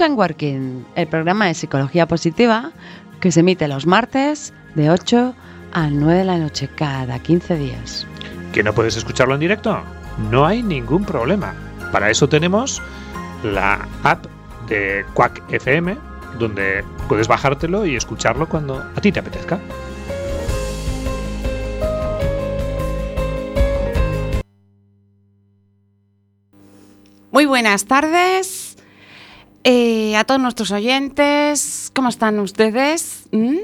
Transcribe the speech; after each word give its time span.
Escucha 0.00 0.12
en 0.14 0.18
Working, 0.18 0.86
el 0.94 1.08
programa 1.08 1.44
de 1.48 1.52
psicología 1.52 2.08
positiva 2.08 2.72
que 3.20 3.30
se 3.30 3.40
emite 3.40 3.68
los 3.68 3.86
martes 3.86 4.54
de 4.74 4.88
8 4.88 5.34
a 5.72 5.90
9 5.90 6.20
de 6.20 6.24
la 6.24 6.38
noche 6.38 6.70
cada 6.74 7.18
15 7.18 7.58
días. 7.58 8.06
¿Que 8.54 8.62
no 8.62 8.72
puedes 8.72 8.96
escucharlo 8.96 9.34
en 9.34 9.40
directo? 9.40 9.82
No 10.30 10.46
hay 10.46 10.62
ningún 10.62 11.04
problema. 11.04 11.52
Para 11.92 12.08
eso 12.08 12.30
tenemos 12.30 12.80
la 13.44 13.86
app 14.02 14.24
de 14.70 15.04
Quack 15.12 15.52
FM, 15.52 15.98
donde 16.38 16.82
puedes 17.06 17.28
bajártelo 17.28 17.84
y 17.84 17.94
escucharlo 17.94 18.48
cuando 18.48 18.78
a 18.78 19.00
ti 19.02 19.12
te 19.12 19.20
apetezca. 19.20 19.58
Muy 27.30 27.44
buenas 27.44 27.84
tardes 27.84 28.59
eh, 29.64 30.16
a 30.16 30.24
todos 30.24 30.40
nuestros 30.40 30.70
oyentes. 30.70 31.90
¿Cómo 31.94 32.08
están 32.08 32.38
ustedes? 32.38 33.28
¿Mm? 33.30 33.56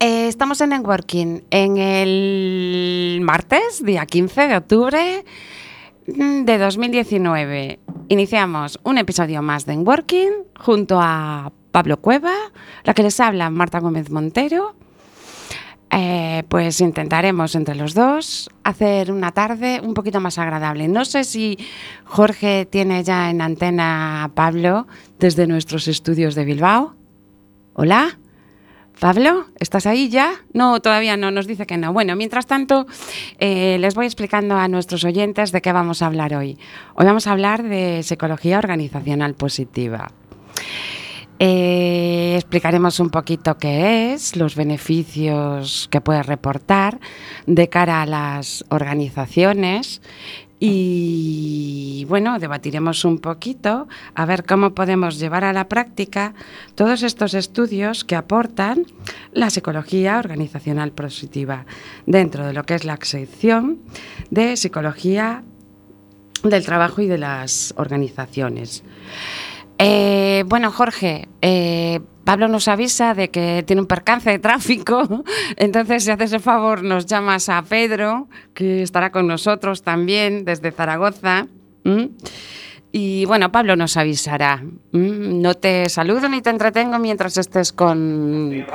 Eh, 0.00 0.28
estamos 0.28 0.60
en 0.60 0.70
Networking 0.70 1.42
en 1.50 1.76
el 1.76 3.20
martes, 3.22 3.84
día 3.84 4.04
15 4.04 4.48
de 4.48 4.56
octubre 4.56 5.24
mm, 6.06 6.44
de 6.44 6.58
2019. 6.58 7.78
Iniciamos 8.08 8.80
un 8.82 8.98
episodio 8.98 9.42
más 9.42 9.64
de 9.64 9.76
Networking 9.76 10.30
junto 10.58 10.98
a 11.00 11.52
Pablo 11.70 12.00
Cueva, 12.00 12.34
la 12.84 12.94
que 12.94 13.02
les 13.02 13.20
habla 13.20 13.48
Marta 13.50 13.78
Gómez 13.78 14.10
Montero. 14.10 14.74
Eh, 15.94 16.42
pues 16.48 16.80
intentaremos 16.80 17.54
entre 17.54 17.74
los 17.74 17.92
dos 17.92 18.48
hacer 18.64 19.12
una 19.12 19.32
tarde 19.32 19.80
un 19.84 19.92
poquito 19.92 20.20
más 20.20 20.38
agradable. 20.38 20.88
No 20.88 21.04
sé 21.04 21.22
si 21.22 21.58
Jorge 22.04 22.64
tiene 22.64 23.04
ya 23.04 23.28
en 23.28 23.42
antena 23.42 24.24
a 24.24 24.28
Pablo 24.28 24.86
desde 25.18 25.46
nuestros 25.46 25.88
estudios 25.88 26.34
de 26.34 26.46
Bilbao. 26.46 26.94
Hola. 27.74 28.18
Pablo, 29.00 29.46
¿estás 29.58 29.86
ahí 29.86 30.08
ya? 30.08 30.32
No, 30.52 30.80
todavía 30.80 31.16
no, 31.16 31.30
nos 31.30 31.46
dice 31.46 31.66
que 31.66 31.76
no. 31.76 31.92
Bueno, 31.92 32.14
mientras 32.14 32.46
tanto, 32.46 32.86
eh, 33.38 33.76
les 33.80 33.94
voy 33.94 34.06
explicando 34.06 34.56
a 34.56 34.68
nuestros 34.68 35.04
oyentes 35.04 35.50
de 35.50 35.60
qué 35.60 35.72
vamos 35.72 36.02
a 36.02 36.06
hablar 36.06 36.34
hoy. 36.34 36.56
Hoy 36.94 37.04
vamos 37.04 37.26
a 37.26 37.32
hablar 37.32 37.64
de 37.64 38.02
psicología 38.04 38.58
organizacional 38.58 39.34
positiva. 39.34 40.12
Eh, 41.44 42.36
explicaremos 42.36 43.00
un 43.00 43.10
poquito 43.10 43.58
qué 43.58 44.12
es, 44.12 44.36
los 44.36 44.54
beneficios 44.54 45.88
que 45.90 46.00
puede 46.00 46.22
reportar 46.22 47.00
de 47.48 47.68
cara 47.68 48.00
a 48.00 48.06
las 48.06 48.64
organizaciones 48.68 50.02
y 50.60 52.06
bueno, 52.08 52.38
debatiremos 52.38 53.04
un 53.04 53.18
poquito 53.18 53.88
a 54.14 54.24
ver 54.24 54.44
cómo 54.44 54.72
podemos 54.72 55.18
llevar 55.18 55.42
a 55.42 55.52
la 55.52 55.66
práctica 55.68 56.32
todos 56.76 57.02
estos 57.02 57.34
estudios 57.34 58.04
que 58.04 58.14
aportan 58.14 58.86
la 59.32 59.50
psicología 59.50 60.20
organizacional 60.20 60.92
positiva 60.92 61.66
dentro 62.06 62.46
de 62.46 62.52
lo 62.52 62.62
que 62.62 62.76
es 62.76 62.84
la 62.84 63.00
sección 63.02 63.80
de 64.30 64.56
psicología 64.56 65.42
del 66.44 66.64
trabajo 66.64 67.02
y 67.02 67.08
de 67.08 67.18
las 67.18 67.74
organizaciones. 67.76 68.84
Eh, 69.78 70.44
bueno, 70.46 70.70
Jorge, 70.70 71.28
eh, 71.40 72.00
Pablo 72.24 72.48
nos 72.48 72.68
avisa 72.68 73.14
de 73.14 73.30
que 73.30 73.64
tiene 73.66 73.82
un 73.82 73.88
percance 73.88 74.30
de 74.30 74.38
tráfico, 74.38 75.24
entonces 75.56 76.04
si 76.04 76.10
haces 76.10 76.32
el 76.32 76.40
favor 76.40 76.82
nos 76.82 77.06
llamas 77.06 77.48
a 77.48 77.62
Pedro, 77.62 78.28
que 78.54 78.82
estará 78.82 79.10
con 79.10 79.26
nosotros 79.26 79.82
también 79.82 80.44
desde 80.44 80.70
Zaragoza. 80.70 81.46
Y 82.92 83.24
bueno, 83.24 83.50
Pablo 83.50 83.74
nos 83.74 83.96
avisará. 83.96 84.62
No 84.92 85.54
te 85.54 85.88
saludo 85.88 86.28
ni 86.28 86.42
te 86.42 86.50
entretengo 86.50 86.98
mientras 86.98 87.38
estés 87.38 87.72
con, 87.72 88.66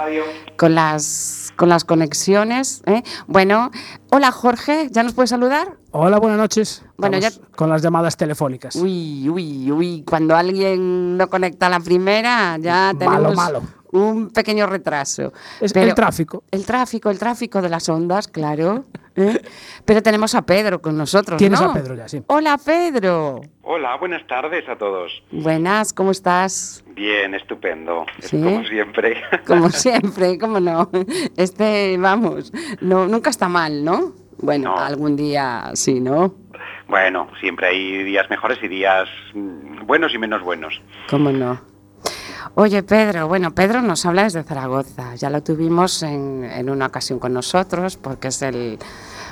con, 0.58 0.76
las, 0.76 1.47
con 1.58 1.68
las 1.68 1.84
conexiones. 1.84 2.82
¿eh? 2.86 3.04
Bueno, 3.28 3.72
hola 4.12 4.32
Jorge, 4.32 4.88
¿ya 4.92 5.04
nos 5.04 5.14
puedes 5.14 5.32
saludar? 5.32 5.78
Hola, 5.92 6.20
buenas 6.20 6.38
noches. 6.38 6.86
Bueno, 6.96 7.18
ya... 7.18 7.32
Con 7.56 7.70
las 7.70 7.82
llamadas 7.82 8.16
telefónicas. 8.16 8.76
Uy, 8.76 9.28
uy, 9.28 9.72
uy. 9.72 10.04
Cuando 10.08 10.36
alguien 10.36 11.18
no 11.18 11.28
conecta 11.30 11.68
la 11.68 11.80
primera, 11.80 12.58
ya 12.60 12.94
tenemos 12.98 13.36
malo, 13.36 13.60
malo. 13.60 13.62
Un 13.92 14.30
pequeño 14.30 14.66
retraso. 14.68 15.34
Es 15.62 15.76
el 15.76 15.94
tráfico. 15.96 16.44
El 16.52 16.66
tráfico, 16.66 17.10
el 17.10 17.20
tráfico 17.20 17.62
de 17.62 17.70
las 17.70 17.88
ondas, 17.90 18.28
claro. 18.28 18.86
¿eh? 19.16 19.42
Pero 19.86 20.02
tenemos 20.04 20.36
a 20.36 20.44
Pedro 20.44 20.82
con 20.82 20.98
nosotros. 20.98 21.38
Tienes 21.38 21.62
¿no? 21.62 21.72
a 21.72 21.74
Pedro 21.74 21.96
ya, 21.96 22.08
sí. 22.08 22.22
Hola, 22.28 22.58
Pedro. 22.58 23.42
Hola, 23.64 23.96
buenas 23.98 24.26
tardes 24.28 24.68
a 24.70 24.78
todos. 24.78 25.24
Buenas, 25.32 25.94
¿cómo 25.94 26.12
estás? 26.12 26.84
Bien, 26.96 27.34
estupendo. 27.34 28.06
¿Sí? 28.20 28.42
Como 28.42 28.64
siempre. 28.66 29.22
Como 29.48 29.70
siempre, 29.70 30.38
¿cómo 30.38 30.60
no? 30.60 30.90
Este, 31.36 31.98
vamos, 31.98 32.52
no, 32.82 33.08
nunca 33.08 33.30
está 33.30 33.48
mal, 33.48 33.84
¿no? 33.84 34.14
Bueno, 34.40 34.76
No. 34.76 34.80
algún 34.80 35.16
día 35.16 35.72
sí, 35.74 36.00
¿no? 36.00 36.36
Bueno, 36.88 37.28
siempre 37.40 37.68
hay 37.68 38.04
días 38.04 38.30
mejores 38.30 38.60
y 38.62 38.68
días 38.68 39.10
mm, 39.34 39.86
buenos 39.86 40.14
y 40.14 40.18
menos 40.18 40.42
buenos. 40.42 40.82
¿Cómo 41.10 41.32
no? 41.32 41.60
Oye, 42.56 42.84
Pedro, 42.84 43.28
bueno, 43.28 43.52
Pedro 43.52 43.82
nos 43.82 44.06
habla 44.06 44.24
desde 44.24 44.44
Zaragoza. 44.44 45.16
Ya 45.16 45.30
lo 45.30 45.42
tuvimos 45.44 46.04
en, 46.04 46.44
en 46.44 46.70
una 46.70 46.88
ocasión 46.88 47.20
con 47.20 47.34
nosotros 47.34 47.98
porque 47.98 48.30
es 48.30 48.42
el, 48.42 48.80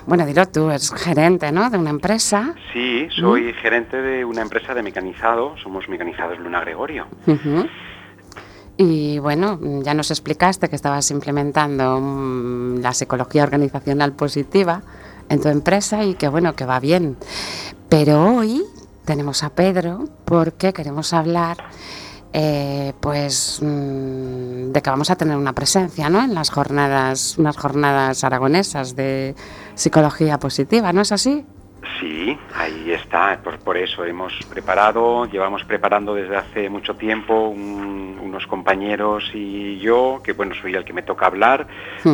bueno, 0.06 0.26
dilo 0.26 0.48
tú, 0.48 0.70
es 0.70 0.92
gerente, 0.94 1.52
¿no? 1.52 1.70
De 1.70 1.78
una 1.78 1.90
empresa. 1.90 2.54
Sí, 2.74 3.08
soy 3.10 3.54
gerente 3.54 3.98
de 3.98 4.24
una 4.24 4.42
empresa 4.42 4.74
de 4.74 4.84
mecanizado. 4.84 5.56
Somos 5.58 5.90
mecanizados 5.90 6.38
Luna 6.40 6.62
Gregorio. 6.62 7.08
Y 8.78 9.20
bueno, 9.20 9.60
ya 9.82 9.94
nos 9.94 10.12
explicaste 10.12 10.70
que 10.70 10.76
estabas 10.76 11.10
implementando 11.10 12.00
mm, 12.00 12.82
la 12.82 12.94
psicología 12.94 13.44
organizacional 13.44 14.12
positiva 14.12 14.82
en 15.30 15.42
tu 15.42 15.48
empresa 15.48 16.04
y 16.04 16.14
que 16.16 16.28
bueno, 16.28 16.56
que 16.56 16.66
va 16.66 16.80
bien. 16.80 17.18
Pero 17.90 18.24
hoy 18.26 18.64
tenemos 19.06 19.44
a 19.44 19.50
Pedro 19.56 20.06
porque 20.26 20.74
queremos 20.74 21.14
hablar 21.14 21.58
eh, 22.38 22.92
pues 23.00 23.60
mm, 23.62 24.74
de 24.74 24.82
que 24.82 24.90
vamos 24.90 25.10
a 25.10 25.16
tener 25.16 25.38
una 25.38 25.54
presencia 25.54 26.10
¿no? 26.10 26.22
en 26.22 26.34
las 26.34 26.50
jornadas, 26.50 27.38
unas 27.38 27.56
jornadas 27.56 28.26
aragonesas 28.26 28.94
de 28.94 29.36
psicología 29.74 30.38
positiva, 30.38 30.92
¿no 30.92 31.00
es 31.00 31.14
así? 31.14 31.46
Sí, 32.00 32.38
ahí 32.56 32.92
está. 32.92 33.40
Por, 33.44 33.60
por 33.60 33.78
eso 33.78 34.04
hemos 34.06 34.34
preparado, 34.50 35.26
llevamos 35.26 35.64
preparando 35.64 36.14
desde 36.16 36.36
hace 36.36 36.70
mucho 36.70 36.96
tiempo 36.96 37.48
un- 37.50 38.20
unos 38.22 38.48
compañeros 38.48 39.24
y 39.34 39.78
yo, 39.80 40.20
que 40.24 40.34
bueno, 40.34 40.54
soy 40.62 40.74
el 40.74 40.84
que 40.84 40.94
me 40.94 41.04
toca 41.04 41.28
hablar, 41.28 41.68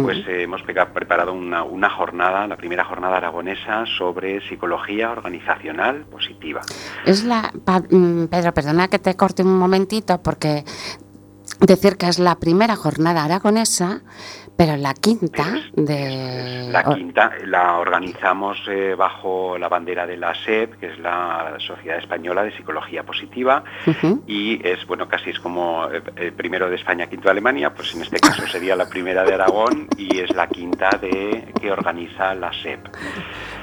pues 0.04 0.18
eh, 0.28 0.44
hemos 0.44 0.62
preparado 0.62 1.34
una, 1.34 1.64
una 1.64 1.90
jornada, 1.90 2.46
la 2.48 2.58
primera 2.58 2.84
jornada 2.86 3.18
aragonesa 3.18 3.86
sobre 3.98 4.42
psicología 4.48 5.12
organizacional 5.12 6.06
positiva. 6.12 6.62
Es 7.06 7.24
la. 7.24 7.52
Mm, 7.90 8.26
Pedro, 8.26 8.54
perdona 8.54 8.88
que 8.88 9.00
te 9.00 9.16
corte 9.16 9.42
un 9.42 9.58
momentito, 9.58 10.22
porque 10.22 10.64
decir 11.60 11.98
que 11.98 12.08
es 12.08 12.20
la 12.20 12.36
primera 12.36 12.76
jornada 12.76 13.24
aragonesa, 13.24 14.02
pero 14.62 14.78
la 14.78 14.94
quinta 14.94 15.60
de. 15.74 16.70
La 16.72 16.84
quinta 16.84 17.32
la 17.48 17.78
organizamos 17.78 18.60
eh, 18.68 18.94
bajo 18.96 19.58
la 19.58 19.68
bandera 19.68 20.06
de 20.06 20.18
la 20.18 20.36
SEP, 20.36 20.76
que 20.76 20.86
es 20.86 21.00
la 21.00 21.56
Sociedad 21.58 21.98
Española 21.98 22.44
de 22.44 22.56
Psicología 22.56 23.02
Positiva, 23.02 23.64
y 24.28 24.62
es, 24.64 24.86
bueno, 24.86 25.08
casi 25.08 25.32
es 25.32 25.40
como 25.40 25.90
eh, 25.92 26.04
el 26.16 26.34
primero 26.34 26.70
de 26.70 26.76
España, 26.76 27.08
quinto 27.08 27.24
de 27.24 27.32
Alemania, 27.32 27.74
pues 27.74 27.96
en 27.96 28.04
este 28.04 28.20
caso 28.20 28.46
sería 28.46 28.76
la 28.76 28.88
primera 28.88 29.24
de 29.24 29.34
Aragón 29.34 29.88
y 29.98 30.20
es 30.20 30.30
la 30.36 30.46
quinta 30.46 30.92
de 31.02 31.52
que 31.60 31.72
organiza 31.72 32.36
la 32.36 32.54
SEP. 32.54 32.86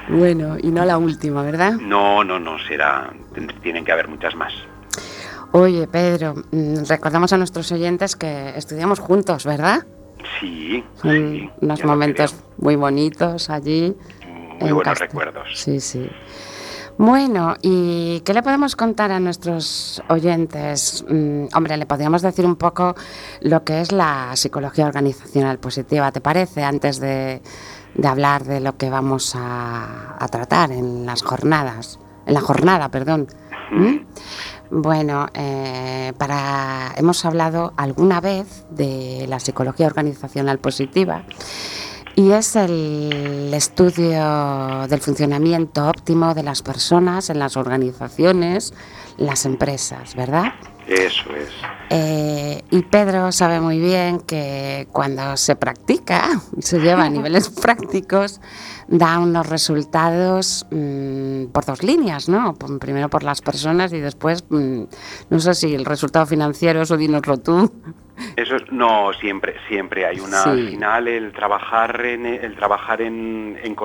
Bueno, 0.09 0.57
y 0.61 0.67
no 0.73 0.85
la 0.85 0.99
última, 0.99 1.45
¿verdad? 1.45 1.75
No, 1.75 2.25
no, 2.25 2.41
no, 2.41 2.59
será, 2.67 3.13
tienen 3.63 3.85
que 3.85 3.93
haber 3.93 4.09
muchas 4.09 4.35
más. 4.35 4.53
Oye, 5.53 5.87
Pedro, 5.87 6.35
mm, 6.51 6.87
recordamos 6.89 7.33
a 7.33 7.39
nuestros 7.39 7.71
oyentes 7.71 8.17
que 8.17 8.51
estudiamos 8.57 8.99
juntos, 8.99 9.47
¿verdad? 9.47 9.87
Sí, 10.41 10.85
Son 11.01 11.11
sí, 11.11 11.51
unos 11.61 11.85
momentos 11.85 12.35
muy 12.59 12.77
bonitos 12.77 13.51
allí. 13.51 13.95
Muy 14.61 14.71
en 14.71 14.75
buenos 14.75 14.99
recuerdos. 14.99 15.49
Sí, 15.55 15.81
sí. 15.81 16.09
Bueno, 16.97 17.55
¿y 17.63 18.21
qué 18.25 18.35
le 18.35 18.43
podemos 18.43 18.75
contar 18.75 19.13
a 19.13 19.21
nuestros 19.21 20.03
oyentes? 20.09 21.05
Mm, 21.09 21.45
hombre, 21.55 21.77
le 21.77 21.87
podríamos 21.87 22.23
decir 22.23 22.45
un 22.45 22.57
poco 22.57 22.97
lo 23.41 23.63
que 23.63 23.81
es 23.81 23.93
la 23.93 24.33
psicología 24.35 24.87
organizacional 24.87 25.59
positiva, 25.61 26.11
¿te 26.11 26.21
parece? 26.21 26.65
Antes 26.65 26.99
de, 26.99 27.41
de 27.95 28.09
hablar 28.09 28.43
de 28.45 28.59
lo 28.59 28.77
que 28.77 28.91
vamos 28.91 29.37
a, 29.37 30.17
a 30.19 30.27
tratar 30.27 30.73
en 30.73 31.07
las 31.07 31.23
jornadas, 31.23 32.01
en 32.27 32.35
la 32.35 32.41
jornada, 32.41 32.89
perdón. 32.91 33.29
¿Mm? 33.71 33.99
Bueno, 34.71 35.29
eh, 35.35 36.13
para, 36.19 36.93
hemos 36.97 37.25
hablado 37.25 37.73
alguna 37.77 38.21
vez 38.21 38.65
de 38.71 39.27
la 39.29 39.41
psicología 39.41 39.87
organizacional 39.87 40.59
positiva 40.59 41.25
y 42.15 42.33
es 42.33 42.57
el 42.57 43.53
estudio 43.55 44.87
del 44.89 45.01
funcionamiento 45.01 45.89
óptimo 45.89 46.35
de 46.35 46.43
las 46.43 46.63
personas 46.63 47.31
en 47.31 47.39
las 47.39 47.57
organizaciones, 47.57 48.75
las 49.17 49.47
empresas, 49.47 50.17
¿verdad? 50.17 50.53
Eso 50.89 51.35
es. 51.37 51.51
Eh, 51.91 52.63
y 52.71 52.83
Pedro 52.83 53.31
sabe 53.31 53.61
muy 53.61 53.79
bien 53.79 54.21
que 54.21 54.89
cuando 54.91 55.37
se 55.37 55.55
practica, 55.55 56.41
se 56.59 56.81
lleva 56.81 57.05
a 57.05 57.11
niveles 57.11 57.51
prácticos, 57.51 58.41
da 58.89 59.19
unos 59.19 59.47
resultados 59.49 60.67
mm, 60.71 61.47
por 61.53 61.67
dos 61.67 61.83
líneas, 61.83 62.31
¿no? 62.31 62.55
Primero 62.81 63.11
por 63.11 63.23
las 63.23 63.43
personas 63.43 63.93
y 63.93 64.01
después, 64.01 64.45
mm, 64.49 64.85
no 65.29 65.39
sé 65.41 65.55
si 65.55 65.75
el 65.75 65.85
resultado 65.85 66.25
financiero, 66.25 66.81
eso 66.81 66.97
dinoslo 66.97 67.37
tú. 67.37 67.71
Eso 68.35 68.57
es, 68.57 68.63
no, 68.73 69.13
siempre, 69.13 69.57
siempre 69.69 70.07
hay 70.07 70.19
una, 70.21 70.43
al 70.43 70.69
final 70.69 71.07
el 71.07 71.33
trabajar 71.33 72.05
en, 72.05 72.27
el 72.27 72.57
trabajar 72.57 73.03
en, 73.03 73.59
en 73.63 73.77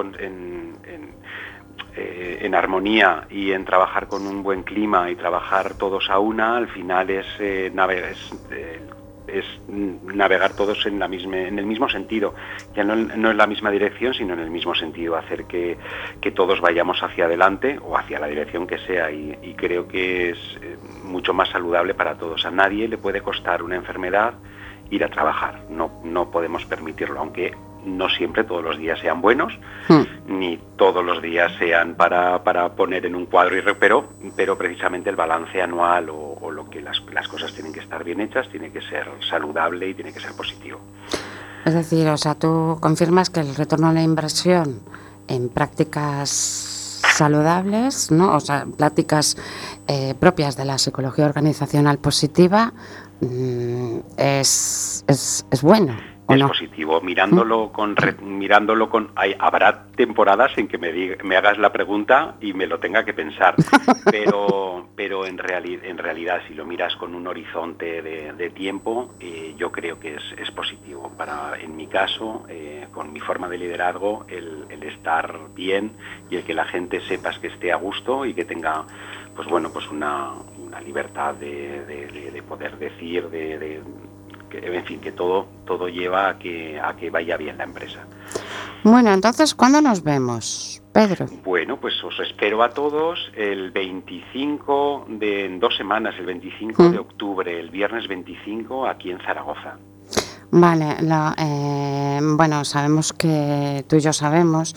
eh, 1.96 2.40
en 2.42 2.56
armonía 2.56 3.28
y 3.30 3.52
en 3.52 3.66
trabajar 3.66 4.08
con 4.08 4.26
un 4.26 4.42
buen 4.42 4.64
clima 4.64 5.12
y 5.12 5.16
trabajar 5.16 5.76
todos 5.76 6.10
a 6.10 6.18
una, 6.18 6.58
al 6.58 6.68
final 6.68 7.10
es, 7.12 7.28
eh, 7.40 7.70
navegar, 7.72 8.14
eh, 8.50 8.80
es, 9.28 9.46
navegar 9.68 10.54
todos 10.54 10.88
en, 10.88 10.98
la 10.98 11.08
misma, 11.08 11.38
en 11.38 11.60
el 11.60 11.68
mismo 11.68 11.88
sentido. 11.90 12.34
Ya 12.76 12.84
no, 12.84 12.96
no, 12.96 13.30
en 13.30 13.38
la 13.38 13.46
misma 13.46 13.70
dirección, 13.70 14.16
sino 14.16 14.34
en 14.34 14.40
el 14.40 14.50
mismo 14.50 14.74
sentido, 14.74 15.16
hacer 15.16 15.46
que, 15.46 15.78
todos 16.36 16.62
vayamos 16.62 17.04
hacia 17.04 17.26
adelante 17.26 17.80
o 17.80 17.96
hacia 17.96 18.20
la 18.20 18.26
dirección 18.26 18.66
que 18.66 18.80
sea. 18.80 19.12
Y, 19.12 19.38
y 19.44 19.54
creo 19.54 19.88
que 19.88 20.32
es 20.32 20.60
mucho 21.04 21.32
más 21.34 21.50
saludable 21.50 21.94
para 21.94 22.16
todos. 22.16 22.44
A 22.46 22.50
nadie 22.50 22.88
le 22.88 22.98
puede 22.98 23.22
costar 23.22 23.62
una 23.62 23.76
enfermedad 23.76 24.34
ir 24.90 25.04
a 25.04 25.10
trabajar. 25.10 25.66
No, 25.70 25.92
no 26.04 26.32
podemos 26.32 26.66
permitirlo, 26.66 27.20
aunque 27.20 27.54
no 27.86 28.10
siempre 28.10 28.44
todos 28.44 28.64
los 28.64 28.78
días 28.78 29.00
sean 29.00 29.22
buenos, 29.22 29.54
hmm. 29.88 30.38
ni 30.40 30.58
todos 30.78 31.04
los 31.04 31.22
días 31.22 31.52
sean 31.58 31.96
para, 31.96 32.44
para, 32.44 32.70
poner 32.76 33.06
en 33.06 33.16
un 33.16 33.26
cuadro 33.26 33.58
y 33.58 33.62
pero, 33.80 34.10
pero 34.36 34.58
precisamente 34.58 35.10
el 35.10 35.16
balance 35.16 35.62
anual 35.62 36.10
o, 36.10 36.52
lo 36.52 36.70
que 36.70 36.82
las, 36.82 37.02
las, 37.12 37.28
cosas 37.28 37.54
tienen 37.54 37.74
que 37.74 37.80
estar 37.80 38.04
bien 38.04 38.22
hechas 38.22 38.48
tiene 38.50 38.72
que 38.72 38.82
ser 38.82 39.10
saludable 39.28 39.90
y 39.90 39.94
tiene 39.94 40.14
que 40.14 40.20
ser 40.20 40.34
positivo. 40.34 40.80
Es 41.66 41.74
decir, 41.74 42.08
o 42.10 42.18
sea, 42.18 42.36
tú 42.36 42.78
confirmas 42.80 43.30
que 43.30 43.40
el 43.40 43.56
retorno 43.56 43.88
a 43.88 43.94
la 43.94 44.04
inversión 44.04 44.82
en 45.28 45.50
prácticas 45.50 46.30
saludables, 47.14 48.12
¿no? 48.12 48.36
o 48.36 48.40
sea, 48.40 48.66
prácticas 48.78 49.38
eh, 49.88 50.14
propias 50.20 50.58
de 50.58 50.66
la 50.66 50.78
psicología 50.78 51.26
organizacional 51.26 51.98
positiva, 51.98 52.74
mm, 53.22 53.98
es, 54.18 55.04
es, 55.08 55.46
es 55.50 55.62
bueno 55.62 56.13
es 56.34 56.44
positivo. 56.44 57.02
Mirándolo 57.02 57.72
con 57.72 57.96
mirándolo 58.22 58.90
con 58.90 59.12
hay, 59.16 59.36
habrá 59.40 59.86
temporadas 59.96 60.58
en 60.58 60.68
que 60.68 60.78
me, 60.78 60.92
me 61.24 61.36
hagas 61.36 61.58
la 61.58 61.72
pregunta 61.72 62.36
y 62.42 62.54
me 62.54 62.68
lo 62.68 62.80
tenga 62.80 63.04
que 63.06 63.14
pensar, 63.14 63.56
pero 64.12 64.88
pero 64.96 65.26
en 65.26 65.38
realidad 65.38 65.86
en 65.86 65.98
realidad 65.98 66.42
si 66.48 66.54
lo 66.54 66.66
miras 66.66 66.96
con 66.96 67.16
un 67.16 67.28
horizonte 67.28 68.02
de, 68.02 68.50
tiempo, 68.54 69.14
eh, 69.20 69.56
yo 69.58 69.72
creo 69.72 70.00
que 70.00 70.16
es, 70.16 70.24
es, 70.38 70.52
positivo. 70.52 71.12
Para 71.18 71.60
en 71.60 71.76
mi 71.76 71.88
caso, 71.88 72.46
eh, 72.50 72.88
con 72.92 73.12
mi 73.12 73.20
forma 73.20 73.48
de 73.48 73.58
liderazgo, 73.58 74.26
el, 74.28 74.68
estar 74.84 75.54
bien 75.56 75.94
y 76.30 76.36
el 76.36 76.44
que 76.44 76.54
la 76.54 76.66
gente 76.66 77.00
sepas 77.08 77.40
que 77.40 77.48
esté 77.48 77.72
a 77.72 77.78
gusto 77.78 78.26
y 78.26 78.34
que 78.34 78.44
tenga 78.44 78.86
pues 79.34 79.48
bueno 79.48 79.72
pues 79.72 79.90
una, 79.90 80.34
una 80.58 80.82
libertad 80.82 81.34
de, 81.36 81.86
de 81.86 82.44
poder 82.44 82.78
decir 82.78 83.30
de 83.30 83.82
en 84.62 84.86
fin, 84.86 85.00
que 85.00 85.12
todo, 85.12 85.48
todo 85.66 85.88
lleva 85.88 86.30
a 86.30 86.40
que, 86.40 86.80
a 86.80 86.96
que 86.96 87.10
vaya 87.10 87.38
bien 87.38 87.58
la 87.58 87.64
empresa. 87.64 88.00
Bueno, 88.84 89.14
entonces, 89.14 89.56
¿cuándo 89.56 89.82
nos 89.82 90.04
vemos, 90.04 90.82
Pedro? 90.92 91.28
Bueno, 91.44 91.80
pues 91.80 91.94
os 92.04 92.20
espero 92.20 92.62
a 92.64 92.70
todos 92.70 93.32
el 93.36 93.72
25 93.72 95.06
de 95.08 95.46
en 95.46 95.60
dos 95.60 95.76
semanas, 95.78 96.16
el 96.20 96.26
25 96.26 96.90
de 96.90 96.98
mm. 96.98 97.02
octubre, 97.02 97.60
el 97.60 97.70
viernes 97.70 98.08
25, 98.08 98.86
aquí 98.88 99.12
en 99.12 99.20
Zaragoza. 99.20 99.78
Vale, 100.52 100.98
eh, 101.38 102.20
bueno, 102.22 102.64
sabemos 102.64 103.12
que 103.12 103.84
tú 103.88 103.96
y 103.96 104.02
yo 104.02 104.14
sabemos 104.14 104.76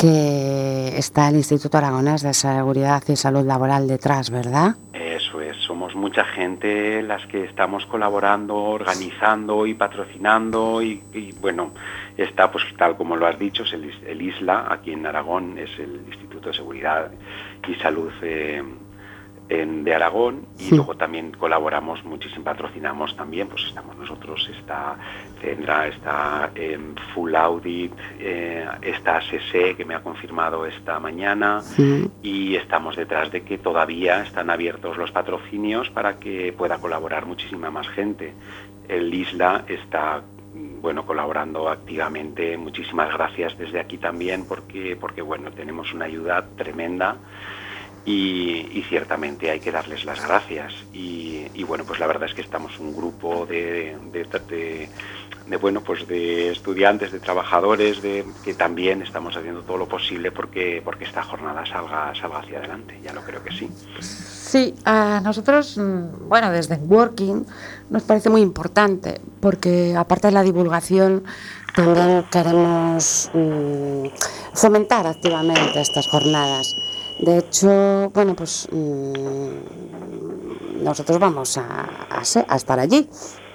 que 0.00 0.96
está 0.96 1.28
el 1.28 1.36
Instituto 1.36 1.76
Aragonés 1.76 2.22
de 2.22 2.32
Seguridad 2.32 3.02
y 3.08 3.16
Salud 3.16 3.44
Laboral 3.44 3.86
detrás, 3.86 4.30
¿verdad? 4.30 4.76
Eso 4.94 5.42
es, 5.42 5.56
somos 5.58 5.94
mucha 5.94 6.24
gente 6.24 7.02
las 7.02 7.26
que 7.26 7.44
estamos 7.44 7.84
colaborando, 7.84 8.56
organizando 8.56 9.66
y 9.66 9.74
patrocinando 9.74 10.80
y, 10.80 11.02
bueno, 11.40 11.74
está 12.16 12.50
pues 12.50 12.64
tal 12.78 12.96
como 12.96 13.14
lo 13.14 13.26
has 13.26 13.38
dicho, 13.38 13.64
es 13.64 13.74
el, 13.74 14.22
ISLA, 14.22 14.72
aquí 14.72 14.92
en 14.92 15.04
Aragón, 15.04 15.58
es 15.58 15.70
el 15.78 16.00
Instituto 16.06 16.48
de 16.48 16.54
Seguridad 16.54 17.10
y 17.68 17.74
Salud. 17.74 18.12
Eh, 18.22 18.62
de 19.50 19.94
Aragón 19.94 20.46
y 20.60 20.76
luego 20.76 20.96
también 20.96 21.32
colaboramos 21.32 22.04
muchísimo, 22.04 22.44
patrocinamos 22.44 23.16
también, 23.16 23.48
pues 23.48 23.64
estamos 23.64 23.96
nosotros, 23.96 24.48
está 24.56 24.96
Tendrá, 25.40 25.88
está 25.88 26.50
en 26.54 26.94
Full 27.14 27.34
Audit, 27.34 27.92
eh, 28.20 28.64
está 28.82 29.20
SSE 29.22 29.74
que 29.74 29.84
me 29.84 29.94
ha 29.94 30.02
confirmado 30.02 30.66
esta 30.66 31.00
mañana 31.00 31.62
y 32.22 32.54
estamos 32.54 32.94
detrás 32.94 33.32
de 33.32 33.42
que 33.42 33.58
todavía 33.58 34.22
están 34.22 34.50
abiertos 34.50 34.96
los 34.96 35.10
patrocinios 35.10 35.90
para 35.90 36.18
que 36.18 36.52
pueda 36.52 36.78
colaborar 36.78 37.26
muchísima 37.26 37.70
más 37.70 37.88
gente. 37.88 38.34
El 38.86 39.12
Isla 39.12 39.64
está 39.66 40.22
bueno 40.80 41.06
colaborando 41.06 41.68
activamente. 41.68 42.56
Muchísimas 42.56 43.12
gracias 43.12 43.56
desde 43.58 43.80
aquí 43.80 43.98
también 43.98 44.46
porque 44.46 44.96
porque 45.00 45.22
bueno 45.22 45.50
tenemos 45.50 45.92
una 45.92 46.04
ayuda 46.04 46.46
tremenda 46.56 47.16
y, 48.04 48.84
ciertamente 48.88 49.50
hay 49.50 49.60
que 49.60 49.70
darles 49.70 50.04
las 50.04 50.20
gracias. 50.26 50.74
Y, 50.92 51.62
bueno, 51.64 51.84
pues 51.84 52.00
la 52.00 52.06
verdad 52.06 52.28
es 52.28 52.34
que 52.34 52.40
estamos 52.40 52.78
un 52.80 52.96
grupo 52.96 53.46
de, 53.46 53.96
de, 54.12 55.56
bueno, 55.58 55.80
pues 55.82 56.06
de 56.08 56.50
estudiantes, 56.50 57.12
de 57.12 57.20
trabajadores, 57.20 58.02
de 58.02 58.24
que 58.44 58.54
también 58.54 59.02
estamos 59.02 59.36
haciendo 59.36 59.62
todo 59.62 59.76
lo 59.76 59.86
posible 59.86 60.32
porque, 60.32 60.80
porque 60.84 61.04
esta 61.04 61.22
jornada 61.22 61.64
salga, 61.66 62.12
salga 62.14 62.40
hacia 62.40 62.58
adelante. 62.58 62.98
Ya 63.02 63.12
lo 63.12 63.22
creo 63.22 63.42
que 63.44 63.52
sí. 63.52 63.68
Sí, 64.00 64.74
a 64.84 65.20
nosotros, 65.22 65.78
mm, 65.78 66.28
bueno, 66.28 66.50
desde 66.50 66.76
Working 66.76 67.46
nos 67.90 68.02
parece 68.02 68.30
muy 68.30 68.40
importante 68.40 69.20
porque 69.40 69.94
aparte 69.96 70.28
de 70.28 70.32
la 70.32 70.42
divulgación, 70.42 71.22
también 71.74 72.24
queremos 72.32 73.30
mm, 73.32 74.06
fomentar 74.54 75.06
activamente 75.06 75.80
estas 75.80 76.08
jornadas. 76.08 76.74
De 77.20 77.38
hecho, 77.38 78.10
bueno, 78.14 78.34
pues 78.34 78.66
mm, 78.72 79.48
nosotros 80.82 81.18
vamos 81.18 81.58
a, 81.58 82.22
estar 82.22 82.78
allí, 82.78 83.08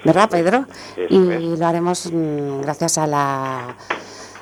¿verdad, 0.04 0.30
Pedro? 0.30 0.66
Y 1.08 1.56
lo 1.56 1.66
haremos 1.66 2.10
mm, 2.12 2.60
gracias 2.60 2.98
a 2.98 3.06
la, 3.08 3.76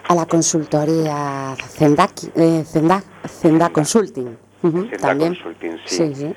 a 0.09 0.15
la 0.15 0.27
consultoría 0.27 1.57
Zenda, 1.69 2.11
eh, 2.35 2.65
Consulting. 3.73 4.37
también. 5.01 5.35
Consulting, 5.35 5.79
sí. 5.87 6.15
sí. 6.15 6.15
Sí, 6.15 6.35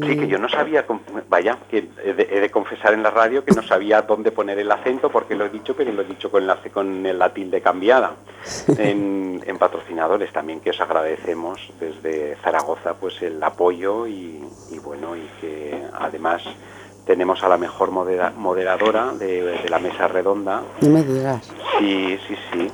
que 0.00 0.28
yo 0.28 0.38
no 0.38 0.48
sabía, 0.48 0.84
vaya, 1.28 1.58
que 1.70 1.88
he 2.04 2.12
de, 2.12 2.50
confesar 2.50 2.94
en 2.94 3.02
la 3.02 3.10
radio 3.10 3.44
que 3.44 3.54
no 3.54 3.62
sabía 3.62 4.02
dónde 4.02 4.30
poner 4.30 4.58
el 4.58 4.70
acento 4.70 5.10
porque 5.10 5.34
lo 5.34 5.46
he 5.46 5.48
dicho, 5.48 5.74
pero 5.76 5.92
lo 5.92 6.02
he 6.02 6.04
dicho 6.04 6.30
con 6.30 6.46
la, 6.46 6.56
con 6.72 7.18
la 7.18 7.32
tilde 7.32 7.60
cambiada. 7.60 8.14
En, 8.78 9.22
patrocinadores 9.58 10.32
también 10.32 10.58
que 10.60 10.70
os 10.70 10.80
agradecemos 10.80 11.72
desde 11.78 12.34
Zaragoza 12.42 12.94
pues 12.94 13.22
el 13.22 13.40
apoyo 13.44 14.08
y, 14.08 14.42
bueno, 14.82 15.14
y 15.14 15.28
que 15.40 15.84
además 15.92 16.42
tenemos 17.06 17.44
a 17.44 17.48
la 17.48 17.58
mejor 17.58 17.92
moderadora 17.92 19.12
de, 19.12 19.64
la 19.68 19.78
mesa 19.78 20.08
redonda. 20.08 20.62
No 20.80 20.88
me 20.88 21.04
digas. 21.04 21.48
Sí, 21.78 22.18
sí, 22.26 22.36
sí. 22.52 22.70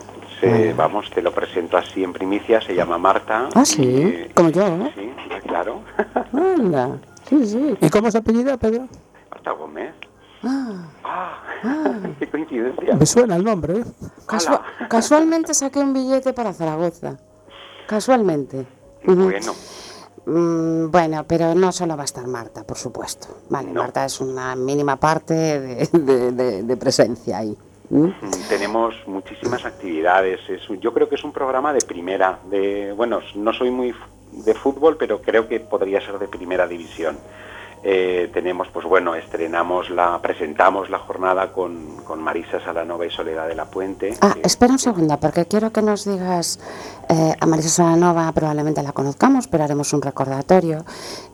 Vamos, 0.77 1.11
te 1.11 1.21
lo 1.23 1.33
presento 1.33 1.77
así 1.77 2.05
en 2.05 2.13
primicia, 2.13 2.61
se 2.61 2.75
llama 2.75 2.99
Marta. 2.99 3.49
Ah, 3.55 3.65
sí, 3.65 4.27
como 4.35 4.51
yo. 4.51 4.89
Sí, 4.95 5.11
claro. 5.47 5.81
Anda, 6.33 6.99
sí, 7.29 7.45
sí. 7.45 7.77
¿Y 7.81 7.91
cómo 7.91 8.11
se 8.11 8.19
apellida, 8.19 8.57
Pedro? 8.57 8.87
Marta 9.31 9.51
Gómez. 9.53 9.95
Ah, 10.45 10.87
ah, 11.05 11.43
ah. 11.65 11.95
qué 12.19 12.29
coincidencia. 12.29 12.95
Me 12.95 13.07
suena 13.07 13.37
el 13.37 13.45
nombre, 13.45 13.81
¿eh? 13.81 13.85
casualmente 14.89 15.53
saqué 15.55 15.81
un 15.81 15.93
billete 15.93 16.33
para 16.33 16.53
Zaragoza. 16.53 17.19
Casualmente. 17.89 18.67
Bueno. 19.05 19.53
Mm, 20.27 20.91
bueno, 20.91 21.25
pero 21.27 21.55
no 21.55 21.73
solo 21.73 21.97
va 21.97 22.03
a 22.03 22.05
estar 22.05 22.27
Marta, 22.27 22.63
por 22.63 22.77
supuesto. 22.77 23.29
Vale, 23.49 23.73
Marta 23.73 24.05
es 24.05 24.21
una 24.21 24.55
mínima 24.55 24.97
parte 24.97 25.35
de 25.35 26.77
presencia 26.77 27.39
ahí. 27.39 27.57
¿Mm? 27.91 28.11
Tenemos 28.49 28.95
muchísimas 29.07 29.65
actividades. 29.65 30.41
Es, 30.49 30.63
yo 30.81 30.93
creo 30.93 31.09
que 31.09 31.15
es 31.15 31.25
un 31.25 31.33
programa 31.33 31.73
de 31.73 31.81
primera. 31.81 32.39
De, 32.51 32.93
bueno, 32.93 33.21
no 33.35 33.53
soy 33.53 33.71
muy 33.71 33.95
de 34.33 34.55
fútbol, 34.55 34.97
pero 34.99 35.23
creo 35.23 35.49
que 35.49 35.61
podría 35.61 36.01
ser 36.01 36.19
de 36.19 36.29
primera 36.29 36.67
división. 36.67 37.19
Eh, 37.85 38.31
tenemos, 38.35 38.69
pues 38.73 38.85
bueno, 38.87 39.15
estrenamos 39.15 39.89
la, 39.91 40.21
presentamos 40.21 40.91
la 40.91 40.99
jornada 40.99 41.53
con, 41.53 41.97
con 42.05 42.21
Marisa 42.23 42.59
Salanova 42.65 43.07
y 43.07 43.11
Soledad 43.11 43.47
de 43.47 43.55
la 43.55 43.67
Puente. 43.67 44.15
Ah, 44.21 44.35
que- 44.35 44.41
espera 44.43 44.73
un 44.73 44.79
segundo, 44.81 45.19
porque 45.21 45.47
quiero 45.47 45.71
que 45.73 45.81
nos 45.81 46.05
digas, 46.05 46.59
eh, 47.09 47.35
a 47.41 47.47
Marisa 47.47 47.69
Salanova 47.69 48.31
probablemente 48.33 48.83
la 48.83 48.93
conozcamos, 48.93 49.47
pero 49.47 49.63
haremos 49.65 49.93
un 49.93 50.03
recordatorio 50.03 50.85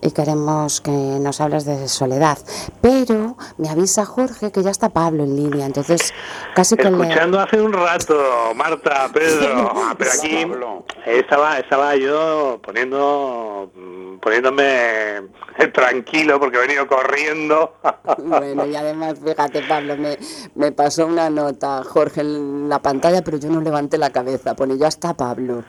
y 0.02 0.10
queremos 0.12 0.80
que 0.82 0.90
nos 0.90 1.40
hables 1.40 1.64
de 1.64 1.88
Soledad. 1.88 2.38
Pero 2.82 3.36
me 3.56 3.70
avisa 3.70 4.04
Jorge 4.04 4.52
que 4.52 4.62
ya 4.62 4.70
está 4.70 4.90
Pablo 4.90 5.24
en 5.24 5.34
línea, 5.36 5.64
entonces 5.66 6.12
casi 6.54 6.76
que 6.76 6.90
le... 6.90 7.00
Escuchando 7.02 7.40
hace 7.40 7.60
un 7.60 7.72
rato, 7.72 8.14
Marta, 8.54 9.08
Pedro, 9.12 9.72
Ah, 9.74 9.94
pero 9.96 10.10
aquí 10.10 10.44
Pablo. 10.44 10.84
estaba, 11.06 11.58
estaba 11.58 11.96
yo 11.96 12.60
poniendo, 12.62 13.70
mm, 13.74 14.18
poniéndome 14.18 15.22
tranquilo 15.72 16.33
porque 16.38 16.56
he 16.58 16.60
venido 16.60 16.86
corriendo. 16.86 17.76
Bueno, 18.18 18.66
y 18.66 18.76
además, 18.76 19.18
fíjate, 19.24 19.62
Pablo, 19.62 19.96
me, 19.96 20.16
me 20.54 20.72
pasó 20.72 21.06
una 21.06 21.30
nota, 21.30 21.82
Jorge, 21.84 22.20
en 22.22 22.68
la 22.68 22.80
pantalla, 22.80 23.22
pero 23.22 23.38
yo 23.38 23.48
no 23.50 23.60
levanté 23.60 23.98
la 23.98 24.10
cabeza, 24.10 24.54
pone 24.54 24.76
ya 24.78 24.88
está 24.88 25.14
Pablo. 25.14 25.64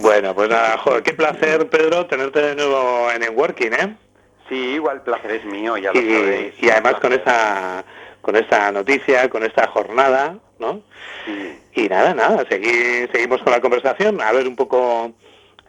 bueno, 0.00 0.34
pues 0.34 0.48
nada, 0.48 0.78
joder, 0.78 1.02
qué 1.02 1.12
placer, 1.14 1.68
Pedro, 1.68 2.06
tenerte 2.06 2.40
de 2.40 2.54
nuevo 2.56 3.10
en 3.12 3.20
Networking, 3.20 3.70
¿eh? 3.72 3.96
Sí, 4.48 4.56
igual 4.56 4.96
el 4.96 5.02
placer 5.02 5.30
es 5.32 5.44
mío, 5.44 5.76
ya 5.76 5.92
lo 5.92 6.00
Y, 6.00 6.12
sabéis. 6.12 6.54
y 6.62 6.70
además 6.70 6.94
con 7.00 7.12
esa, 7.12 7.84
con 8.20 8.36
esta 8.36 8.70
noticia, 8.72 9.28
con 9.30 9.42
esta 9.44 9.66
jornada, 9.68 10.36
¿no? 10.58 10.80
Sí. 11.24 11.58
Y 11.74 11.88
nada, 11.88 12.12
nada, 12.14 12.44
segui- 12.48 13.10
seguimos 13.12 13.40
con 13.42 13.52
la 13.52 13.60
conversación, 13.60 14.20
a 14.20 14.30
ver 14.32 14.46
un 14.46 14.56
poco 14.56 15.12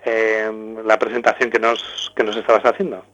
eh, 0.06 0.52
la 0.84 1.00
presentación 1.00 1.50
que 1.50 1.60
nos, 1.60 2.12
que 2.16 2.24
nos 2.24 2.36
estabas 2.36 2.64
haciendo. 2.66 3.06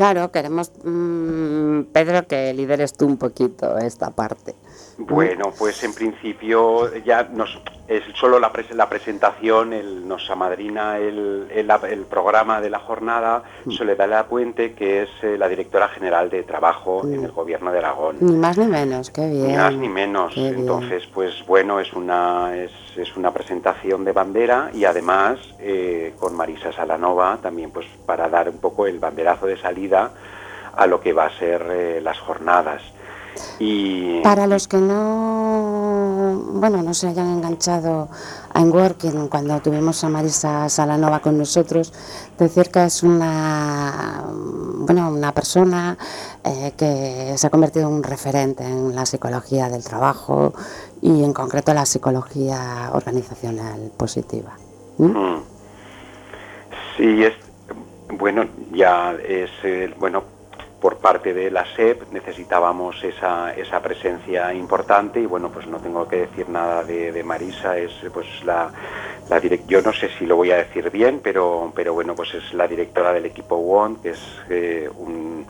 Claro, 0.00 0.32
queremos, 0.32 0.72
mm, 0.82 1.92
Pedro, 1.92 2.26
que 2.26 2.54
lideres 2.54 2.94
tú 2.94 3.04
un 3.04 3.18
poquito 3.18 3.76
esta 3.76 4.08
parte. 4.08 4.54
Bueno, 5.02 5.52
pues 5.58 5.82
en 5.82 5.94
principio 5.94 6.94
ya 7.04 7.22
nos 7.24 7.58
es 7.88 8.04
solo 8.14 8.38
la, 8.38 8.52
pres- 8.52 8.70
la 8.72 8.88
presentación, 8.88 9.72
el, 9.72 10.06
nos 10.06 10.30
amadrina 10.30 10.98
el, 10.98 11.48
el, 11.52 11.68
el 11.90 12.00
programa 12.04 12.60
de 12.60 12.70
la 12.70 12.78
jornada 12.78 13.42
Soledad 13.68 14.08
La 14.08 14.26
Puente, 14.26 14.74
que 14.74 15.02
es 15.02 15.08
eh, 15.22 15.36
la 15.36 15.48
directora 15.48 15.88
general 15.88 16.30
de 16.30 16.44
Trabajo 16.44 17.02
en 17.04 17.24
el 17.24 17.32
Gobierno 17.32 17.72
de 17.72 17.78
Aragón. 17.78 18.18
Ni 18.20 18.36
más 18.36 18.56
ni 18.58 18.66
menos, 18.66 19.10
qué 19.10 19.28
bien. 19.28 19.48
Ni 19.48 19.56
más 19.56 19.74
ni 19.74 19.88
menos. 19.88 20.34
Qué 20.34 20.40
bien. 20.40 20.58
Entonces, 20.60 21.04
pues 21.12 21.44
bueno, 21.48 21.80
es 21.80 21.92
una, 21.94 22.56
es, 22.56 22.70
es 22.96 23.16
una 23.16 23.32
presentación 23.32 24.04
de 24.04 24.12
bandera 24.12 24.70
y 24.72 24.84
además 24.84 25.40
eh, 25.58 26.14
con 26.20 26.36
Marisa 26.36 26.72
Salanova 26.72 27.38
también 27.42 27.72
pues 27.72 27.86
para 28.06 28.28
dar 28.28 28.48
un 28.48 28.58
poco 28.58 28.86
el 28.86 29.00
banderazo 29.00 29.46
de 29.46 29.56
salida 29.56 30.12
a 30.76 30.86
lo 30.86 31.00
que 31.00 31.12
va 31.12 31.24
a 31.24 31.38
ser 31.38 31.66
eh, 31.70 32.00
las 32.00 32.18
jornadas. 32.20 32.82
Y 33.58 34.20
Para 34.22 34.46
los 34.46 34.68
que 34.68 34.78
no, 34.78 36.42
bueno, 36.54 36.82
no 36.82 36.94
se 36.94 37.08
hayan 37.08 37.28
enganchado 37.28 38.08
a 38.52 38.62
Working 38.62 39.28
cuando 39.28 39.60
tuvimos 39.60 40.02
a 40.04 40.08
Marisa 40.08 40.68
Salanova 40.68 41.20
con 41.20 41.36
nosotros, 41.38 41.92
decir 42.38 42.70
que 42.70 42.84
es 42.84 43.02
una, 43.02 44.24
bueno, 44.78 45.10
una 45.10 45.32
persona 45.32 45.96
eh, 46.44 46.72
que 46.76 47.34
se 47.36 47.46
ha 47.46 47.50
convertido 47.50 47.88
en 47.88 47.94
un 47.96 48.02
referente 48.02 48.64
en 48.64 48.94
la 48.94 49.04
psicología 49.06 49.68
del 49.68 49.84
trabajo 49.84 50.54
y 51.02 51.22
en 51.22 51.32
concreto 51.32 51.74
la 51.74 51.86
psicología 51.86 52.90
organizacional 52.92 53.92
positiva. 53.96 54.56
¿Mm? 54.98 55.04
Mm. 55.04 55.42
Sí, 56.96 57.24
es 57.24 57.34
bueno, 58.18 58.44
ya 58.72 59.12
es 59.26 59.50
eh, 59.62 59.94
bueno 59.98 60.39
por 60.80 60.96
parte 60.96 61.34
de 61.34 61.50
la 61.50 61.64
SEP 61.76 62.10
necesitábamos 62.10 63.04
esa, 63.04 63.54
esa 63.54 63.80
presencia 63.80 64.52
importante 64.54 65.20
y 65.20 65.26
bueno 65.26 65.50
pues 65.50 65.66
no 65.66 65.78
tengo 65.78 66.08
que 66.08 66.16
decir 66.16 66.48
nada 66.48 66.82
de, 66.82 67.22
Marisa 67.22 67.76
es 67.76 67.92
pues 68.12 68.26
la, 68.44 68.72
yo 69.68 69.82
no 69.82 69.92
sé 69.92 70.08
si 70.18 70.26
lo 70.26 70.36
voy 70.36 70.50
a 70.50 70.56
decir 70.56 70.90
bien 70.90 71.20
pero 71.22 71.72
pero 71.74 71.92
bueno 71.92 72.14
pues 72.14 72.34
es 72.34 72.54
la 72.54 72.66
directora 72.66 73.12
del 73.12 73.26
equipo 73.26 73.56
WON 73.56 73.96
que 73.96 74.10
es 74.10 74.42
eh, 74.48 74.88
un, 74.96 75.46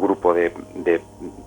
grupo 0.00 0.34
de, 0.34 0.52
de 0.74 1.00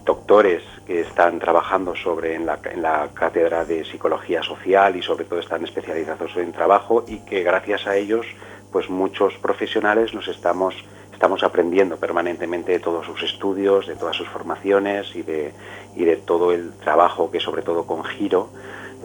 doctores 0.04 0.64
que 0.86 1.02
están 1.02 1.38
trabajando 1.40 1.96
sobre 1.96 2.34
en 2.34 2.46
la, 2.46 2.60
en 2.72 2.82
la 2.82 3.10
cátedra 3.14 3.66
de 3.66 3.84
psicología 3.86 4.42
social 4.42 4.96
y 4.96 5.02
sobre 5.02 5.26
todo 5.26 5.40
están 5.40 5.64
especializados 5.64 6.36
en 6.38 6.52
trabajo 6.52 7.04
y 7.08 7.20
que 7.20 7.44
gracias 7.44 7.86
a 7.86 7.96
ellos 7.96 8.26
pues 8.72 8.90
muchos 8.90 9.36
profesionales 9.36 10.14
nos 10.14 10.28
estamos 10.28 10.76
estamos 11.18 11.42
aprendiendo 11.42 11.98
permanentemente 11.98 12.74
de 12.74 12.80
todos 12.80 13.04
sus 13.08 13.24
estudios, 13.24 13.88
de 13.88 13.96
todas 13.96 14.16
sus 14.16 14.28
formaciones 14.28 15.16
y 15.16 15.24
de, 15.24 15.52
y 15.96 16.06
de 16.06 16.16
todo 16.18 16.52
el 16.52 16.74
trabajo 16.74 17.32
que 17.32 17.40
sobre 17.40 17.64
todo 17.64 17.88
con 17.88 18.04
Giro 18.04 18.50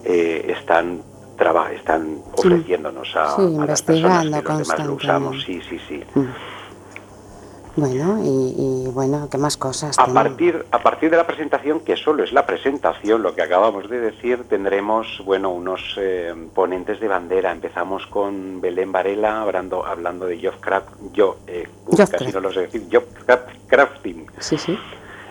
eh, 0.05 0.45
están 0.55 1.01
traba- 1.35 1.71
están 1.73 2.19
ofreciéndonos 2.37 3.15
a, 3.15 3.35
Sí, 3.35 3.55
a 3.59 3.65
las 3.65 3.81
personas 3.81 4.25
que 4.25 4.29
los 4.43 4.57
demás 4.59 4.85
lo 4.85 4.93
usamos. 4.93 5.43
Sí, 5.43 5.59
sí, 5.67 5.79
sí. 5.87 6.03
Bueno, 7.75 8.19
y, 8.23 8.27
y 8.85 8.91
bueno, 8.91 9.27
¿qué 9.31 9.37
más 9.39 9.57
cosas? 9.57 9.97
A 9.97 10.05
partir, 10.13 10.63
a 10.71 10.79
partir 10.83 11.09
de 11.09 11.17
la 11.17 11.25
presentación, 11.25 11.79
que 11.79 11.97
solo 11.97 12.23
es 12.23 12.31
la 12.31 12.45
presentación, 12.45 13.23
lo 13.23 13.33
que 13.33 13.41
acabamos 13.41 13.89
de 13.89 13.99
decir, 13.99 14.43
tendremos 14.47 15.21
bueno 15.25 15.49
unos 15.49 15.95
eh, 15.97 16.33
ponentes 16.53 16.99
de 16.99 17.07
bandera. 17.07 17.51
Empezamos 17.51 18.05
con 18.07 18.61
Belén 18.61 18.91
Varela 18.91 19.41
hablando, 19.41 19.85
hablando 19.85 20.27
de 20.27 20.39
job 20.39 20.59
craft, 20.59 20.89
yo, 21.13 21.37
eh, 21.47 21.67
casi 22.11 22.31
no 22.31 22.41
lo 22.41 22.53
sé 22.53 22.61
decir, 22.61 22.87
job 22.91 23.05
craft- 23.25 23.57
crafting, 23.67 24.27
Sí, 24.39 24.57
sí. 24.57 24.77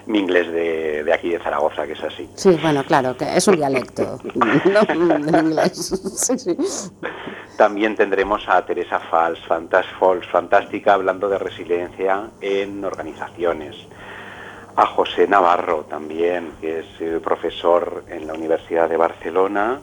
Mi 0.06 0.18
inglés 0.18 0.50
de, 0.52 1.04
de 1.04 1.12
aquí 1.12 1.30
de 1.30 1.38
Zaragoza, 1.38 1.86
que 1.86 1.92
es 1.92 2.02
así. 2.02 2.28
Sí, 2.34 2.58
bueno, 2.60 2.84
claro, 2.84 3.16
que 3.16 3.36
es 3.36 3.46
un 3.48 3.56
dialecto, 3.56 4.18
¿no? 4.34 4.80
En 4.88 5.46
inglés. 5.46 5.76
Sí, 6.16 6.38
sí. 6.38 6.56
También 7.56 7.94
tendremos 7.96 8.48
a 8.48 8.64
Teresa 8.64 8.98
Fals, 8.98 9.38
fantas, 9.46 9.86
Fals, 10.00 10.26
fantástica, 10.26 10.94
hablando 10.94 11.28
de 11.28 11.38
resiliencia 11.38 12.30
en 12.40 12.84
organizaciones. 12.84 13.76
A 14.74 14.86
José 14.86 15.28
Navarro 15.28 15.84
también, 15.88 16.52
que 16.60 16.78
es 16.80 16.86
eh, 17.00 17.20
profesor 17.22 18.04
en 18.08 18.26
la 18.26 18.32
Universidad 18.32 18.88
de 18.88 18.96
Barcelona, 18.96 19.80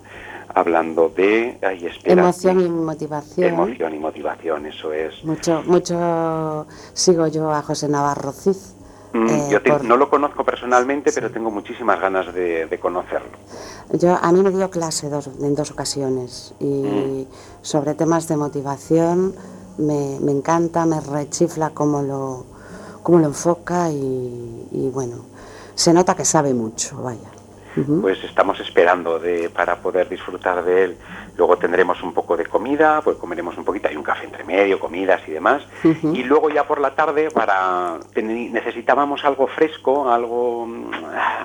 hablando 0.56 1.10
de 1.10 1.60
ay, 1.62 1.88
Emoción 2.06 2.60
y 2.60 2.68
motivación. 2.70 3.50
emoción 3.50 3.94
y 3.94 4.00
motivación, 4.00 4.66
eso 4.66 4.92
es. 4.92 5.24
Mucho, 5.24 5.62
mucho 5.68 6.66
sigo 6.94 7.28
yo 7.28 7.52
a 7.52 7.62
José 7.62 7.88
Navarro 7.88 8.32
Cid. 8.32 8.56
Mm, 9.14 9.28
eh, 9.30 9.48
Yo 9.52 9.62
te- 9.62 9.70
por- 9.72 9.84
no 9.86 9.98
lo 9.98 10.10
conozco 10.10 10.44
personalmente, 10.44 11.12
pero 11.12 11.32
tengo 11.32 11.50
muchísimas 11.52 12.00
ganas 12.00 12.34
de, 12.34 12.68
de 12.68 12.80
conocerlo. 12.80 13.30
Yo, 13.94 14.16
a 14.22 14.32
mí 14.32 14.42
me 14.44 14.52
dio 14.52 14.70
clase 14.70 15.10
dos, 15.10 15.28
en 15.42 15.56
dos 15.56 15.72
ocasiones 15.72 16.54
y 16.60 17.28
sobre 17.64 17.96
temas 17.96 18.28
de 18.28 18.38
motivación 18.38 19.34
me, 19.80 20.20
me 20.22 20.32
encanta, 20.32 20.86
me 20.86 21.00
rechifla 21.02 21.72
cómo 21.72 22.02
lo, 22.04 22.46
cómo 23.02 23.18
lo 23.18 23.26
enfoca 23.26 23.90
y, 23.92 24.68
y 24.72 24.90
bueno, 24.94 25.16
se 25.74 25.92
nota 25.94 26.16
que 26.16 26.26
sabe 26.26 26.54
mucho, 26.54 27.02
vaya. 27.02 27.32
Pues 28.02 28.24
estamos 28.24 28.60
esperando 28.60 29.20
de, 29.20 29.50
para 29.50 29.78
poder 29.78 30.10
disfrutar 30.10 30.64
de 30.64 30.84
él. 30.84 30.98
Luego 31.38 31.58
tendremos 31.58 32.02
un 32.04 32.14
poco 32.14 32.36
de 32.36 32.46
comida, 32.46 33.02
pues 33.02 33.18
comeremos 33.18 33.58
un 33.58 33.64
poquito, 33.64 33.88
hay 33.88 33.96
un 33.96 34.04
café 34.04 34.26
entre 34.26 34.44
medio, 34.44 34.80
comidas 34.80 35.22
y 35.28 35.32
demás. 35.32 35.64
Y 35.84 36.24
luego 36.24 36.50
ya 36.50 36.66
por 36.66 36.80
la 36.82 36.96
tarde 36.96 37.30
para 37.32 37.98
necesitábamos 38.16 39.24
algo 39.24 39.48
fresco, 39.48 40.10
algo 40.10 40.68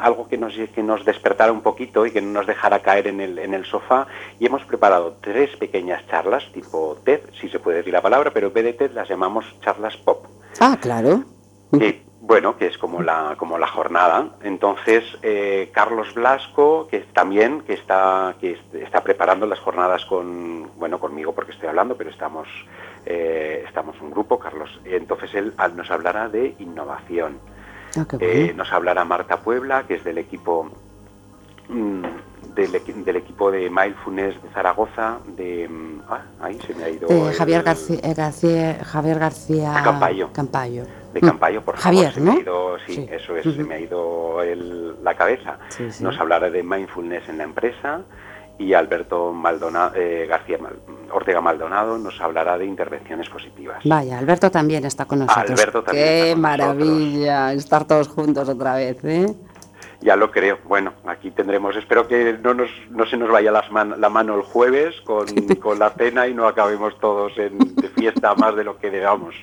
algo 0.00 0.28
que 0.28 0.36
nos 0.36 0.54
que 0.74 0.82
nos 0.82 1.04
despertara 1.04 1.52
un 1.52 1.60
poquito 1.60 2.06
y 2.06 2.10
que 2.10 2.20
no 2.20 2.32
nos 2.32 2.46
dejara 2.46 2.80
caer 2.80 3.08
en 3.08 3.20
el 3.20 3.38
en 3.38 3.54
el 3.54 3.64
sofá 3.64 4.06
y 4.38 4.46
hemos 4.46 4.64
preparado 4.64 5.16
tres 5.20 5.56
pequeñas 5.56 6.06
charlas 6.08 6.44
tipo 6.52 6.98
TED, 7.04 7.20
si 7.40 7.48
se 7.48 7.58
puede 7.58 7.78
decir 7.78 7.92
la 7.92 8.02
palabra, 8.02 8.30
pero 8.32 8.48
en 8.48 8.52
vez 8.52 8.64
de 8.64 8.72
TED 8.72 8.92
las 8.92 9.08
llamamos 9.08 9.44
charlas 9.60 9.96
pop. 9.96 10.26
Ah, 10.60 10.76
claro. 10.80 11.24
Bueno 12.26 12.56
que 12.56 12.66
es 12.66 12.78
como 12.78 13.02
la 13.02 13.34
como 13.36 13.58
la 13.58 13.66
jornada. 13.66 14.30
Entonces 14.42 15.04
eh, 15.22 15.70
Carlos 15.74 16.14
Blasco 16.14 16.86
que 16.90 17.00
también 17.12 17.60
que 17.62 17.74
está 17.74 18.34
que 18.40 18.52
es- 18.52 18.74
está 18.82 19.02
preparando 19.02 19.46
las 19.46 19.58
jornadas 19.60 20.04
con 20.06 20.70
bueno 20.78 20.98
conmigo 20.98 21.34
porque 21.34 21.52
estoy 21.52 21.68
hablando 21.68 21.96
pero 21.96 22.10
estamos 22.10 22.48
eh, 23.06 23.64
estamos 23.68 24.00
un 24.00 24.10
grupo 24.10 24.38
Carlos. 24.38 24.80
Entonces 24.84 25.34
él 25.34 25.52
al- 25.58 25.76
nos 25.76 25.90
hablará 25.90 26.28
de 26.28 26.54
innovación. 26.58 27.38
Ah, 27.96 28.04
Eh, 28.20 28.52
nos 28.56 28.72
hablará 28.72 29.04
Marta 29.04 29.36
Puebla 29.40 29.84
que 29.86 29.94
es 29.96 30.04
del 30.04 30.18
equipo 30.18 30.70
mm, 31.68 32.02
del, 32.54 32.70
del 33.04 33.16
equipo 33.16 33.50
de 33.50 33.68
Mindfulness 33.70 34.40
de 34.42 34.48
Zaragoza 34.50 35.18
de 35.36 35.68
mm, 35.68 36.00
ah, 36.08 36.22
ahí 36.40 36.58
se 36.66 36.74
me 36.74 36.84
ha 36.84 36.88
ido 36.90 37.08
De 37.08 37.28
el- 37.28 37.34
Javier 37.34 37.62
García, 37.62 37.98
eh, 38.02 38.14
García, 38.14 38.78
Javier 38.84 39.18
García 39.18 39.80
Campayo. 39.82 40.30
Campayo. 40.32 40.84
de 41.12 41.20
Mm. 41.20 41.26
Campayo, 41.26 41.62
por 41.64 41.76
favor. 41.76 41.82
Javier, 41.96 42.12
se 42.12 42.20
¿no? 42.20 42.32
me 42.32 42.38
ha 42.38 42.40
ido, 42.42 42.76
sí, 42.86 42.94
Sí. 42.94 43.08
eso 43.10 43.36
es, 43.36 43.44
se 43.44 43.62
me 43.64 43.74
ha 43.74 43.80
ido 43.80 44.42
el- 44.42 45.02
la 45.04 45.14
cabeza. 45.14 45.58
Sí, 45.68 45.90
sí. 45.92 46.02
Nos 46.02 46.18
hablará 46.18 46.50
de 46.50 46.62
mindfulness 46.62 47.28
en 47.28 47.38
la 47.38 47.44
empresa 47.44 48.00
y 48.58 48.72
Alberto 48.74 49.32
Maldonado, 49.32 49.92
eh, 49.96 50.26
García 50.28 50.58
Ortega 51.12 51.40
Maldonado 51.40 51.98
nos 51.98 52.20
hablará 52.20 52.56
de 52.58 52.64
intervenciones 52.66 53.28
positivas. 53.28 53.78
Vaya, 53.84 54.18
Alberto 54.18 54.50
también 54.50 54.84
está 54.84 55.04
con 55.04 55.20
nosotros. 55.20 55.50
Alberto 55.50 55.82
también 55.84 56.04
Qué 56.06 56.20
está 56.22 56.32
con 56.34 56.40
maravilla 56.40 57.52
estar 57.52 57.84
todos 57.84 58.08
juntos 58.08 58.48
otra 58.48 58.74
vez, 58.76 59.04
¿eh? 59.04 59.26
Ya 60.04 60.16
lo 60.16 60.30
creo. 60.30 60.58
Bueno, 60.64 60.92
aquí 61.06 61.30
tendremos, 61.30 61.74
espero 61.76 62.06
que 62.06 62.36
no, 62.42 62.52
nos, 62.52 62.68
no 62.90 63.06
se 63.06 63.16
nos 63.16 63.30
vaya 63.30 63.50
las 63.50 63.70
man- 63.72 63.94
la 63.98 64.10
mano 64.10 64.36
el 64.36 64.42
jueves 64.42 64.94
con, 65.00 65.24
con 65.62 65.78
la 65.78 65.90
cena 65.90 66.28
y 66.28 66.34
no 66.34 66.46
acabemos 66.46 66.98
todos 67.00 67.36
en 67.38 67.56
de 67.74 67.88
fiesta 67.88 68.34
más 68.34 68.54
de 68.54 68.64
lo 68.64 68.78
que 68.78 68.90
debamos. 68.90 69.34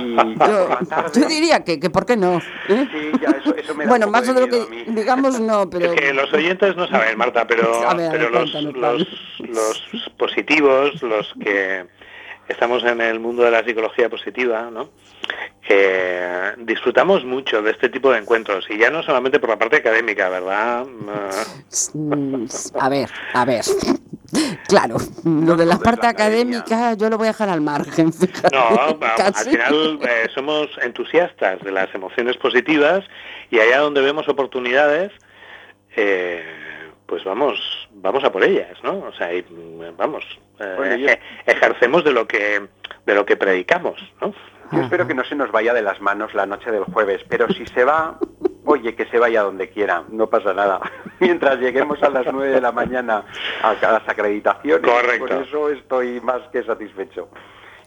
Y 0.00 0.16
Yo, 1.18 1.28
diría 1.28 1.64
que, 1.64 1.78
que 1.80 1.88
¿por 1.90 2.04
qué 2.04 2.16
no? 2.16 2.38
¿eh? 2.68 2.88
Sí, 2.92 3.12
ya, 3.20 3.30
eso, 3.30 3.54
eso 3.56 3.74
me 3.76 3.84
da 3.84 3.90
Bueno, 3.90 4.08
más 4.08 4.26
de 4.26 4.40
lo 4.40 4.48
que 4.48 4.84
digamos 4.88 5.38
no, 5.40 5.68
pero 5.70 5.92
Es 5.92 6.00
que 6.00 6.12
los 6.12 6.32
oyentes 6.32 6.74
no 6.76 6.86
saben, 6.88 7.16
Marta, 7.16 7.46
pero, 7.46 7.80
ver, 7.96 8.10
pero 8.10 8.28
los, 8.28 8.52
los 9.38 10.10
positivos, 10.18 11.00
los 11.02 11.32
que 11.42 11.86
estamos 12.48 12.84
en 12.84 13.00
el 13.00 13.20
mundo 13.20 13.42
de 13.42 13.50
la 13.50 13.64
psicología 13.64 14.08
positiva, 14.08 14.70
¿no? 14.70 14.90
Eh, 15.68 16.52
disfrutamos 16.58 17.24
mucho 17.24 17.62
de 17.62 17.70
este 17.70 17.88
tipo 17.88 18.10
de 18.12 18.18
encuentros 18.18 18.66
y 18.68 18.78
ya 18.78 18.90
no 18.90 19.02
solamente 19.02 19.38
por 19.38 19.48
la 19.48 19.58
parte 19.58 19.76
académica, 19.76 20.28
¿verdad? 20.28 20.84
Mm, 21.94 22.46
a 22.78 22.88
ver, 22.88 23.08
a 23.32 23.44
ver. 23.44 23.64
Claro, 24.66 24.96
lo 25.24 25.56
de 25.56 25.66
la 25.66 25.78
parte 25.78 26.06
academia. 26.06 26.60
académica 26.60 26.94
yo 26.94 27.10
lo 27.10 27.18
voy 27.18 27.28
a 27.28 27.32
dejar 27.32 27.48
al 27.48 27.60
margen, 27.60 28.12
fíjate. 28.12 28.56
No, 28.56 28.98
al 29.00 29.34
final 29.34 29.98
eh, 30.02 30.28
somos 30.34 30.68
entusiastas 30.82 31.60
de 31.62 31.70
las 31.70 31.94
emociones 31.94 32.36
positivas 32.38 33.04
y 33.50 33.58
allá 33.60 33.78
donde 33.78 34.00
vemos 34.00 34.28
oportunidades, 34.28 35.12
eh, 35.96 36.42
pues 37.12 37.24
vamos, 37.24 37.60
vamos 37.90 38.24
a 38.24 38.32
por 38.32 38.42
ellas, 38.42 38.70
¿no? 38.82 39.00
O 39.00 39.12
sea, 39.12 39.34
y, 39.34 39.44
vamos, 39.98 40.24
eh, 40.58 40.96
yo- 40.98 41.52
ejercemos 41.52 42.02
de 42.04 42.10
lo 42.10 42.26
que 42.26 42.62
de 43.04 43.14
lo 43.14 43.26
que 43.26 43.36
predicamos, 43.36 44.00
¿no? 44.22 44.32
Yo 44.72 44.80
espero 44.80 45.06
que 45.06 45.12
no 45.12 45.22
se 45.22 45.34
nos 45.34 45.52
vaya 45.52 45.74
de 45.74 45.82
las 45.82 46.00
manos 46.00 46.32
la 46.32 46.46
noche 46.46 46.70
del 46.70 46.84
jueves, 46.84 47.22
pero 47.28 47.48
si 47.52 47.66
se 47.66 47.84
va, 47.84 48.18
oye, 48.64 48.94
que 48.94 49.04
se 49.04 49.18
vaya 49.18 49.42
donde 49.42 49.68
quiera, 49.68 50.04
no 50.08 50.28
pasa 50.28 50.54
nada. 50.54 50.80
Mientras 51.20 51.58
lleguemos 51.58 52.02
a 52.02 52.08
las 52.08 52.24
9 52.32 52.50
de 52.52 52.60
la 52.62 52.72
mañana 52.72 53.26
a 53.62 53.74
las 53.74 54.08
acreditaciones, 54.08 54.90
Correcto. 54.90 55.26
con 55.28 55.42
eso 55.42 55.68
estoy 55.68 56.18
más 56.22 56.40
que 56.50 56.62
satisfecho. 56.62 57.28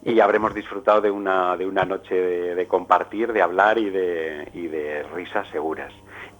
Y 0.04 0.20
habremos 0.20 0.54
disfrutado 0.54 1.02
de 1.02 1.10
una, 1.10 1.58
de 1.58 1.66
una 1.66 1.84
noche 1.84 2.14
de, 2.14 2.54
de 2.54 2.68
compartir, 2.68 3.34
de 3.34 3.42
hablar 3.42 3.80
y 3.80 3.90
de, 3.90 4.50
y 4.54 4.68
de 4.68 5.02
risas 5.16 5.48
seguras. 5.52 5.92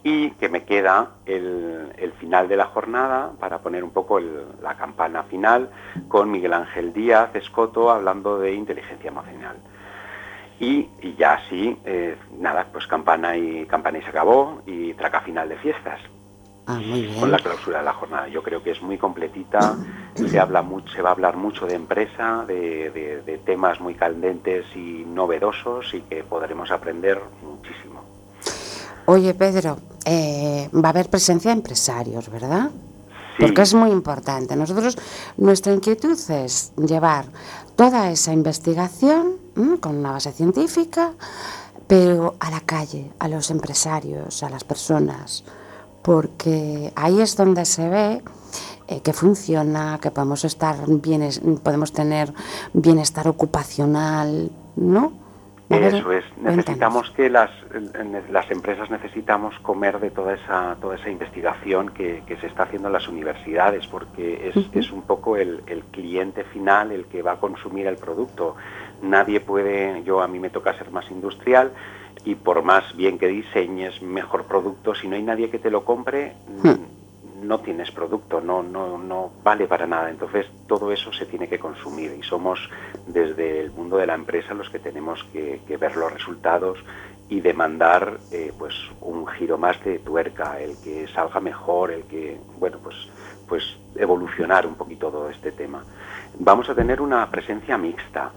Y 0.08 0.30
que 0.38 0.48
me 0.48 0.62
queda 0.64 1.14
el, 1.26 1.92
el 1.98 2.12
final 2.12 2.46
de 2.46 2.56
la 2.56 2.66
jornada 2.66 3.32
para 3.40 3.58
poner 3.58 3.82
un 3.82 3.90
poco 3.90 4.18
el- 4.18 4.46
la 4.62 4.76
campana 4.76 5.24
final 5.24 5.68
con 6.06 6.30
Miguel 6.30 6.52
Ángel 6.52 6.92
Díaz 6.92 7.34
Escoto 7.34 7.90
hablando 7.90 8.38
de 8.38 8.52
inteligencia 8.54 9.08
emocional. 9.08 9.56
Y, 10.60 10.88
y 11.02 11.16
ya 11.16 11.40
sí, 11.48 11.76
eh, 11.84 12.16
nada, 12.38 12.68
pues 12.72 12.86
campana 12.86 13.36
y 13.36 13.66
campana 13.66 13.98
y 13.98 14.02
se 14.02 14.10
acabó 14.10 14.62
y 14.64 14.94
traca 14.94 15.22
final 15.22 15.48
de 15.48 15.56
fiestas 15.56 15.98
Ah, 16.68 16.78
muy 16.78 17.00
bien. 17.02 17.18
con 17.18 17.32
la 17.32 17.38
clausura 17.38 17.78
de 17.80 17.84
la 17.84 17.92
jornada. 17.92 18.28
Yo 18.28 18.44
creo 18.44 18.62
que 18.62 18.70
es 18.70 18.82
muy 18.82 18.98
completita, 18.98 19.76
se 20.30 20.38
habla 20.38 20.62
mucho, 20.62 20.88
se 20.94 21.02
va 21.02 21.08
a 21.10 21.12
hablar 21.14 21.36
mucho 21.36 21.66
de 21.66 21.74
empresa, 21.74 22.44
de, 22.46 22.90
de- 22.90 23.22
de 23.22 23.38
temas 23.38 23.80
muy 23.80 23.94
candentes 23.96 24.66
y 24.76 25.04
novedosos 25.04 25.92
y 25.94 26.02
que 26.02 26.22
podremos 26.22 26.70
aprender 26.70 27.20
muchísimo. 27.42 27.95
Oye, 29.06 29.34
Pedro, 29.34 29.78
eh, 30.04 30.68
va 30.74 30.88
a 30.88 30.90
haber 30.90 31.08
presencia 31.08 31.50
de 31.52 31.58
empresarios, 31.58 32.28
¿verdad? 32.28 32.70
Sí. 33.38 33.44
Porque 33.44 33.62
es 33.62 33.74
muy 33.74 33.90
importante. 33.90 34.56
Nosotros, 34.56 34.98
nuestra 35.36 35.72
inquietud 35.72 36.18
es 36.30 36.72
llevar 36.76 37.26
toda 37.76 38.10
esa 38.10 38.32
investigación 38.32 39.34
¿m? 39.56 39.78
con 39.78 39.96
una 39.96 40.10
base 40.10 40.32
científica, 40.32 41.12
pero 41.86 42.34
a 42.40 42.50
la 42.50 42.60
calle, 42.60 43.12
a 43.20 43.28
los 43.28 43.50
empresarios, 43.52 44.42
a 44.42 44.50
las 44.50 44.64
personas, 44.64 45.44
porque 46.02 46.92
ahí 46.96 47.20
es 47.20 47.36
donde 47.36 47.64
se 47.64 47.88
ve 47.88 48.22
eh, 48.88 49.00
que 49.02 49.12
funciona, 49.12 50.00
que 50.02 50.10
podemos 50.10 50.44
estar 50.44 50.76
bienes, 50.88 51.40
podemos 51.62 51.92
tener 51.92 52.34
bienestar 52.72 53.28
ocupacional, 53.28 54.50
¿no? 54.74 55.25
Eso 55.68 56.12
es, 56.12 56.24
necesitamos 56.36 57.10
que 57.10 57.28
las, 57.28 57.50
las 58.30 58.50
empresas 58.50 58.88
necesitamos 58.88 59.58
comer 59.60 59.98
de 59.98 60.10
toda 60.10 60.34
esa, 60.34 60.76
toda 60.80 60.94
esa 60.94 61.10
investigación 61.10 61.90
que, 61.90 62.22
que 62.26 62.36
se 62.36 62.46
está 62.46 62.64
haciendo 62.64 62.88
en 62.88 62.92
las 62.92 63.08
universidades, 63.08 63.86
porque 63.88 64.48
es, 64.48 64.56
es 64.72 64.92
un 64.92 65.02
poco 65.02 65.36
el, 65.36 65.62
el 65.66 65.82
cliente 65.84 66.44
final 66.44 66.92
el 66.92 67.06
que 67.06 67.20
va 67.22 67.32
a 67.32 67.40
consumir 67.40 67.86
el 67.88 67.96
producto. 67.96 68.54
Nadie 69.02 69.40
puede, 69.40 70.02
yo 70.04 70.22
a 70.22 70.28
mí 70.28 70.38
me 70.38 70.50
toca 70.50 70.72
ser 70.78 70.90
más 70.92 71.10
industrial 71.10 71.72
y 72.24 72.36
por 72.36 72.62
más 72.62 72.96
bien 72.96 73.18
que 73.18 73.26
diseñes 73.26 74.00
mejor 74.02 74.44
producto, 74.44 74.94
si 74.94 75.08
no 75.08 75.16
hay 75.16 75.22
nadie 75.22 75.50
que 75.50 75.58
te 75.58 75.70
lo 75.70 75.84
compre, 75.84 76.34
no 77.46 77.60
tienes 77.60 77.90
producto, 77.90 78.40
no, 78.40 78.62
no, 78.62 78.98
no 78.98 79.32
vale 79.42 79.66
para 79.66 79.86
nada. 79.86 80.10
Entonces 80.10 80.46
todo 80.66 80.92
eso 80.92 81.12
se 81.12 81.26
tiene 81.26 81.48
que 81.48 81.58
consumir 81.58 82.12
y 82.18 82.22
somos 82.22 82.58
desde 83.06 83.60
el 83.60 83.70
mundo 83.70 83.96
de 83.96 84.06
la 84.06 84.14
empresa 84.14 84.54
los 84.54 84.68
que 84.70 84.78
tenemos 84.78 85.24
que, 85.32 85.60
ver 85.78 85.96
los 85.96 86.12
resultados 86.12 86.78
y 87.28 87.40
demandar 87.40 88.18
eh, 88.30 88.52
pues 88.56 88.74
un 89.00 89.26
giro 89.26 89.58
más 89.58 89.82
de 89.84 89.98
tuerca, 89.98 90.60
el 90.60 90.76
que 90.82 91.08
salga 91.08 91.40
mejor, 91.40 91.90
el 91.90 92.04
que, 92.04 92.38
bueno, 92.58 92.78
pues, 92.82 92.96
pues 93.48 93.76
evolucionar 93.96 94.66
un 94.66 94.74
poquito 94.74 95.10
todo 95.10 95.28
este 95.28 95.52
tema. 95.52 95.84
Vamos 96.38 96.68
a 96.68 96.74
tener 96.74 97.00
una 97.00 97.28
presencia 97.30 97.76
mixta. 97.78 98.32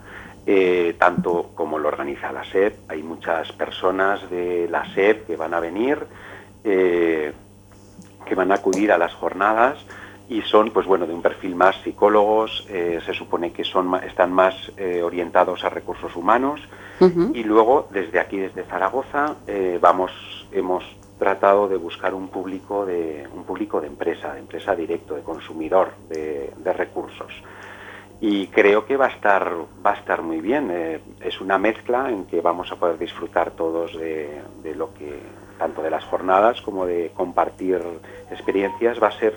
eh, 0.45 0.95
tanto 0.98 1.52
como 1.54 1.78
lo 1.78 1.89
organiza 1.89 2.32
la 2.32 2.43
SEP, 2.43 2.89
hay 2.89 3.04
muchas 3.04 3.52
personas 3.52 4.28
de 4.32 4.67
la 4.67 4.84
SEP 4.95 5.28
que 5.28 5.36
van 5.36 5.54
a 5.54 5.60
venir, 5.60 6.08
eh, 6.63 7.32
que 8.26 8.36
van 8.36 8.52
a 8.52 8.56
acudir 8.56 8.92
a 8.92 8.98
las 8.98 9.14
jornadas 9.14 9.86
y 10.30 10.44
son, 10.44 10.70
pues 10.70 10.86
bueno, 10.86 11.08
de 11.08 11.14
un 11.14 11.24
perfil 11.24 11.56
más 11.56 11.76
psicólogos, 11.84 12.66
eh, 12.70 13.00
se 13.04 13.14
supone 13.14 13.52
que 13.52 13.64
son, 13.64 13.96
están 14.04 14.32
más 14.32 14.54
eh, 14.78 15.02
orientados 15.02 15.64
a 15.66 15.70
recursos 15.70 16.16
humanos 16.16 16.62
y 17.34 17.44
luego 17.44 17.88
desde 17.92 18.20
aquí, 18.20 18.38
desde 18.38 18.64
Zaragoza, 18.64 19.38
eh, 19.48 19.80
vamos, 19.82 20.12
hemos 20.52 20.84
tratado 21.18 21.70
de 21.70 21.78
buscar 21.78 22.14
un 22.14 22.28
público 22.28 22.86
de 22.86 23.26
un 23.34 23.46
público 23.46 23.80
de 23.80 23.88
empresa, 23.88 24.34
de 24.34 24.40
empresa 24.40 24.76
directo, 24.76 25.16
de 25.16 25.22
consumidor 25.22 25.94
de, 26.10 26.52
de 26.58 26.74
recursos. 26.74 27.32
Y 28.20 28.48
creo 28.48 28.86
que 28.86 28.98
va 28.98 29.06
a 29.06 29.10
estar 29.10 29.50
va 29.84 29.92
a 29.92 29.96
estar 29.96 30.22
muy 30.22 30.42
bien. 30.42 31.02
es 31.22 31.40
una 31.40 31.58
mezcla 31.58 32.10
en 32.10 32.26
que 32.26 32.42
vamos 32.42 32.70
a 32.72 32.76
poder 32.76 32.98
disfrutar 32.98 33.52
todos 33.52 33.98
de, 33.98 34.42
de 34.62 34.76
lo 34.76 34.94
que 34.94 35.22
tanto 35.60 35.84
de 35.84 35.91
las 35.91 36.04
jornadas 36.06 36.60
como 36.62 36.88
de 36.88 37.12
compartir 37.13 37.80
experiencias. 38.32 39.02
Va 39.02 39.08
a 39.10 39.19
ser 39.19 39.36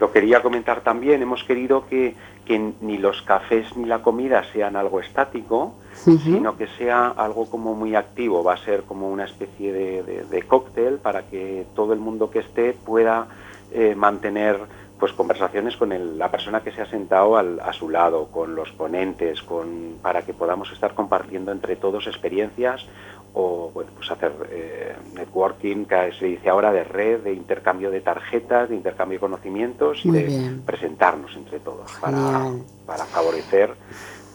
lo 0.00 0.12
quería 0.12 0.40
comentar 0.42 0.82
también. 0.82 1.20
Hemos 1.22 1.42
querido 1.42 1.86
que, 1.88 2.14
que 2.44 2.72
ni 2.80 2.98
los 2.98 3.20
cafés 3.22 3.76
ni 3.76 3.84
la 3.84 4.00
comida 4.00 4.44
sean 4.52 4.76
algo 4.76 5.00
estático, 5.00 5.74
sino 6.20 6.56
que 6.56 6.68
sea 6.68 7.08
algo 7.08 7.50
como 7.50 7.74
muy 7.74 7.96
activo. 7.96 8.44
Va 8.44 8.54
a 8.54 8.58
ser 8.58 8.84
como 8.84 9.10
una 9.10 9.24
especie 9.24 9.72
de, 9.72 10.02
de- 10.04 10.24
de 10.24 10.42
cóctel 10.44 10.98
para 10.98 11.22
que 11.22 11.66
todo 11.74 11.92
el 11.94 11.98
mundo 11.98 12.30
que 12.30 12.38
esté 12.38 12.74
pueda 12.74 13.26
eh, 13.72 13.94
mantener 13.96 14.60
pues 15.00 15.12
conversaciones 15.12 15.76
con 15.76 15.90
el- 15.92 16.16
la 16.16 16.30
persona 16.30 16.60
que 16.60 16.70
se 16.72 16.80
ha 16.82 16.86
sentado 16.86 17.36
al- 17.36 17.58
a 17.60 17.72
su 17.72 17.88
lado, 17.90 18.26
con 18.32 18.54
los 18.54 18.70
ponentes, 18.72 19.42
con, 19.42 19.96
para 20.00 20.22
que 20.22 20.32
podamos 20.32 20.70
estar 20.72 20.94
compartiendo 20.94 21.50
entre 21.50 21.74
todos 21.76 22.06
experiencias 22.06 22.86
o 23.34 23.70
bueno, 23.72 23.90
pues 23.94 24.10
hacer 24.10 24.32
eh, 24.50 24.96
networking, 25.14 25.84
que 25.84 26.12
se 26.18 26.26
dice 26.26 26.48
ahora 26.48 26.72
de 26.72 26.84
red, 26.84 27.20
de 27.20 27.32
intercambio 27.32 27.90
de 27.90 28.00
tarjetas, 28.00 28.68
de 28.68 28.76
intercambio 28.76 29.16
de 29.16 29.20
conocimientos 29.20 30.04
y 30.04 30.08
Muy 30.08 30.18
de 30.18 30.26
bien. 30.26 30.62
presentarnos 30.64 31.34
entre 31.36 31.60
todos 31.60 31.90
para, 32.00 32.50
para 32.86 33.04
favorecer 33.04 33.74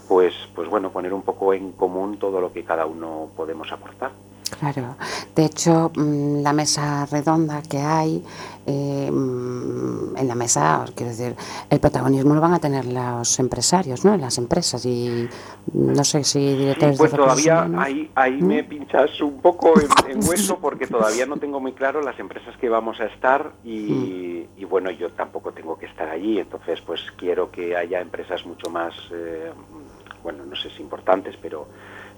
pues 0.08 0.34
pues 0.54 0.70
bueno 0.70 0.92
poner 0.92 1.14
un 1.14 1.22
poco 1.22 1.54
en 1.54 1.72
común 1.72 2.18
todo 2.20 2.42
lo 2.42 2.52
que 2.52 2.64
cada 2.64 2.86
uno 2.86 3.30
podemos 3.36 3.72
aportar. 3.72 4.12
Claro, 4.60 4.96
de 5.36 5.46
hecho, 5.46 5.92
mm, 5.96 6.42
la 6.42 6.54
mesa 6.54 7.06
redonda 7.06 7.62
que 7.62 7.80
hay, 7.80 8.24
eh, 8.66 9.10
mm, 9.12 10.18
en 10.18 10.28
la 10.28 10.36
mesa, 10.36 10.86
quiero 10.96 11.12
decir, 11.12 11.36
el 11.70 11.80
protagonismo 11.80 12.34
lo 12.36 12.42
van 12.42 12.54
a 12.54 12.60
tener 12.60 12.86
los 12.86 13.40
empresarios, 13.40 14.06
¿no? 14.06 14.16
Las 14.18 14.38
empresas 14.38 14.86
y 14.86 15.28
mm, 15.74 15.94
no 15.94 16.04
sé 16.04 16.24
si 16.24 16.34
Sí, 16.34 16.56
directores 16.56 16.98
pues 16.98 17.12
de 17.12 17.18
recursos 17.18 17.44
todavía 17.46 17.82
ahí, 17.82 18.10
ahí 18.16 18.42
¿Mm? 18.42 18.46
me 18.48 18.64
pinchas 18.64 19.22
un 19.22 19.40
poco 19.40 19.74
en, 19.80 19.88
en 20.10 20.28
hueso 20.28 20.58
porque 20.60 20.88
todavía 20.88 21.28
no 21.28 21.38
tengo 21.38 21.60
muy 21.60 21.74
claro 21.74 22.02
las 22.02 22.20
empresas 22.20 22.58
que 22.58 22.70
vamos 22.70 23.00
a 23.00 23.06
estar 23.06 23.52
y, 23.64 24.48
y 24.58 24.66
bueno, 24.66 24.90
yo 24.92 25.10
tampoco 25.12 25.52
tengo 25.52 25.78
que 25.78 25.86
estar 25.86 26.10
allí, 26.10 26.40
entonces 26.40 26.82
pues 26.82 27.02
quiero 27.18 27.52
que 27.52 27.76
haya 27.76 28.02
empresas 28.02 28.46
mucho 28.48 28.70
más, 28.72 28.94
eh, 29.12 29.52
bueno, 30.24 30.44
no 30.44 30.56
sé 30.56 30.70
si 30.72 30.82
importantes, 30.82 31.36
pero 31.40 31.68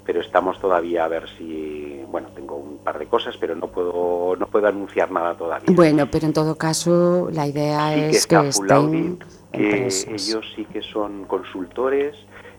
pero 0.06 0.22
estamos 0.22 0.60
todavía 0.60 1.06
a 1.06 1.08
ver 1.08 1.28
si, 1.38 2.02
bueno, 2.10 2.28
tengo 2.36 2.56
un 2.56 2.78
par 2.78 3.00
de 3.00 3.08
cosas, 3.08 3.36
pero 3.38 3.56
no 3.56 3.68
puedo, 3.68 4.36
no 4.38 4.48
puedo 4.48 4.68
anunciar 4.68 5.12
nada 5.12 5.34
todavía. 5.36 5.76
Bueno, 5.76 6.08
pero 6.12 6.28
en 6.28 6.34
todo 6.34 6.56
caso 6.56 7.30
la 7.32 7.48
idea 7.48 7.94
Sí 7.94 8.00
que 8.02 8.10
es 8.10 8.16
está 8.18 8.44
que 8.44 8.52
Full 8.52 8.66
estén 8.66 8.78
Audit, 8.78 9.24
que 9.52 9.88
ellos 9.88 10.46
sí 10.56 10.66
que 10.66 10.82
son 10.82 11.26
consultores 11.26 12.16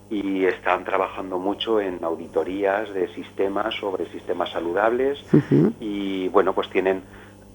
y 0.09 0.45
están 0.45 0.83
trabajando 0.83 1.37
mucho 1.39 1.79
en 1.81 2.03
auditorías 2.03 2.93
de 2.93 3.07
sistemas 3.13 3.75
sobre 3.75 4.09
sistemas 4.11 4.49
saludables 4.51 5.19
y 5.81 6.29
bueno 6.29 6.53
pues 6.53 6.69
tienen 6.69 7.01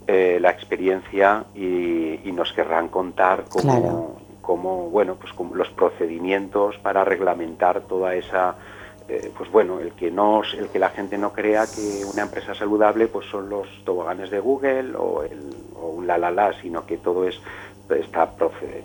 eh, 0.06 0.38
la 0.40 0.50
experiencia 0.50 1.44
y, 1.54 2.20
y 2.28 2.32
nos 2.32 2.52
querrán 2.52 2.88
contar 2.88 3.44
cómo, 3.48 3.62
Claro. 3.62 4.16
cómo, 4.42 4.90
bueno 4.90 5.14
pues 5.18 5.32
cómo 5.32 5.54
los 5.54 5.70
procedimientos 5.70 6.76
para 6.82 7.04
reglamentar 7.04 7.82
toda 7.82 8.14
esa 8.16 8.56
eh, 9.08 9.30
pues 9.36 9.50
bueno 9.50 9.80
el 9.80 9.92
que 9.92 10.10
no 10.10 10.42
el 10.42 10.68
que 10.68 10.78
la 10.78 10.90
gente 10.90 11.18
no 11.18 11.32
crea 11.32 11.66
que 11.66 12.04
una 12.04 12.22
empresa 12.22 12.54
saludable 12.54 13.08
pues 13.08 13.26
son 13.30 13.48
los 13.48 13.66
toboganes 13.84 14.30
de 14.30 14.40
Google 14.40 14.94
o 14.96 15.22
el 15.22 15.54
o 15.80 15.88
un 15.88 16.06
la 16.06 16.18
la 16.18 16.30
la 16.30 16.52
sino 16.60 16.86
que 16.86 16.96
todo 16.98 17.26
es 17.26 17.40
está 17.90 18.30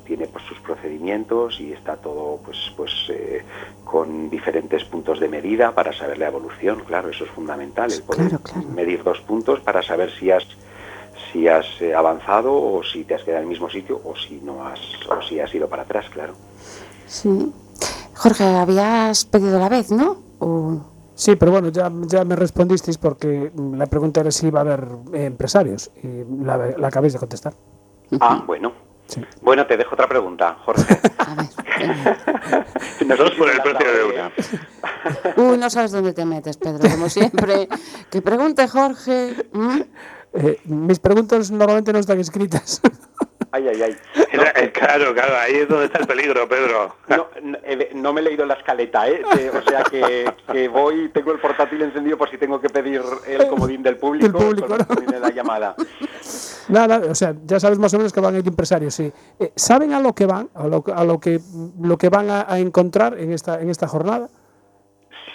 tiene 0.05 0.27
pues 0.27 0.43
sus 0.45 0.59
procedimientos 0.59 1.61
y 1.61 1.71
está 1.71 1.95
todo 1.95 2.41
pues 2.43 2.57
pues 2.75 2.91
eh, 3.09 3.41
con 3.85 4.29
diferentes 4.29 4.83
puntos 4.83 5.19
de 5.21 5.29
medida 5.29 5.73
para 5.73 5.93
saber 5.93 6.17
la 6.17 6.27
evolución 6.27 6.83
claro 6.85 7.09
eso 7.09 7.23
es 7.23 7.31
fundamental 7.31 7.89
el 7.91 8.03
poder 8.03 8.27
Claro, 8.29 8.43
claro. 8.43 8.67
medir 8.67 9.03
dos 9.03 9.21
puntos 9.21 9.61
para 9.61 9.81
saber 9.81 10.11
si 10.11 10.29
has 10.31 10.45
si 11.31 11.47
has 11.47 11.65
eh, 11.81 11.93
avanzado 11.95 12.53
o 12.53 12.83
si 12.83 13.05
te 13.05 13.15
has 13.15 13.23
quedado 13.23 13.39
en 13.39 13.43
el 13.43 13.49
mismo 13.49 13.69
sitio 13.69 14.01
o 14.03 14.13
si 14.15 14.41
no 14.43 14.65
has 14.65 14.79
o 15.09 15.21
si 15.21 15.39
has 15.39 15.53
ido 15.55 15.69
para 15.69 15.83
atrás 15.83 16.09
claro 16.09 16.33
Sí. 17.05 17.53
Jorge, 18.17 18.43
habías 18.43 19.25
pedido 19.25 19.59
la 19.59 19.69
vez, 19.69 19.91
¿no? 19.91 20.17
O- 20.39 20.81
Sí, 21.15 21.35
pero 21.35 21.51
bueno, 21.51 21.69
ya, 21.69 21.91
ya 22.05 22.23
me 22.25 22.35
respondisteis 22.35 22.99
porque 22.99 23.51
la 23.73 23.87
pregunta 23.87 24.19
era 24.21 24.29
si 24.29 24.45
iba 24.47 24.59
a 24.59 24.61
haber 24.61 24.87
eh, 25.13 25.25
empresarios 25.25 25.89
y 26.03 26.23
la, 26.45 26.57
la 26.77 26.87
acabéis 26.89 27.13
de 27.13 27.19
contestar. 27.19 27.55
ah 28.19 28.43
bueno 28.45 28.71
Sí. 29.07 29.21
bueno 29.41 29.65
te 29.65 29.77
dejo 29.77 29.95
otra 29.95 30.07
pregunta 30.07 30.57
Jorge 30.65 30.83
A 31.17 31.33
ver. 31.35 31.47
venga. 31.79 32.17
No 33.07 33.15
sé 33.15 33.23
Dos 33.23 33.31
si 33.31 33.37
por 33.39 33.49
el 33.49 33.61
precio 33.63 33.91
de 33.93 34.03
una. 34.13 34.31
Uy, 35.51 35.57
no 35.57 35.69
sabes 35.71 35.91
dónde 35.91 36.13
te 36.13 36.23
metes, 36.25 36.57
Pedro, 36.57 36.87
como 36.87 37.09
siempre. 37.09 37.67
Que 38.11 38.21
pregunte 38.21 38.67
Jorge. 38.67 39.49
Eh, 40.33 40.59
mis 40.65 40.99
preguntas 40.99 41.49
normalmente 41.49 41.93
no 41.93 41.99
están 41.99 42.19
escritas. 42.19 42.81
Ay 43.51 43.67
ay 43.69 43.81
ay 43.81 43.95
no, 44.33 44.41
Era- 44.43 44.51
eh, 44.61 44.71
claro, 44.73 45.13
claro, 45.13 45.35
ahí 45.37 45.55
es 45.55 45.67
donde 45.69 45.85
está 45.85 45.99
el 45.99 46.07
peligro, 46.07 46.47
Pedro. 46.47 46.95
No, 47.07 47.27
no, 47.41 47.57
eh, 47.63 47.91
no 47.95 48.13
me 48.13 48.21
he 48.21 48.23
leído 48.25 48.45
la 48.45 48.55
escaleta, 48.55 49.07
¿eh? 49.09 49.21
Eh, 49.39 49.51
o 49.53 49.61
sea 49.69 49.83
que, 49.83 50.31
que 50.51 50.67
voy, 50.67 51.09
tengo 51.09 51.31
el 51.31 51.39
portátil 51.39 51.81
encendido 51.81 52.17
por 52.17 52.29
si 52.29 52.37
tengo 52.37 52.59
que 52.61 52.69
pedir 52.69 53.01
el 53.27 53.47
comodín 53.47 53.81
del 53.83 53.97
público, 53.97 54.25
Del 54.37 54.47
público, 54.47 54.77
termine 54.85 55.19
la 55.19 55.29
llamada. 55.31 55.75
Nada, 56.69 56.97
o 57.09 57.15
sea, 57.15 57.33
ya 57.45 57.59
sabes 57.61 57.79
más 57.79 57.93
o 57.93 57.97
menos 57.97 58.11
que 58.11 58.19
van 58.19 58.35
a 58.35 58.39
ir 58.39 58.47
empresarios, 58.47 58.93
sí. 58.93 59.11
Eh, 59.39 59.51
¿Saben 59.55 59.93
a 59.93 60.01
lo 60.01 60.13
que 60.13 60.25
van, 60.25 60.49
a 60.53 60.67
lo, 60.67 60.83
a 60.93 61.03
lo 61.05 61.19
que 61.19 61.39
lo 61.81 61.97
que 61.97 62.09
van 62.09 62.29
a, 62.29 62.45
a 62.51 62.59
encontrar 62.59 63.17
en 63.17 63.31
esta 63.31 63.61
en 63.61 63.69
esta 63.69 63.87
jornada? 63.87 64.27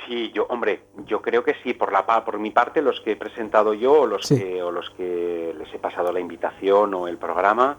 Sí, 0.07 0.31
yo, 0.35 0.45
hombre, 0.51 0.83
yo 1.07 1.23
creo 1.23 1.43
que 1.43 1.55
sí, 1.63 1.73
por 1.73 1.91
la 1.93 2.05
por 2.05 2.39
mi 2.39 2.51
parte, 2.51 2.83
los 2.83 3.01
que 3.01 3.13
he 3.13 3.17
presentado 3.17 3.73
yo 3.73 4.01
o 4.03 4.07
los 4.07 4.27
Sí. 4.27 4.37
que 4.39 4.63
o 4.63 4.71
los 4.71 4.91
que 4.91 5.55
les 5.57 5.73
he 5.73 5.79
pasado 5.79 6.13
la 6.13 6.21
invitación 6.21 6.93
o 6.93 7.09
el 7.09 7.17
programa, 7.17 7.79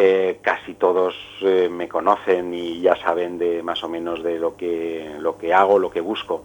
eh, 0.00 0.38
casi 0.42 0.74
todos 0.74 1.16
eh, 1.40 1.68
me 1.68 1.88
conocen 1.88 2.54
y 2.54 2.80
ya 2.80 2.94
saben 2.94 3.36
de 3.36 3.64
más 3.64 3.82
o 3.82 3.88
menos 3.88 4.22
de 4.22 4.38
lo 4.38 4.54
que 4.56 5.16
lo 5.18 5.36
que 5.36 5.52
hago, 5.52 5.80
lo 5.80 5.90
que 5.90 6.00
busco. 6.00 6.44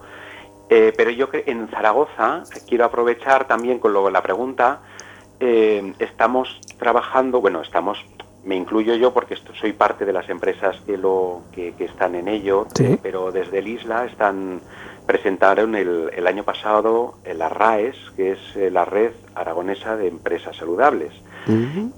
Eh, 0.68 0.92
pero 0.96 1.10
yo 1.10 1.28
en 1.32 1.68
Zaragoza 1.68 2.42
quiero 2.66 2.84
aprovechar 2.84 3.46
también 3.46 3.78
con 3.78 3.92
lo, 3.92 4.10
la 4.10 4.22
pregunta. 4.22 4.80
estamos 5.38 6.60
trabajando, 6.80 7.40
bueno, 7.40 7.60
estamos, 7.60 8.04
me 8.44 8.56
incluyo 8.56 8.94
yo 8.96 9.12
porque 9.12 9.34
esto, 9.34 9.54
soy 9.54 9.72
parte 9.72 10.04
de 10.04 10.12
las 10.12 10.28
empresas 10.28 10.80
que 10.84 10.96
lo 10.96 11.42
que, 11.52 11.74
que 11.76 11.84
están 11.84 12.16
en 12.16 12.26
ello, 12.26 12.66
Sí. 12.74 12.98
pero 13.02 13.30
desde 13.30 13.58
el 13.60 13.68
Isla 13.68 14.06
están 14.06 14.60
presentaron 15.06 15.76
el, 15.76 16.10
el 16.12 16.26
año 16.26 16.42
pasado 16.42 17.18
el 17.24 17.40
ARRAES, 17.40 17.96
que 18.16 18.32
es 18.32 18.72
la 18.72 18.84
red 18.84 19.12
aragonesa 19.36 19.96
de 19.96 20.08
empresas 20.08 20.56
saludables. 20.56 21.12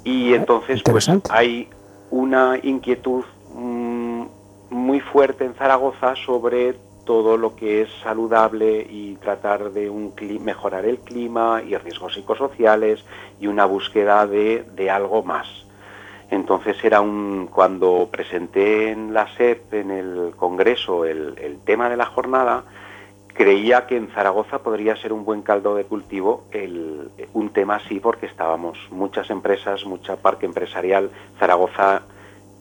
Y 0.05 0.35
entonces 0.35 0.83
pues 0.83 1.11
hay 1.31 1.69
una 2.11 2.59
inquietud 2.63 3.25
mm, 3.55 4.25
muy 4.71 5.01
fuerte 5.01 5.45
en 5.45 5.55
Zaragoza 5.55 6.15
sobre 6.17 6.75
todo 7.05 7.37
lo 7.37 7.55
que 7.55 7.83
es 7.83 7.89
saludable 8.03 8.87
y 8.91 9.17
tratar 9.17 9.71
de 9.71 9.89
un 9.89 10.13
mejorar 10.43 10.85
el 10.85 10.99
clima 10.99 11.63
y 11.67 11.77
riesgos 11.77 12.15
psicosociales 12.15 13.05
y 13.41 13.47
una 13.47 13.65
búsqueda 13.65 14.27
de, 14.27 14.65
de 14.75 14.91
algo 14.91 15.23
más. 15.23 15.47
Entonces 16.31 16.77
era 16.83 17.01
un 17.01 17.49
cuando 17.53 18.09
presenté 18.11 18.91
en 18.91 19.15
la 19.15 19.33
SEP 19.37 19.73
en 19.75 19.91
el 19.93 20.33
Congreso 20.37 21.05
el, 21.05 21.39
el 21.39 21.61
tema 21.61 21.89
de 21.89 21.97
la 21.97 22.07
jornada, 22.07 22.65
creía 23.37 23.87
que 23.87 23.97
en 23.97 24.09
Zaragoza 24.09 24.59
podría 24.61 24.97
ser 24.97 25.13
un 25.13 25.25
buen 25.25 25.43
caldo 25.43 25.75
de 25.75 25.85
cultivo 25.85 26.45
el, 26.53 27.11
un 27.35 27.51
tema 27.51 27.77
así 27.77 28.01
porque 28.01 28.27
estábamos 28.27 28.79
muchas 28.91 29.29
empresas, 29.31 29.85
mucha 29.85 30.17
parque 30.17 30.47
empresarial. 30.47 31.11
Zaragoza, 31.39 32.03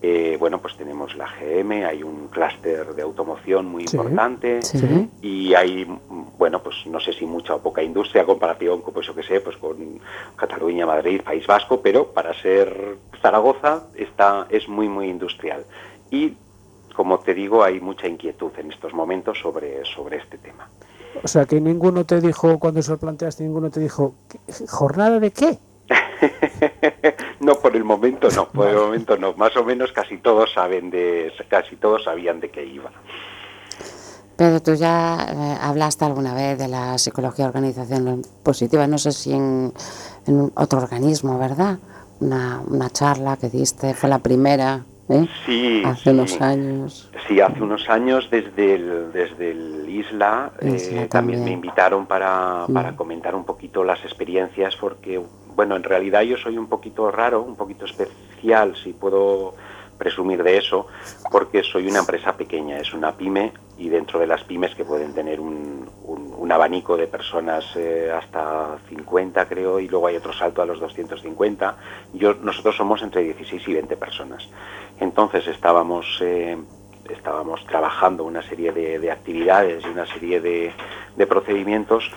eh, 0.01 0.35
bueno, 0.39 0.59
pues 0.59 0.75
tenemos 0.75 1.15
la 1.15 1.27
GM, 1.27 1.85
hay 1.85 2.03
un 2.03 2.27
clúster 2.27 2.93
de 2.93 3.01
automoción 3.01 3.65
muy 3.65 3.87
Sí, 3.87 3.95
importante 3.95 4.61
Sí. 4.61 5.09
y 5.21 5.53
hay, 5.55 5.87
bueno, 6.37 6.61
pues 6.61 6.75
no 6.85 6.99
sé 6.99 7.13
si 7.13 7.25
mucha 7.25 7.55
o 7.55 7.61
poca 7.61 7.81
industria 7.81 8.25
comparación 8.25 8.81
con, 8.81 8.93
pues 8.93 9.07
yo 9.07 9.15
que 9.15 9.23
sé, 9.23 9.39
pues 9.39 9.57
con 9.57 9.99
Cataluña, 10.35 10.85
Madrid, 10.85 11.21
País 11.23 11.47
Vasco, 11.47 11.81
pero 11.81 12.07
para 12.11 12.33
ser 12.41 12.97
Zaragoza 13.21 13.87
está, 13.95 14.45
es 14.49 14.67
muy, 14.67 14.89
muy 14.89 15.07
industrial. 15.09 15.63
Y, 16.11 16.33
como 16.95 17.19
te 17.19 17.33
digo, 17.33 17.63
hay 17.63 17.79
mucha 17.79 18.07
inquietud 18.07 18.51
en 18.57 18.71
estos 18.71 18.93
momentos 18.93 19.37
sobre, 19.39 19.83
sobre 19.85 20.17
este 20.17 20.37
tema. 20.37 20.69
O 21.23 21.27
sea, 21.27 21.45
que 21.45 21.59
ninguno 21.61 22.05
te 22.05 22.19
dijo, 22.21 22.59
cuando 22.59 22.81
se 22.81 22.91
lo 22.91 22.97
planteaste, 22.97 23.43
ninguno 23.43 23.69
te 23.69 23.79
dijo, 23.79 24.15
¿qué- 24.29 24.39
¿jornada 24.67 25.19
de 25.19 25.31
qué? 25.31 25.57
no, 27.39 27.55
por 27.55 27.75
el 27.75 27.83
momento 27.83 28.27
no, 28.35 28.47
por 28.49 28.67
el 28.67 28.75
momento 28.75 29.17
no. 29.17 29.33
Más 29.33 29.55
o 29.57 29.63
menos 29.63 29.91
casi 29.91 30.17
todos 30.17 30.51
saben 30.53 30.89
de, 30.89 31.31
casi 31.49 31.75
todos 31.75 32.03
sabían 32.03 32.39
de 32.39 32.49
qué 32.49 32.65
iba. 32.65 32.91
Pedro, 34.35 34.61
tú 34.61 34.73
ya 34.73 35.17
eh, 35.31 35.57
hablaste 35.61 36.03
alguna 36.03 36.33
vez 36.33 36.57
de 36.57 36.67
la 36.67 36.97
psicología 36.97 37.45
organización 37.45 38.21
positiva, 38.43 38.85
no 38.85 38.97
sé 38.97 39.13
si 39.13 39.31
en, 39.31 39.71
en 40.27 40.35
un- 40.41 40.51
otro 40.55 40.79
organismo, 40.79 41.39
¿verdad? 41.39 41.79
Una, 42.19 42.61
una 42.67 42.89
charla 42.89 43.37
que 43.37 43.49
diste, 43.49 43.93
fue 43.93 44.09
la 44.09 44.19
primera, 44.19 44.83
¿eh? 45.09 45.27
Sí, 45.45 45.81
Hace 45.85 46.03
sí. 46.03 46.09
unos 46.09 46.41
años. 46.41 47.09
Sí, 47.27 47.39
hace 47.39 47.61
unos 47.61 47.89
años 47.89 48.27
desde 48.29 48.75
el, 48.75 49.11
desde 49.13 49.51
el 49.51 49.89
Isla, 49.89 50.51
eh, 50.59 50.89
también. 50.89 51.09
también. 51.09 51.43
me 51.45 51.51
invitaron 51.51 52.05
para, 52.05 52.65
para 52.73 52.91
Mm. 52.91 52.95
comentar 52.95 53.35
un 53.35 53.45
poquito 53.45 53.83
las 53.83 54.03
experiencias 54.03 54.75
porque, 54.75 55.21
bueno, 55.55 55.75
en 55.75 55.83
realidad 55.83 56.21
yo 56.23 56.37
soy 56.37 56.57
un 56.57 56.67
poquito 56.67 57.09
raro, 57.11 57.41
un 57.41 57.55
poquito 57.55 57.85
especial, 57.85 58.75
si 58.83 58.93
puedo 58.93 59.55
presumir 59.97 60.43
de 60.43 60.57
eso, 60.57 60.87
porque 61.31 61.63
soy 61.63 61.87
una 61.87 61.99
empresa 61.99 62.35
pequeña, 62.35 62.77
es 62.79 62.93
una 62.93 63.15
pyme 63.15 63.53
y 63.77 63.89
dentro 63.89 64.19
de 64.19 64.27
las 64.27 64.43
pymes 64.43 64.73
que 64.75 64.85
pueden 64.85 65.13
tener 65.13 65.39
un, 65.39 65.89
un- 66.03 66.33
un 66.37 66.51
abanico 66.51 66.95
de 66.97 67.07
personas 67.07 67.65
eh, 67.75 68.11
hasta 68.13 68.77
50 68.89 69.47
creo 69.47 69.79
y 69.79 69.87
luego 69.87 70.07
hay 70.07 70.15
otro 70.17 70.31
salto 70.33 70.61
a 70.61 70.65
los 70.65 70.79
250, 70.79 71.75
yo, 72.13 72.35
nosotros 72.35 72.75
somos 72.75 73.01
entre 73.01 73.23
16 73.23 73.67
y 73.67 73.73
20 73.73 73.97
personas. 73.97 74.47
Entonces 74.99 75.47
estábamos, 75.47 76.19
eh, 76.21 76.57
estábamos 77.09 77.65
trabajando 77.65 78.23
una 78.25 78.41
serie 78.43 78.71
de, 78.71 78.99
de 78.99 79.11
actividades 79.11 79.83
y 79.85 79.87
una 79.89 80.05
serie 80.05 80.39
de 80.41 81.27
procedimientos 81.27 82.11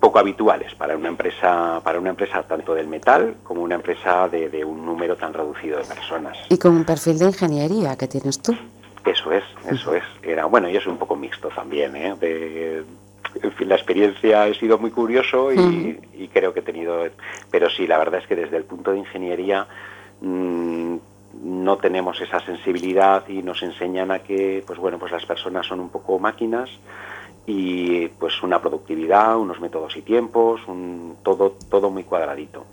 poco 0.00 0.18
habituales 0.18 0.74
para 0.74 0.96
una 0.96 1.08
empresa, 1.08 1.80
para 1.84 2.00
una 2.00 2.10
empresa 2.10 2.42
tanto 2.42 2.74
del 2.74 2.88
metal 2.88 3.36
como 3.44 3.62
una 3.62 3.74
empresa 3.76 4.28
de, 4.28 4.48
de 4.48 4.64
un 4.64 4.84
número 4.84 5.14
tan 5.16 5.32
reducido 5.34 5.78
de 5.78 5.84
personas. 5.84 6.36
Y 6.48 6.56
con 6.58 6.72
un 6.74 6.84
perfil 6.84 7.18
de 7.18 7.26
ingeniería 7.26 7.96
que 7.96 8.08
tienes 8.08 8.40
tú. 8.40 8.56
Eso 9.04 9.32
es, 9.32 9.44
eso 9.70 9.94
es. 9.94 10.02
Era, 10.22 10.46
bueno, 10.46 10.68
yo 10.68 10.80
soy 10.80 10.92
un 10.92 10.98
poco 10.98 11.16
mixto 11.16 11.48
también, 11.48 11.94
¿eh? 11.96 12.14
De- 12.18 12.84
en 13.42 13.52
fin, 13.52 13.68
la 13.68 13.76
experiencia 13.76 14.42
ha 14.42 14.54
sido 14.54 14.76
muy 14.78 14.90
curioso 14.90 15.52
y, 15.52 16.28
creo 16.32 16.52
que 16.52 16.60
he 16.60 16.62
tenido... 16.64 17.04
Pero 17.50 17.70
sí, 17.70 17.86
la 17.86 17.96
verdad 17.98 18.20
es 18.20 18.26
que 18.26 18.34
desde 18.34 18.56
el 18.56 18.64
punto 18.64 18.90
de 18.90 18.98
ingeniería 18.98 19.68
mm, 20.20 20.96
no 21.44 21.76
tenemos 21.78 22.20
esa 22.20 22.40
sensibilidad 22.40 23.28
y 23.28 23.42
nos 23.42 23.62
enseñan 23.62 24.10
a 24.10 24.18
que, 24.18 24.64
pues 24.66 24.80
bueno, 24.80 24.98
pues 24.98 25.12
las 25.12 25.24
personas 25.26 25.64
son 25.66 25.78
un 25.78 25.90
poco 25.90 26.18
máquinas 26.18 26.70
y 27.46 28.08
pues 28.08 28.42
una 28.42 28.60
productividad, 28.60 29.36
unos 29.36 29.60
métodos 29.60 29.96
y 29.96 30.02
tiempos, 30.02 30.60
un, 30.66 31.16
todo, 31.22 31.56
todo 31.68 31.90
muy 31.90 32.04
cuadradito. 32.04 32.64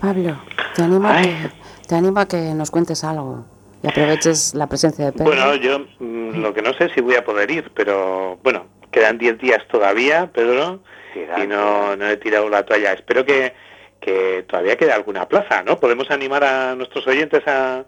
Pablo, 0.00 0.36
te 0.74 0.82
animo, 0.82 1.08
a 1.08 1.22
que, 1.22 1.50
te 1.86 1.94
animo 1.94 2.20
a 2.20 2.26
que 2.26 2.54
nos 2.54 2.70
cuentes 2.70 3.02
algo 3.04 3.44
y 3.82 3.88
aproveches 3.88 4.54
la 4.54 4.66
presencia 4.66 5.06
de 5.06 5.12
Pedro. 5.12 5.26
Bueno, 5.26 5.54
yo 5.56 5.80
mm, 5.98 6.40
lo 6.40 6.52
que 6.52 6.62
no 6.62 6.72
sé 6.74 6.88
si 6.94 7.00
voy 7.00 7.14
a 7.14 7.24
poder 7.24 7.50
ir, 7.50 7.70
pero 7.74 8.38
bueno, 8.42 8.66
quedan 8.90 9.18
10 9.18 9.38
días 9.38 9.62
todavía, 9.68 10.30
Pedro, 10.32 10.80
y 11.14 11.46
no, 11.46 11.96
no 11.96 12.08
he 12.08 12.16
tirado 12.16 12.48
la 12.48 12.64
toalla. 12.64 12.92
Espero 12.92 13.24
que, 13.24 13.54
que 14.00 14.44
todavía 14.48 14.76
quede 14.76 14.92
alguna 14.92 15.26
plaza, 15.28 15.62
¿no? 15.62 15.78
¿Podemos 15.78 16.10
animar 16.10 16.44
a 16.44 16.74
nuestros 16.74 17.06
oyentes 17.06 17.46
a, 17.46 17.84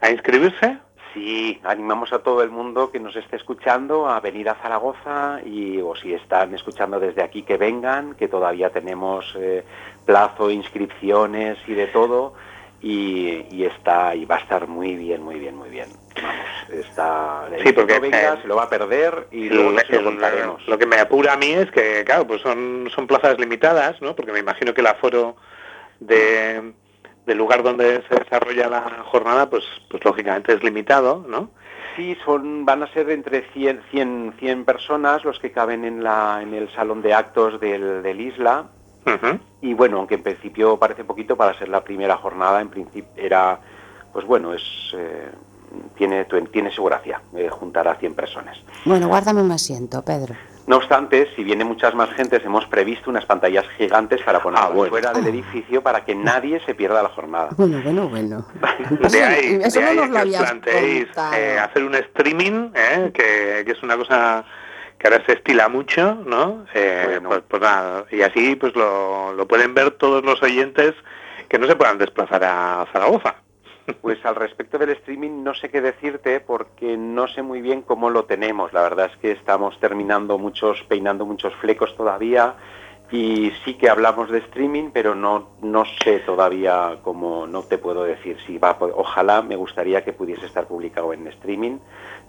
a 0.00 0.10
inscribirse? 0.10 0.78
Sí, 1.12 1.60
animamos 1.64 2.12
a 2.12 2.20
todo 2.20 2.42
el 2.42 2.50
mundo 2.50 2.90
que 2.90 2.98
nos 2.98 3.14
esté 3.16 3.36
escuchando 3.36 4.08
a 4.08 4.20
venir 4.20 4.48
a 4.48 4.54
Zaragoza 4.54 5.40
y 5.44 5.80
o 5.80 5.94
si 5.94 6.14
están 6.14 6.54
escuchando 6.54 6.98
desde 6.98 7.22
aquí 7.22 7.42
que 7.42 7.58
vengan, 7.58 8.14
que 8.14 8.28
todavía 8.28 8.70
tenemos 8.70 9.34
eh, 9.38 9.62
plazo, 10.06 10.50
inscripciones 10.50 11.58
y 11.66 11.74
de 11.74 11.86
todo 11.88 12.34
y, 12.80 13.64
está 13.64 14.14
y 14.14 14.24
va 14.24 14.36
a 14.36 14.40
estar 14.40 14.66
muy 14.66 14.96
bien, 14.96 15.22
muy 15.22 15.38
bien, 15.38 15.54
muy 15.54 15.68
bien. 15.68 15.88
Vamos, 16.20 16.46
está 16.70 17.46
sí, 17.62 17.72
porque 17.72 18.00
venga, 18.00 18.40
se 18.40 18.48
lo 18.48 18.56
va 18.56 18.64
a 18.64 18.70
perder 18.70 19.28
y 19.30 19.48
luego 19.48 19.72
lo 19.72 20.04
contaremos. 20.04 20.66
Lo 20.66 20.78
que 20.78 20.86
me 20.86 20.98
apura 20.98 21.34
a 21.34 21.36
mí 21.36 21.52
es 21.52 21.70
que 21.70 22.04
claro, 22.04 22.26
pues 22.26 22.40
son 22.40 22.88
son 22.94 23.06
plazas 23.06 23.38
limitadas, 23.38 24.00
¿no? 24.00 24.16
Porque 24.16 24.32
me 24.32 24.40
imagino 24.40 24.74
que 24.74 24.80
el 24.80 24.86
aforo 24.86 25.36
de 26.00 26.72
del 27.26 27.38
lugar 27.38 27.62
donde 27.62 28.02
se 28.08 28.16
desarrolla 28.16 28.68
la 28.68 29.04
jornada, 29.04 29.48
pues, 29.48 29.64
pues 29.90 30.04
lógicamente 30.04 30.54
es 30.54 30.62
limitado, 30.62 31.24
¿no? 31.28 31.50
Sí, 31.96 32.16
son, 32.24 32.64
van 32.64 32.82
a 32.82 32.92
ser 32.92 33.10
entre 33.10 33.42
100, 33.52 33.82
100, 33.90 34.34
100 34.38 34.64
personas 34.64 35.24
los 35.24 35.38
que 35.38 35.52
caben 35.52 35.84
en, 35.84 36.02
la, 36.02 36.40
en 36.42 36.54
el 36.54 36.72
salón 36.74 37.02
de 37.02 37.12
actos 37.12 37.60
del, 37.60 38.02
del 38.02 38.20
Isla. 38.20 38.66
Y 39.60 39.74
bueno, 39.74 39.98
aunque 39.98 40.14
en 40.14 40.22
principio 40.22 40.78
parece 40.78 41.04
poquito 41.04 41.36
para 41.36 41.58
ser 41.58 41.68
la 41.68 41.82
primera 41.82 42.16
jornada, 42.16 42.60
en 42.60 42.68
principio 42.68 43.10
era, 43.16 43.58
pues 44.12 44.24
bueno, 44.24 44.54
es... 44.54 44.62
Eh, 44.96 45.30
tiene, 45.96 46.26
tiene 46.50 46.70
su 46.70 46.84
gracia 46.84 47.22
eh, 47.34 47.48
juntar 47.48 47.88
a 47.88 47.94
100 47.94 48.14
personas. 48.14 48.58
Bueno, 48.84 49.08
guárdame 49.08 49.42
un 49.42 49.52
asiento, 49.52 50.02
Pedro. 50.04 50.34
No 50.66 50.76
obstante, 50.76 51.28
si 51.34 51.42
viene 51.42 51.64
muchas 51.64 51.94
más 51.94 52.10
gentes, 52.10 52.44
hemos 52.44 52.66
previsto 52.66 53.10
unas 53.10 53.26
pantallas 53.26 53.66
gigantes 53.76 54.22
para 54.22 54.40
poner 54.40 54.60
ah, 54.62 54.70
fuera 54.88 55.12
del 55.12 55.26
edificio 55.26 55.82
para 55.82 56.04
que 56.04 56.14
nadie 56.14 56.60
se 56.64 56.74
pierda 56.74 57.02
la 57.02 57.08
jornada. 57.08 57.50
Bueno, 57.56 57.80
bueno, 57.82 58.08
bueno. 58.08 58.46
De 59.10 59.24
ahí, 59.24 59.60
Eso 59.62 59.80
no 59.80 60.06
nos 60.06 60.08
lo 60.08 60.38
planteéis 60.38 61.08
eh, 61.34 61.58
hacer 61.58 61.82
un 61.82 61.94
streaming, 61.96 62.70
eh, 62.74 63.10
que, 63.12 63.70
es 63.70 63.82
una 63.82 63.96
cosa 63.96 64.44
que 64.98 65.08
ahora 65.08 65.24
se 65.26 65.32
estila 65.32 65.68
mucho, 65.68 66.22
¿no? 66.26 66.64
Eh, 66.74 67.20
pues, 67.24 67.42
pues, 67.48 67.62
nada, 67.62 68.04
y 68.12 68.22
así 68.22 68.54
pues 68.54 68.74
lo, 68.76 69.32
lo 69.32 69.48
pueden 69.48 69.74
ver 69.74 69.90
todos 69.92 70.24
los 70.24 70.40
oyentes 70.42 70.94
que 71.48 71.58
no 71.58 71.66
se 71.66 71.74
puedan 71.74 71.98
desplazar 71.98 72.44
a 72.44 72.86
Zaragoza. 72.92 73.34
Pues 74.00 74.24
al 74.24 74.36
respecto 74.36 74.78
del 74.78 74.90
streaming 74.90 75.42
no 75.42 75.54
sé 75.54 75.68
qué 75.68 75.80
decirte 75.80 76.40
porque 76.40 76.96
no 76.96 77.26
sé 77.28 77.42
muy 77.42 77.60
bien 77.60 77.82
cómo 77.82 78.10
lo 78.10 78.24
tenemos. 78.24 78.72
La 78.72 78.82
verdad 78.82 79.10
es 79.12 79.16
que 79.18 79.32
estamos 79.32 79.78
terminando 79.80 80.38
muchos, 80.38 80.82
peinando 80.84 81.26
muchos 81.26 81.54
flecos 81.56 81.96
todavía 81.96 82.54
y 83.12 83.52
sí 83.64 83.74
que 83.74 83.90
hablamos 83.90 84.30
de 84.30 84.38
streaming, 84.38 84.90
pero 84.90 85.14
no, 85.14 85.50
no 85.60 85.84
sé 86.02 86.20
todavía 86.20 86.98
cómo, 87.02 87.46
no 87.46 87.62
te 87.62 87.76
puedo 87.76 88.04
decir 88.04 88.38
si 88.46 88.56
va. 88.56 88.76
Ojalá 88.80 89.42
me 89.42 89.54
gustaría 89.54 90.02
que 90.02 90.14
pudiese 90.14 90.46
estar 90.46 90.66
publicado 90.66 91.12
en 91.12 91.26
streaming, 91.26 91.78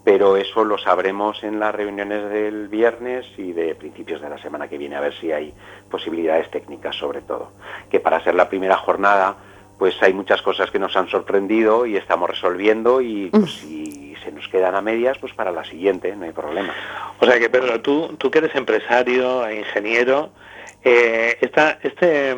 pero 0.03 0.35
eso 0.35 0.65
lo 0.65 0.77
sabremos 0.77 1.41
en 1.43 1.59
las 1.59 1.73
reuniones 1.73 2.29
del 2.29 2.67
viernes 2.67 3.25
y 3.37 3.53
de 3.53 3.75
principios 3.75 4.21
de 4.21 4.29
la 4.29 4.37
semana 4.39 4.67
que 4.67 4.77
viene, 4.77 4.97
a 4.97 5.01
ver 5.01 5.13
si 5.13 5.31
hay 5.31 5.53
posibilidades 5.89 6.51
técnicas 6.51 6.97
sobre 6.97 7.21
todo. 7.21 7.53
Que 7.89 8.01
para 8.01 8.21
ser 8.21 8.35
la 8.35 8.49
primera 8.49 8.75
jornada 8.75 9.37
pues 9.83 10.01
hay 10.01 10.13
muchas 10.13 10.41
cosas 10.41 10.71
que 10.71 10.79
nos 10.79 10.95
han 10.95 11.09
sorprendido 11.09 11.85
y 11.85 11.97
estamos 11.97 12.29
resolviendo 12.29 13.01
y 13.01 13.29
pues, 13.29 13.51
si 13.51 14.15
se 14.23 14.31
nos 14.31 14.47
quedan 14.47 14.75
a 14.75 14.81
medias, 14.81 15.17
pues 15.17 15.33
para 15.33 15.51
la 15.51 15.65
siguiente, 15.65 16.15
no 16.15 16.23
hay 16.23 16.31
problema. 16.31 16.73
O 17.19 17.25
sea 17.25 17.37
que 17.37 17.49
Pedro, 17.49 17.81
tú, 17.81 18.15
tú 18.17 18.31
que 18.31 18.37
eres 18.37 18.55
empresario 18.55 19.45
e 19.45 19.59
ingeniero, 19.59 20.31
eh, 20.85 21.37
esta, 21.41 21.79
este, 21.83 22.33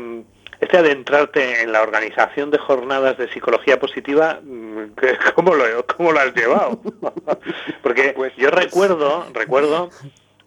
este 0.60 0.76
adentrarte 0.76 1.62
en 1.62 1.72
la 1.72 1.84
organización 1.84 2.50
de 2.50 2.58
jornadas 2.58 3.16
de 3.20 3.32
psicología 3.32 3.80
positiva, 3.80 4.40
mm, 4.42 4.96
¿cómo 5.36 5.54
lo, 5.54 5.86
cómo 5.86 6.14
lo 6.14 6.22
has 6.22 6.34
llevado? 6.34 6.82
Porque 7.84 8.14
pues, 8.16 8.36
yo 8.38 8.50
recuerdo, 8.50 9.28
recuerdo 9.36 9.92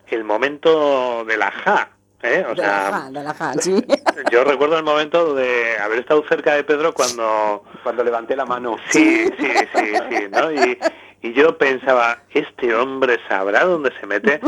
el 0.09 0.25
momento 0.25 1.25
de 1.25 1.37
la 1.37 1.53
JA, 1.53 1.91
¿Eh? 2.23 2.45
O 2.51 2.57
sea, 2.57 3.11
Yo 4.33 4.45
recuerdo 4.45 4.77
el 4.77 4.85
momento 4.85 5.35
de 5.35 5.79
haber 5.79 6.01
estado 6.01 6.25
cerca 6.29 6.55
de 6.55 6.65
Pedro 6.65 6.93
cuando... 6.93 7.65
Cuando 7.83 8.03
levanté 8.03 8.35
la 8.35 8.45
mano. 8.45 8.77
Sí, 8.91 9.31
sí, 9.39 9.51
sí, 9.75 9.93
sí, 10.11 10.29
¿no? 10.31 10.51
Y, 10.53 10.79
y 11.23 11.33
yo 11.33 11.57
pensaba, 11.57 12.23
este 12.31 12.75
hombre 12.75 13.19
sabrá 13.29 13.65
dónde 13.65 13.93
se 14.01 14.07
mete. 14.07 14.41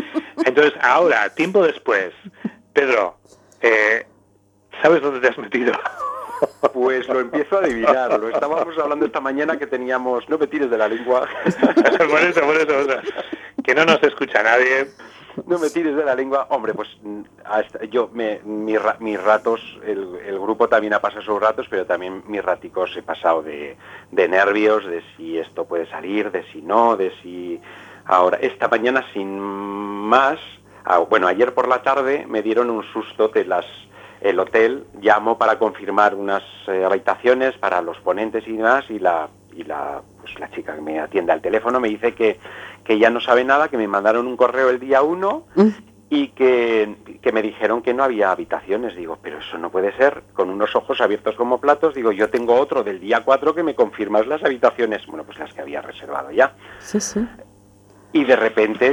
Entonces, 0.44 0.72
ahora, 0.82 1.28
tiempo 1.30 1.62
después, 1.62 2.12
Pedro, 2.72 3.18
eh, 3.60 4.06
¿sabes 4.82 5.00
dónde 5.00 5.20
te 5.20 5.28
has 5.28 5.38
metido? 5.38 5.72
Pues 6.72 7.06
lo 7.08 7.20
empiezo 7.20 7.58
a 7.58 7.60
adivinar. 7.60 8.18
Lo 8.18 8.30
estábamos 8.30 8.76
hablando 8.78 9.04
esta 9.04 9.20
mañana 9.20 9.58
que 9.58 9.66
teníamos. 9.66 10.28
No 10.28 10.38
me 10.38 10.46
tires 10.46 10.70
de 10.70 10.78
la 10.78 10.88
lengua. 10.88 11.28
por 11.44 12.20
eso, 12.20 12.40
por 12.40 12.56
eso. 12.56 13.00
que 13.62 13.74
no 13.74 13.84
nos 13.84 14.02
escucha 14.02 14.42
nadie 14.42 14.88
no 15.46 15.58
me 15.58 15.70
tires 15.70 15.96
de 15.96 16.04
la 16.04 16.14
lengua. 16.14 16.46
Hombre, 16.50 16.74
pues 16.74 16.88
yo, 17.90 18.10
me, 18.12 18.40
mis 18.44 19.22
ratos, 19.22 19.60
el, 19.84 20.38
grupo 20.38 20.68
también 20.68 20.94
ha 20.94 21.00
pasado 21.00 21.22
sus 21.22 21.40
ratos, 21.40 21.66
pero 21.68 21.86
también 21.86 22.22
mis 22.26 22.42
raticos 22.44 22.96
he 22.96 23.02
pasado 23.02 23.42
de, 23.42 23.76
nervios, 24.10 24.86
de 24.86 25.02
si 25.16 25.38
esto 25.38 25.64
puede 25.64 25.86
salir, 25.86 26.30
de 26.30 26.44
si 26.52 26.62
no, 26.62 26.96
de 26.96 27.12
si... 27.22 27.60
Ahora, 28.06 28.38
esta 28.40 28.68
mañana 28.68 29.04
sin 29.12 29.38
más, 29.38 30.38
ah, 30.84 30.98
bueno, 30.98 31.28
ayer 31.28 31.54
por 31.54 31.68
la 31.68 31.82
tarde 31.82 32.26
me 32.26 32.42
dieron 32.42 32.70
un 32.70 32.82
susto 32.84 33.28
de 33.28 33.44
las... 33.44 33.66
El 34.20 34.38
hotel 34.38 34.86
llamó 35.00 35.38
para 35.38 35.58
confirmar 35.58 36.14
unas 36.14 36.42
eh, 36.66 36.84
habitaciones 36.84 37.56
para 37.56 37.80
los 37.80 37.98
ponentes 38.00 38.46
y 38.46 38.52
demás 38.52 38.84
y 38.90 38.98
la, 38.98 39.30
y 39.52 39.64
la, 39.64 40.02
pues 40.20 40.38
la 40.38 40.50
chica 40.50 40.74
que 40.74 40.80
me 40.80 41.00
atiende 41.00 41.32
al 41.32 41.40
teléfono 41.40 41.80
me 41.80 41.88
dice 41.88 42.14
que 42.14 42.38
que 42.84 42.98
ya 42.98 43.10
no 43.10 43.20
sabe 43.20 43.44
nada, 43.44 43.68
que 43.68 43.76
me 43.76 43.86
mandaron 43.86 44.26
un 44.26 44.36
correo 44.36 44.70
el 44.70 44.80
día 44.80 45.02
1 45.02 45.46
mm. 45.54 45.68
y 46.10 46.28
que, 46.28 46.96
me 47.32 47.42
dijeron 47.42 47.82
que 47.82 47.94
no 47.94 48.02
había 48.02 48.30
habitaciones. 48.30 48.96
Digo, 48.96 49.18
pero 49.22 49.38
eso 49.38 49.58
no 49.58 49.70
puede 49.70 49.96
ser, 49.96 50.22
con 50.32 50.50
unos 50.50 50.74
ojos 50.74 51.00
abiertos 51.00 51.34
como 51.36 51.60
platos. 51.60 51.94
Digo, 51.94 52.12
yo 52.12 52.30
tengo 52.30 52.54
otro 52.54 52.82
del 52.82 53.00
día 53.00 53.22
4 53.24 53.54
que 53.54 53.62
me 53.62 53.74
confirmas 53.74 54.26
las 54.26 54.42
habitaciones. 54.42 55.06
Bueno, 55.06 55.24
pues 55.24 55.38
las 55.38 55.52
que 55.54 55.60
había 55.60 55.82
reservado 55.82 56.30
ya. 56.30 56.54
Sí, 56.78 57.00
sí. 57.00 57.24
Y 58.12 58.24
de 58.24 58.34
repente, 58.34 58.92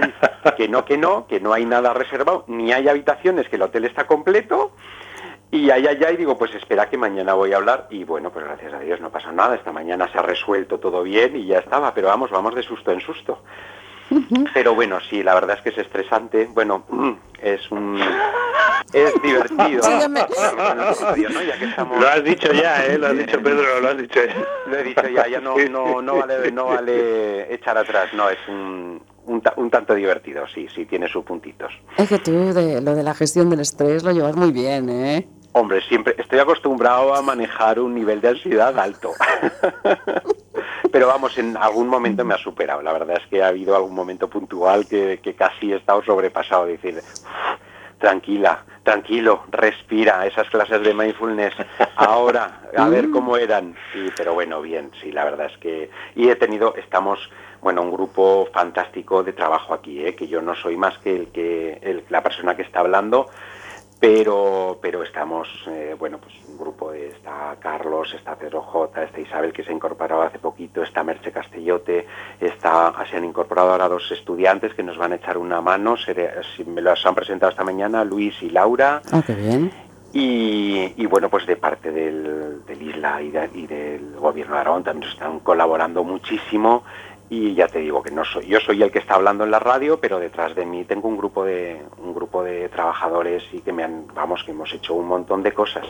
que 0.57 0.67
no, 0.67 0.85
que 0.85 0.97
no, 0.97 1.25
que 1.25 1.39
no 1.39 1.53
hay 1.53 1.65
nada 1.65 1.93
reservado, 1.93 2.45
ni 2.47 2.71
hay 2.71 2.87
habitaciones, 2.87 3.49
que 3.49 3.55
el 3.55 3.63
hotel 3.63 3.85
está 3.85 4.05
completo. 4.05 4.73
Y 5.49 5.69
ahí, 5.69 5.87
allá, 5.87 6.11
y 6.11 6.17
digo, 6.17 6.37
pues 6.37 6.53
espera 6.55 6.89
que 6.89 6.97
mañana 6.97 7.33
voy 7.33 7.53
a 7.53 7.57
hablar. 7.57 7.87
Y 7.89 8.03
bueno, 8.03 8.31
pues 8.31 8.45
gracias 8.45 8.73
a 8.73 8.79
Dios 8.79 8.99
no 8.99 9.09
pasa 9.09 9.31
nada. 9.31 9.55
Esta 9.55 9.71
mañana 9.71 10.11
se 10.11 10.17
ha 10.17 10.21
resuelto 10.21 10.79
todo 10.79 11.03
bien 11.03 11.35
y 11.35 11.45
ya 11.45 11.59
estaba. 11.59 11.93
Pero 11.93 12.07
vamos, 12.07 12.31
vamos 12.31 12.53
de 12.53 12.63
susto 12.63 12.91
en 12.91 13.01
susto. 13.01 13.41
Pero 14.53 14.73
bueno, 14.73 14.99
sí, 15.09 15.23
la 15.23 15.33
verdad 15.33 15.57
es 15.57 15.63
que 15.63 15.69
es 15.69 15.77
estresante. 15.77 16.49
Bueno, 16.53 16.83
es 17.41 17.69
un 17.71 17.99
es 18.93 19.13
divertido. 19.21 19.81
Lo 21.99 22.07
has 22.07 22.23
dicho 22.23 22.51
ya, 22.53 22.85
¿eh? 22.85 22.97
Lo 22.97 23.07
has 23.07 23.17
dicho 23.17 23.41
Pedro, 23.41 23.81
lo 23.81 23.89
has 23.89 23.97
dicho 23.97 24.19
ya. 24.23 24.35
Lo 24.67 24.77
he 24.77 24.83
dicho 24.83 25.07
ya, 25.09 25.27
ya 25.27 25.41
no, 25.41 25.57
no, 25.57 26.01
no, 26.01 26.17
vale, 26.17 26.51
no 26.51 26.67
vale 26.67 27.53
echar 27.57 27.77
atrás, 27.77 28.13
no, 28.13 28.29
es 28.29 28.39
un, 28.47 29.01
un, 29.27 29.43
un, 29.57 29.69
tanto 29.69 29.93
divertido, 29.93 30.45
sí, 30.47 30.67
sí, 30.73 30.85
tiene 30.85 31.07
sus 31.07 31.23
puntitos. 31.23 31.71
Es 31.97 32.09
que 32.09 32.19
tú 32.19 32.53
de, 32.53 32.81
lo 32.81 32.95
de 32.95 33.03
la 33.03 33.13
gestión 33.13 33.49
del 33.49 33.59
estrés 33.59 34.03
lo 34.03 34.11
llevas 34.11 34.35
muy 34.35 34.51
bien, 34.51 34.89
¿eh? 34.89 35.27
Hombre, 35.53 35.81
siempre 35.81 36.15
estoy 36.17 36.37
acostumbrado 36.37 37.15
a 37.15 37.21
manejar 37.21 37.79
un 37.79 37.95
nivel 37.95 38.21
de 38.21 38.29
ansiedad 38.29 38.77
alto. 38.77 39.13
Pero 40.91 41.07
vamos, 41.07 41.37
en 41.37 41.57
algún 41.57 41.87
momento 41.87 42.23
me 42.23 42.35
ha 42.35 42.37
superado. 42.37 42.81
La 42.81 42.93
verdad 42.93 43.17
es 43.19 43.27
que 43.27 43.41
ha 43.41 43.47
habido 43.47 43.75
algún 43.75 43.95
momento 43.95 44.29
puntual 44.29 44.87
que, 44.87 45.19
casi 45.37 45.73
he 45.73 45.77
estado 45.77 46.03
sobrepasado. 46.03 46.65
Decir, 46.65 47.01
tranquila, 47.97 48.63
tranquilo, 48.83 49.45
respira, 49.49 50.27
esas 50.27 50.47
clases 50.49 50.81
de 50.83 50.93
mindfulness 50.93 51.55
ahora, 51.95 52.61
a 52.77 52.87
ver 52.89 53.07
mm. 53.07 53.11
cómo 53.11 53.37
eran. 53.37 53.75
Sí, 53.91 54.09
pero 54.15 54.35
bueno, 54.35 54.61
bien, 54.61 54.91
sí, 55.01 55.11
la 55.11 55.23
verdad 55.23 55.47
es 55.51 55.57
que... 55.57 55.89
Y 56.15 56.29
he 56.29 56.35
tenido, 56.35 56.75
estamos, 56.75 57.31
bueno, 57.61 57.81
un 57.81 57.91
grupo 57.91 58.47
fantástico 58.53 59.23
de 59.23 59.33
trabajo 59.33 59.73
aquí, 59.73 60.05
¿eh? 60.05 60.15
que 60.15 60.27
yo 60.27 60.41
no 60.41 60.55
soy 60.55 60.77
más 60.77 60.97
que 60.99 61.15
el 61.15 61.27
que 61.27 62.03
la 62.09 62.21
persona 62.21 62.55
que 62.55 62.61
está 62.63 62.79
hablando, 62.79 63.27
pero 63.99 64.77
pero 64.81 65.03
estamos 65.03 65.47
eh, 65.67 65.95
bueno 65.97 66.19
pues 66.19 66.33
un 66.47 66.57
grupo 66.57 66.91
de, 66.91 67.07
está 67.07 67.55
Carlos 67.59 68.13
está 68.13 68.35
Pedro 68.35 68.61
J 68.61 69.03
está 69.03 69.19
Isabel 69.19 69.53
que 69.53 69.63
se 69.63 69.71
ha 69.71 69.73
incorporado 69.73 70.21
hace 70.21 70.39
poquito 70.39 70.83
está 70.83 71.03
Merche 71.03 71.31
Castellote 71.31 72.05
está 72.39 72.93
se 73.09 73.17
han 73.17 73.25
incorporado 73.25 73.71
ahora 73.71 73.87
dos 73.87 74.11
estudiantes 74.11 74.73
que 74.75 74.83
nos 74.83 74.97
van 74.97 75.13
a 75.13 75.15
echar 75.15 75.37
una 75.37 75.61
mano 75.61 75.97
se, 75.97 76.13
me 76.65 76.81
los 76.81 77.03
han 77.05 77.15
presentado 77.15 77.51
esta 77.51 77.63
mañana 77.63 78.03
Luis 78.03 78.35
y 78.41 78.49
Laura 78.49 79.01
ah, 79.11 79.23
qué 79.25 79.33
bien 79.33 79.71
y, 80.13 81.05
bueno, 81.05 81.29
pues 81.29 81.45
de 81.45 81.57
parte 81.57 81.91
del, 81.91 82.63
Isla 82.79 83.21
y, 83.21 83.27
y, 83.53 83.67
del 83.67 84.15
gobierno 84.15 84.55
de 84.55 84.61
Aragón 84.61 84.83
también 84.83 85.11
están 85.11 85.41
colaborando 85.41 86.03
muchísimo 86.03 86.83
y 87.29 87.53
ya 87.55 87.67
te 87.67 87.79
digo 87.79 88.01
que 88.01 88.11
no 88.11 88.23
soy 88.23 88.47
yo 88.47 88.59
soy 88.61 88.81
el 88.81 88.91
que 88.91 88.99
está 88.99 89.15
hablando 89.15 89.43
en 89.43 89.51
la 89.51 89.59
radio 89.59 89.99
pero 89.99 90.19
detrás 90.19 90.55
de 90.55 90.65
mí 90.65 90.85
tengo 90.85 91.07
un 91.09 91.17
grupo 91.17 91.43
de 91.43 91.81
un 91.97 92.13
grupo 92.13 92.43
de 92.43 92.69
trabajadores 92.69 93.43
y 93.51 93.59
que 93.59 93.73
me 93.73 93.83
han 93.83 94.07
vamos 94.13 94.43
que 94.43 94.51
hemos 94.51 94.71
hecho 94.73 94.93
un 94.93 95.07
montón 95.07 95.43
de 95.43 95.53
cosas 95.53 95.85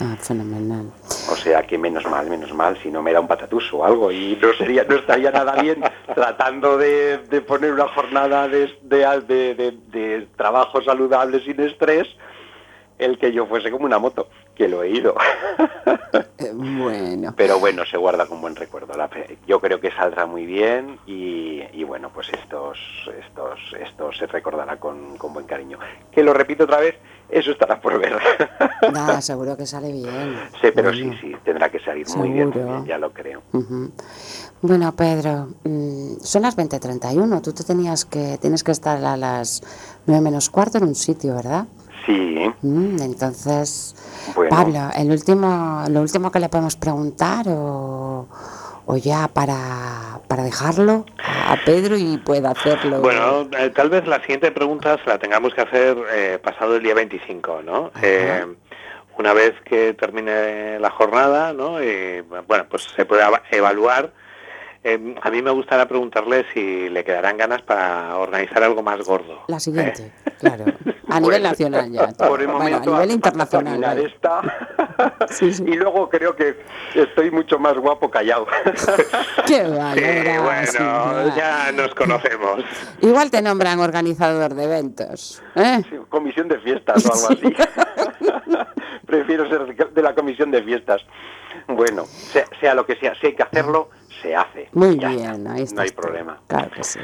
Ah, 0.00 0.16
fenomenal. 0.18 0.90
o 1.30 1.36
sea 1.36 1.62
que 1.62 1.78
menos 1.78 2.04
mal 2.06 2.28
menos 2.28 2.52
mal 2.52 2.76
si 2.82 2.90
no 2.90 3.00
me 3.00 3.12
da 3.12 3.20
un 3.20 3.28
patatús 3.28 3.72
o 3.72 3.84
algo 3.84 4.10
y 4.10 4.36
no 4.42 4.52
sería 4.54 4.82
no 4.84 4.96
estaría 4.96 5.30
nada 5.30 5.54
bien 5.62 5.82
tratando 6.14 6.76
de, 6.76 7.18
de 7.18 7.40
poner 7.40 7.72
una 7.72 7.86
jornada 7.88 8.48
de- 8.48 8.74
de- 8.82 9.54
de 9.92 10.28
trabajo 10.36 10.82
saludable 10.82 11.40
sin 11.44 11.60
estrés 11.60 12.08
el 12.98 13.18
que 13.18 13.32
yo 13.32 13.46
fuese 13.46 13.70
como 13.70 13.84
una 13.84 13.98
moto 14.00 14.28
que 14.54 14.68
lo 14.68 14.82
he 14.82 14.90
ido 14.90 15.14
Eh, 16.38 16.50
bueno. 16.52 17.32
pero 17.36 17.58
bueno, 17.60 17.84
se 17.86 17.96
guarda 17.96 18.26
con 18.26 18.40
buen 18.40 18.54
recuerdo. 18.56 18.94
La 18.96 19.08
fe- 19.08 19.38
yo 19.46 19.60
creo 19.60 19.80
que 19.80 19.90
saldrá 19.92 20.26
muy 20.26 20.44
bien 20.46 20.98
y, 21.06 21.62
y 21.72 21.84
bueno, 21.84 22.10
pues 22.12 22.28
estos, 22.30 22.76
estos, 23.24 23.58
esto 23.80 24.12
se 24.12 24.26
recordará 24.26 24.78
con, 24.78 25.16
con 25.16 25.32
buen 25.32 25.46
cariño. 25.46 25.78
Que 26.12 26.22
lo 26.22 26.32
repito 26.34 26.64
otra 26.64 26.78
vez, 26.80 26.96
eso 27.28 27.52
estará 27.52 27.80
por 27.80 27.98
ver. 28.00 28.18
Nada, 28.92 29.20
seguro 29.22 29.56
que 29.56 29.64
sale 29.66 29.92
bien. 29.92 30.38
sí, 30.60 30.68
pero 30.74 30.92
sí, 30.92 31.04
Bueno. 31.04 31.20
sí, 31.20 31.36
tendrá 31.44 31.70
que 31.70 31.78
salir 31.80 32.06
muy 32.16 32.30
bien, 32.30 32.48
muy 32.48 32.52
Seguro. 32.54 32.72
bien, 32.74 32.84
ya 32.86 32.98
lo 32.98 33.12
creo. 33.12 33.42
Bueno, 34.60 34.92
Pedro, 34.96 35.48
mm, 35.64 36.16
son 36.20 36.42
las 36.42 36.56
20.31. 36.56 37.42
Tú 37.42 37.52
te 37.52 37.64
tenías 37.64 38.04
que, 38.04 38.38
tienes 38.38 38.62
que 38.64 38.72
estar 38.72 39.02
a 39.04 39.16
las 39.16 39.62
9 40.06 40.20
menos 40.22 40.50
cuarto 40.50 40.78
en 40.78 40.84
un 40.84 40.94
sitio, 40.94 41.34
¿verdad? 41.36 41.66
Sí, 42.06 42.52
Mm, 42.62 43.00
entonces, 43.00 43.94
Bueno. 44.34 44.50
Pablo, 44.50 44.80
el 44.96 45.10
último, 45.10 45.84
lo 45.88 46.00
último 46.00 46.30
que 46.30 46.40
le 46.40 46.48
podemos 46.48 46.76
preguntar 46.76 47.46
o, 47.48 48.26
o 48.86 48.96
ya 48.96 49.28
para, 49.28 50.20
para 50.28 50.42
dejarlo 50.42 51.04
a 51.18 51.56
Pedro 51.64 51.96
y 51.96 52.18
pueda 52.18 52.50
hacerlo. 52.50 53.00
Bueno, 53.00 53.48
eh, 53.58 53.70
tal 53.70 53.90
vez 53.90 54.06
la 54.06 54.20
siguiente 54.20 54.50
pregunta 54.52 54.98
se 55.02 55.08
la 55.08 55.18
tengamos 55.18 55.54
que 55.54 55.60
hacer 55.62 55.96
eh, 56.12 56.38
pasado 56.42 56.76
el 56.76 56.82
día 56.82 56.94
25, 56.94 57.62
¿no? 57.64 57.90
Eh, 58.02 58.44
una 59.18 59.32
vez 59.32 59.54
que 59.64 59.94
termine 59.94 60.78
la 60.80 60.90
jornada, 60.90 61.52
¿no? 61.52 61.82
Y, 61.82 62.22
bueno, 62.48 62.66
pues 62.68 62.82
se 62.96 63.04
puede 63.04 63.22
evaluar. 63.50 64.10
Eh, 64.86 65.14
a 65.22 65.30
mí 65.30 65.40
me 65.40 65.50
gustaría 65.50 65.88
preguntarle 65.88 66.44
si 66.52 66.90
le 66.90 67.02
quedarán 67.04 67.38
ganas 67.38 67.62
para 67.62 68.18
organizar 68.18 68.62
algo 68.62 68.82
más 68.82 69.00
gordo. 69.00 69.40
la 69.48 69.58
siguiente, 69.58 70.12
Eh, 70.26 70.30
claro. 70.38 70.64
A 71.08 71.20
nivel 71.20 71.40
Bueno, 71.40 71.48
nacional 71.48 71.90
ya. 71.90 72.08
Por 72.08 72.40
el 72.42 72.46
bueno, 72.48 72.58
momento 72.58 72.90
a 72.94 72.98
nivel 73.00 73.10
internacional. 73.12 73.80
terminar 73.80 73.96
vale. 73.96 74.06
esta. 74.08 74.42
Sí, 75.28 75.52
sí. 75.52 75.64
Y 75.66 75.74
luego 75.76 76.08
creo 76.08 76.36
que 76.36 76.56
estoy 76.94 77.30
mucho 77.30 77.58
más 77.58 77.74
guapo 77.76 78.08
callado. 78.10 78.46
Qué 79.46 79.62
va, 79.64 79.94
Sí, 79.94 80.00
bueno, 80.42 81.34
ya. 81.34 81.72
nos 81.72 81.92
conocemos. 81.94 82.62
Igual 83.00 83.30
te 83.30 83.42
nombran 83.42 83.80
organizador 83.80 84.54
de 84.54 84.64
eventos. 84.64 85.42
¿eh? 85.56 85.82
Comisión 86.10 86.46
de 86.48 86.58
fiestas 86.60 87.04
o 87.06 87.12
algo 87.12 87.28
así. 87.30 87.54
Prefiero 89.06 89.48
ser 89.48 89.92
de 89.92 90.02
la 90.02 90.14
comisión 90.14 90.50
de 90.50 90.62
fiestas. 90.62 91.00
Bueno, 91.68 92.04
sea, 92.06 92.44
sea 92.60 92.74
lo 92.74 92.84
que 92.86 92.96
sea, 92.96 93.14
si 93.20 93.28
hay 93.28 93.34
que 93.34 93.42
hacerlo, 93.42 93.88
se 94.24 94.34
hace. 94.34 94.68
Muy 94.72 94.98
Ya 94.98 95.08
bien, 95.10 95.46
ahí 95.46 95.62
está. 95.62 95.76
No 95.76 95.82
hay 95.82 95.90
problema. 95.92 96.40
Claro 96.48 96.70
que 96.70 96.82
sí. 96.82 96.98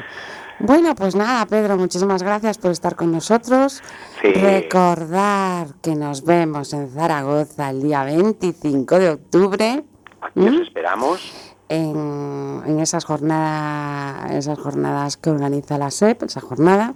Bueno, 0.58 0.94
pues 0.94 1.14
nada, 1.14 1.46
Pedro, 1.46 1.76
muchísimas 1.78 2.22
gracias 2.22 2.58
por 2.58 2.70
estar 2.70 2.94
con 2.96 3.12
nosotros. 3.12 3.82
Sí. 4.20 4.32
Recordar 4.32 5.68
que 5.82 5.94
nos 5.94 6.24
vemos 6.24 6.72
en 6.74 6.88
Zaragoza 6.90 7.70
el 7.70 7.82
día 7.82 8.04
25 8.04 8.98
de 8.98 9.10
octubre 9.10 9.84
Aquí 10.20 10.46
os 10.48 10.60
esperamos. 10.60 11.32
en, 11.70 12.62
en 12.66 12.78
esas, 12.80 13.04
jornadas, 13.06 14.32
esas 14.32 14.58
jornadas 14.58 15.16
que 15.16 15.30
organiza 15.30 15.78
la 15.78 15.90
SEP, 15.90 16.24
esa 16.24 16.40
jornada, 16.42 16.92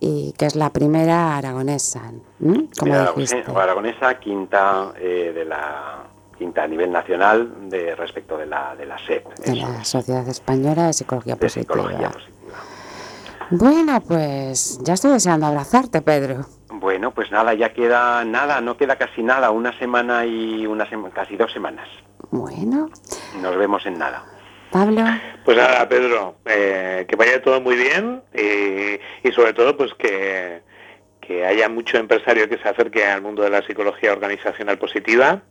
y 0.00 0.32
que 0.38 0.46
es 0.46 0.56
la 0.56 0.70
primera 0.70 1.36
aragonesa, 1.36 2.00
como 2.78 2.98
dijiste. 3.00 3.36
Aragonesa, 3.44 3.62
Aragonesa, 3.62 4.18
quinta 4.18 4.92
eh, 4.98 5.32
de 5.34 5.44
la 5.44 6.04
quinta 6.34 6.62
a 6.64 6.68
nivel 6.68 6.90
nacional 6.92 7.68
de 7.70 7.94
respecto 7.96 8.36
de 8.36 8.46
la 8.46 8.74
de 8.76 8.86
la 8.86 8.98
SEP. 8.98 9.26
de 9.38 9.52
eso 9.52 9.68
la 9.72 9.84
Sociedad 9.84 10.28
Española 10.28 10.86
de 10.86 10.92
Psicología 10.92 11.34
de 11.34 11.40
Positiva. 11.40 11.74
psicología 11.74 12.10
positiva. 12.10 12.34
Bueno, 13.50 14.00
pues 14.00 14.78
ya 14.82 14.94
estoy 14.94 15.12
deseando 15.12 15.46
abrazarte, 15.46 16.00
Pedro. 16.02 16.46
Bueno, 16.70 17.12
pues 17.12 17.30
nada, 17.30 17.54
ya 17.54 17.72
queda 17.72 18.24
nada, 18.24 18.60
no 18.60 18.76
queda 18.76 18.96
casi 18.96 19.22
nada, 19.22 19.50
una 19.50 19.76
semana 19.78 20.24
y 20.26 20.66
una 20.66 20.88
sema- 20.88 21.10
casi 21.10 21.36
dos 21.36 21.52
semanas. 21.52 21.88
Bueno, 22.30 22.88
Nos 23.40 23.56
vemos 23.56 23.84
en 23.86 23.98
nada. 23.98 24.24
Pablo, 24.70 25.02
Pues 25.44 25.56
nada, 25.56 25.88
Pedro, 25.88 26.36
eh, 26.46 27.04
que 27.08 27.14
vaya 27.16 27.40
todo 27.42 27.60
muy 27.60 27.76
bien 27.76 28.22
y, 28.34 28.98
y 29.28 29.32
sobre 29.32 29.52
todo 29.52 29.76
pues 29.76 29.92
que, 29.94 30.62
que 31.20 31.46
haya 31.46 31.68
mucho 31.68 31.96
empresario 31.96 32.48
que 32.48 32.58
se 32.58 32.68
acerque 32.68 33.04
al 33.06 33.22
mundo 33.22 33.42
de 33.42 33.50
la 33.50 33.62
psicología 33.64 34.12
organizacional 34.12 34.76
positiva 34.78 35.42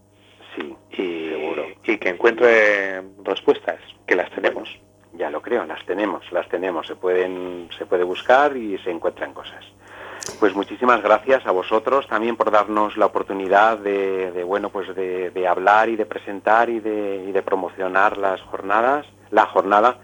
Sí, 0.56 0.76
y, 0.92 1.30
seguro. 1.30 1.66
y 1.84 1.98
que 1.98 2.10
encuentre 2.10 3.02
respuestas, 3.24 3.80
que 4.06 4.16
las 4.16 4.30
tenemos. 4.32 4.70
Ya 5.14 5.30
lo 5.30 5.42
creo, 5.42 5.66
las 5.66 5.86
tenemos, 5.86 6.32
las 6.32 6.48
tenemos, 6.50 6.88
se 6.88 6.96
pueden, 6.96 7.70
se 7.78 7.86
puede 7.86 8.04
buscar 8.04 8.58
y 8.58 8.78
se 8.80 8.90
encuentran 8.92 9.34
cosas. 9.34 9.64
Pues 10.40 10.56
muchísimas 10.56 11.02
gracias 11.02 11.46
a 11.46 11.52
vosotros 11.52 12.08
también 12.08 12.36
por 12.36 12.50
darnos 12.50 12.98
la 12.98 13.06
oportunidad 13.06 13.78
de, 13.78 14.32
de, 14.32 14.44
bueno, 14.44 14.70
pues 14.70 14.96
de, 14.96 15.30
de 15.32 15.48
hablar 15.48 15.90
y 15.90 15.96
de 15.96 16.06
presentar 16.06 16.70
y 16.70 16.80
de, 16.80 17.26
y 17.28 17.32
de 17.32 17.42
promocionar 17.42 18.18
las 18.18 18.42
jornadas, 18.42 19.06
la 19.32 19.46
jornada, 19.46 19.98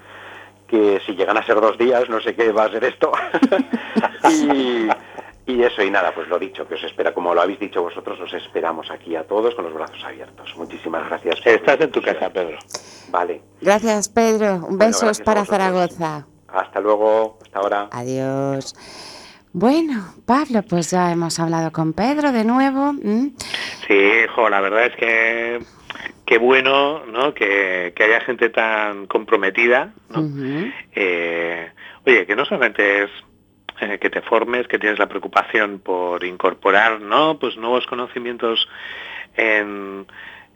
que 0.67 1.01
si 1.05 1.15
llegan 1.15 1.37
a 1.37 1.45
ser 1.45 1.59
dos 1.59 1.77
días, 1.77 2.09
no 2.09 2.21
sé 2.21 2.35
qué 2.35 2.51
va 2.51 2.65
a 2.65 2.71
ser 2.71 2.83
esto. 2.83 3.11
y, 4.29 4.87
y 5.53 5.63
eso, 5.63 5.81
y 5.83 5.89
nada, 5.89 6.13
pues 6.13 6.27
lo 6.27 6.37
dicho, 6.37 6.67
que 6.67 6.75
os 6.75 6.83
espera, 6.83 7.13
como 7.13 7.33
lo 7.33 7.41
habéis 7.41 7.59
dicho 7.59 7.81
vosotros, 7.81 8.19
os 8.19 8.33
esperamos 8.33 8.89
aquí 8.91 9.15
a 9.15 9.23
todos 9.23 9.55
con 9.55 9.65
los 9.65 9.73
brazos 9.73 10.03
abiertos. 10.03 10.53
Muchísimas 10.57 11.07
gracias. 11.09 11.39
por- 11.41 11.53
Estás 11.53 11.81
en 11.81 11.91
tu 11.91 12.01
casa, 12.01 12.29
Pedro. 12.31 12.57
Vale. 13.09 13.41
gracias, 13.61 14.09
Pedro. 14.09 14.55
Un 14.55 14.77
Bueno, 14.77 14.77
beso 14.77 15.05
gracias 15.05 15.21
a 15.21 15.23
para. 15.23 15.45
Zaragoza. 15.45 16.27
Hasta 16.47 16.79
luego, 16.79 17.37
hasta 17.43 17.59
ahora. 17.59 17.87
Adiós. 17.91 18.73
Bueno, 19.51 20.13
Pablo, 20.27 20.61
pues 20.61 20.91
ya 20.91 21.11
hemos 21.11 21.39
hablado 21.39 21.71
con 21.71 21.93
Pedro 21.93 22.31
de 22.31 22.43
nuevo. 22.45 22.89
¿m? 23.03 23.31
Sí, 23.87 24.11
jo, 24.35 24.47
la 24.49 24.61
verdad 24.61 24.85
es 24.85 24.95
que 24.95 25.59
qué 26.25 26.37
bueno 26.37 27.03
¿no? 27.07 27.33
que, 27.33 27.91
que 27.95 28.03
haya 28.03 28.21
gente 28.21 28.49
tan 28.49 29.07
comprometida. 29.07 29.91
Eh, 30.95 31.71
oye, 32.05 32.25
que 32.27 32.35
no 32.35 32.45
solamente 32.45 33.03
es 33.03 33.09
eh, 33.81 33.97
que 33.99 34.09
te 34.09 34.21
formes, 34.21 34.67
que 34.67 34.79
tienes 34.79 34.99
la 34.99 35.07
preocupación 35.07 35.79
por 35.79 36.23
incorporar 36.23 37.01
¿no? 37.01 37.39
pues 37.39 37.57
nuevos 37.57 37.85
conocimientos 37.87 38.67
en, 39.35 40.05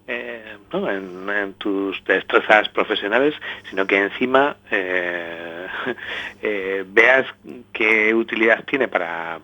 eh, 0.08 0.58
en 0.72 1.54
tus 1.54 2.04
destrezas 2.04 2.70
profesionales, 2.70 3.34
sino 3.70 3.88
que 3.88 3.98
encima 3.98 4.58
eh, 4.70 5.68
eh, 6.42 6.84
veas 6.88 7.26
qué 7.72 8.14
utilidad 8.14 8.64
tiene 8.66 8.88
para, 8.88 9.40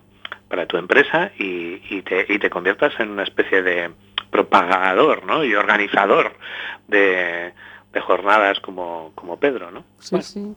para 0.48 0.66
tu 0.66 0.76
empresa 0.76 1.30
y, 1.38 1.80
y 1.88 2.02
te, 2.02 2.26
y 2.28 2.38
te 2.38 2.50
conviertas 2.50 2.92
en 2.98 3.10
una 3.10 3.22
especie 3.22 3.62
de 3.62 3.90
propagador 4.30 5.24
¿no? 5.24 5.42
y 5.44 5.54
organizador 5.54 6.36
de, 6.86 7.52
de 7.92 8.00
jornadas 8.00 8.60
como, 8.60 9.10
como 9.16 9.36
Pedro, 9.38 9.70
¿no? 9.70 9.80
Sí, 9.98 10.10
Bueno, 10.12 10.22
sí. 10.24 10.54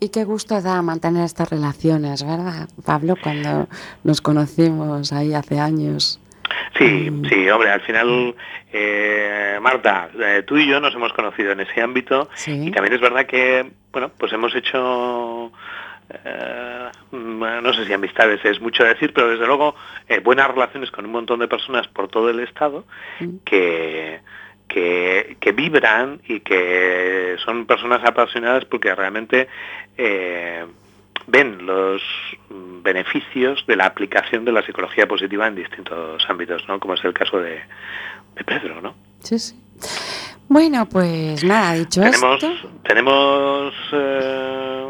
Y 0.00 0.08
qué 0.10 0.24
gusto 0.24 0.60
da 0.62 0.80
mantener 0.82 1.24
estas 1.24 1.50
relaciones, 1.50 2.24
¿verdad, 2.24 2.68
Pablo? 2.84 3.14
Cuando 3.20 3.66
nos 4.04 4.20
conocimos 4.20 5.12
ahí 5.12 5.34
hace 5.34 5.58
años. 5.58 6.20
Sí, 6.78 7.10
Mm. 7.10 7.24
sí, 7.26 7.50
hombre, 7.50 7.70
al 7.70 7.80
final, 7.80 8.36
eh, 8.72 9.58
Marta, 9.60 10.10
eh, 10.16 10.44
tú 10.46 10.56
y 10.58 10.68
yo 10.68 10.78
nos 10.80 10.94
hemos 10.94 11.12
conocido 11.12 11.50
en 11.52 11.60
ese 11.60 11.80
ámbito 11.82 12.28
Sí. 12.34 12.68
y 12.68 12.70
también 12.70 12.94
es 12.94 13.00
verdad 13.00 13.26
que, 13.26 13.68
bueno, 13.90 14.10
pues 14.16 14.32
hemos 14.32 14.54
hecho, 14.54 15.50
eh, 16.24 16.88
no 17.10 17.72
sé 17.74 17.84
si 17.84 17.92
amistades 17.92 18.44
es 18.44 18.60
mucho 18.60 18.84
decir, 18.84 19.12
pero 19.12 19.28
desde 19.30 19.46
luego 19.46 19.74
eh, 20.08 20.20
buenas 20.20 20.46
relaciones 20.48 20.92
con 20.92 21.04
un 21.04 21.10
montón 21.12 21.40
de 21.40 21.48
personas 21.48 21.88
por 21.88 22.06
todo 22.08 22.30
el 22.30 22.38
Estado 22.40 22.84
Mm. 23.18 23.36
que, 23.44 24.20
que, 24.68 25.36
que 25.40 25.52
vibran 25.52 26.20
y 26.26 26.40
que 26.40 27.36
son 27.44 27.66
personas 27.66 28.02
apasionadas 28.04 28.64
porque 28.64 28.94
realmente 28.94 29.48
eh, 29.96 30.64
ven 31.26 31.64
los 31.66 32.02
beneficios 32.82 33.64
de 33.66 33.76
la 33.76 33.86
aplicación 33.86 34.44
de 34.44 34.52
la 34.52 34.62
psicología 34.62 35.06
positiva 35.06 35.46
en 35.46 35.54
distintos 35.56 36.24
ámbitos, 36.28 36.66
¿no? 36.68 36.78
Como 36.80 36.94
es 36.94 37.04
el 37.04 37.12
caso 37.14 37.38
de, 37.38 37.60
de 38.36 38.44
Pedro, 38.44 38.80
¿no? 38.80 38.94
Sí, 39.20 39.38
sí. 39.38 39.54
Bueno, 40.48 40.88
pues 40.88 41.42
nada, 41.42 41.74
dicho 41.74 42.00
Tenemos, 42.00 42.42
esto, 42.42 42.68
tenemos 42.84 43.74
eh, 43.92 44.86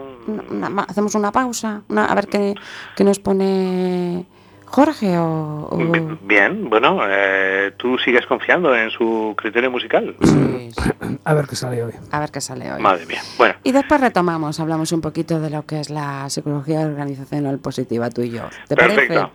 hacemos 0.89 1.15
una 1.15 1.33
pausa, 1.33 1.83
una- 1.89 2.05
a 2.07 2.15
ver 2.15 2.27
qué, 2.29 2.55
qué 2.95 3.05
nos 3.05 3.19
pone 3.19 4.27
Jorge 4.67 5.17
o...? 5.19 5.69
o- 5.71 5.77
Bi- 5.77 6.19
Bien, 6.23 6.69
bueno, 6.69 6.99
eh, 7.09 7.73
tú 7.77 7.97
sigues 7.99 8.27
confiando 8.27 8.75
en 8.75 8.91
su 8.91 9.35
criterio 9.37 9.71
musical. 9.71 10.15
Sí, 10.23 10.71
sí. 10.73 10.91
A 11.25 11.35
ver 11.35 11.47
qué 11.47 11.57
sale 11.57 11.83
hoy. 11.83 11.93
A 12.11 12.21
ver 12.21 12.31
qué 12.31 12.41
sale 12.41 12.73
hoy. 12.73 12.83
Madre 12.83 13.07
mía. 13.07 13.23
Bueno, 13.39 13.55
Y 13.63 13.73
después 13.73 14.01
retomamos, 14.01 14.59
hablamos 14.61 14.93
un 14.93 15.01
poquito 15.01 15.41
de 15.41 15.51
lo 15.51 15.65
que 15.65 15.81
es 15.81 15.89
la 15.91 16.29
psicología 16.29 16.81
organizacional 16.81 17.59
positiva, 17.59 18.11
tú 18.11 18.23
y 18.23 18.31
yo. 18.31 18.43
¿Te 18.69 18.77
parece? 18.77 18.97
perfecto. 19.07 19.31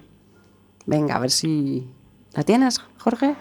Venga, 0.86 1.16
a 1.16 1.20
ver 1.20 1.32
si... 1.32 1.88
¿La 2.34 2.44
tienes, 2.44 2.80
Jorge? 3.00 3.36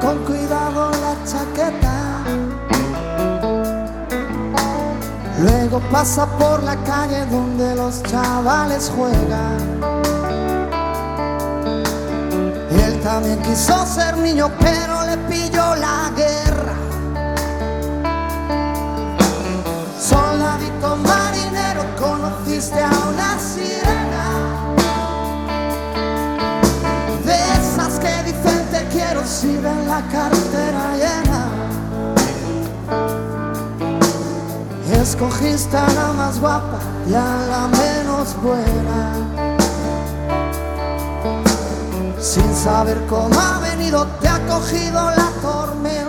Con 0.00 0.18
cuidado 0.24 0.90
la 0.90 1.14
chaqueta. 1.24 1.94
Luego 5.40 5.80
pasa 5.90 6.26
por 6.38 6.62
la 6.62 6.76
calle 6.84 7.26
donde 7.26 7.74
los 7.74 8.02
chavales 8.04 8.90
juegan. 8.94 9.80
Él 12.70 13.00
también 13.02 13.42
quiso 13.42 13.86
ser 13.86 14.16
niño 14.18 14.50
pero 14.60 15.04
le 15.06 15.16
pilló 15.28 15.74
la 15.76 16.10
guerra. 16.16 16.74
Soldadito 19.98 20.96
marinero, 20.96 21.84
conociste 21.98 22.80
a 22.82 22.90
una 23.08 23.38
si 29.44 29.56
ven 29.58 29.86
la 29.86 30.00
cartera 30.16 30.84
llena. 31.02 31.42
Escogiste 35.02 35.76
a 35.76 35.88
la 36.00 36.12
más 36.20 36.40
guapa 36.40 36.78
y 37.06 37.14
a 37.14 37.30
la 37.52 37.62
menos 37.82 38.26
buena. 38.46 39.00
Sin 42.18 42.54
saber 42.54 42.98
cómo 43.06 43.38
ha 43.38 43.58
venido, 43.60 44.06
te 44.20 44.28
ha 44.28 44.38
cogido 44.46 45.00
la 45.20 45.28
tormenta. 45.42 46.03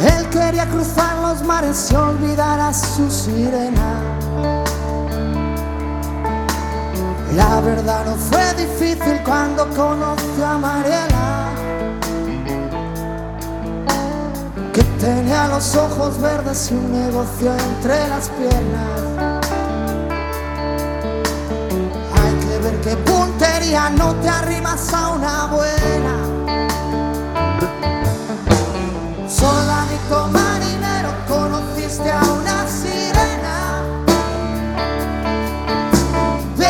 Él 0.00 0.28
quería 0.30 0.68
cruzar 0.68 1.18
los 1.18 1.42
mares 1.42 1.90
y 1.90 1.96
olvidar 1.96 2.60
a 2.60 2.72
su 2.72 3.10
sirena. 3.10 4.00
La 7.34 7.60
verdad 7.60 8.06
no 8.06 8.14
fue 8.14 8.54
difícil 8.54 9.20
cuando 9.24 9.68
conoció 9.70 10.46
a 10.46 10.58
Mariela, 10.58 11.48
que 14.72 14.82
tenía 15.00 15.48
los 15.48 15.74
ojos 15.74 16.20
verdes 16.20 16.70
y 16.70 16.74
un 16.74 16.92
negocio 16.92 17.52
entre 17.52 18.08
las 18.08 18.28
piernas. 18.30 19.15
No 23.72 24.14
te 24.16 24.28
arrimas 24.28 24.92
a 24.94 25.08
una 25.08 25.46
buena. 25.46 26.14
Soldadito 29.28 30.28
marinero, 30.28 31.10
conociste 31.26 32.10
a 32.10 32.22
una 32.22 32.66
sirena. 32.68 33.82
De 36.56 36.66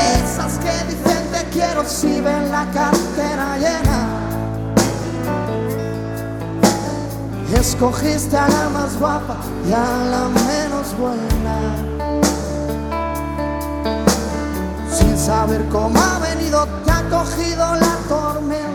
que 0.63 0.85
dicen 0.95 1.31
te 1.33 1.45
quiero 1.51 1.85
si 1.85 2.21
ven 2.21 2.51
la 2.51 2.65
cartera 2.73 3.59
llena. 3.59 4.17
Escogiste 7.53 8.37
a 8.37 8.49
la 8.49 8.69
más 8.71 8.99
guapa 8.99 9.37
y 9.69 9.73
a 9.73 9.97
la 10.13 10.29
menos 10.29 10.97
buena. 10.99 11.57
Sin 14.91 15.19
saber 15.19 15.63
cómo 15.69 15.99
ha 16.01 16.19
venido, 16.21 16.36
te 16.65 16.91
ha 16.91 17.03
cogido 17.11 17.75
la 17.75 17.97
tormenta. 18.09 18.66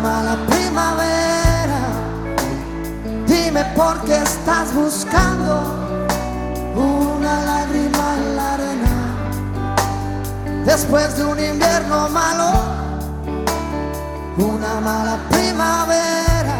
Una 0.00 0.08
mala 0.08 0.36
primavera, 0.46 1.80
dime 3.26 3.64
por 3.76 4.00
qué 4.04 4.16
estás 4.22 4.72
buscando 4.74 5.62
una 6.74 7.44
lágrima 7.44 8.16
en 8.16 8.36
la 8.36 8.54
arena. 8.54 8.94
Después 10.64 11.16
de 11.16 11.24
un 11.24 11.38
invierno 11.38 12.08
malo, 12.08 12.52
una 14.38 14.80
mala 14.80 15.18
primavera, 15.28 16.56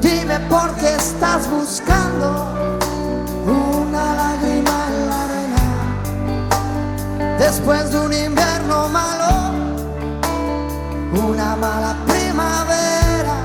dime 0.00 0.40
por 0.48 0.74
qué 0.76 0.94
estás 0.94 1.48
buscando 1.50 2.48
una 3.46 4.14
lágrima 4.14 4.86
en 4.88 5.08
la 5.10 5.24
arena. 5.24 5.62
Después 7.38 7.90
de 7.90 7.98
un 7.98 8.12
invierno 8.12 8.88
malo, 8.88 9.11
una 11.52 11.56
mala 11.56 11.96
primavera. 12.06 13.36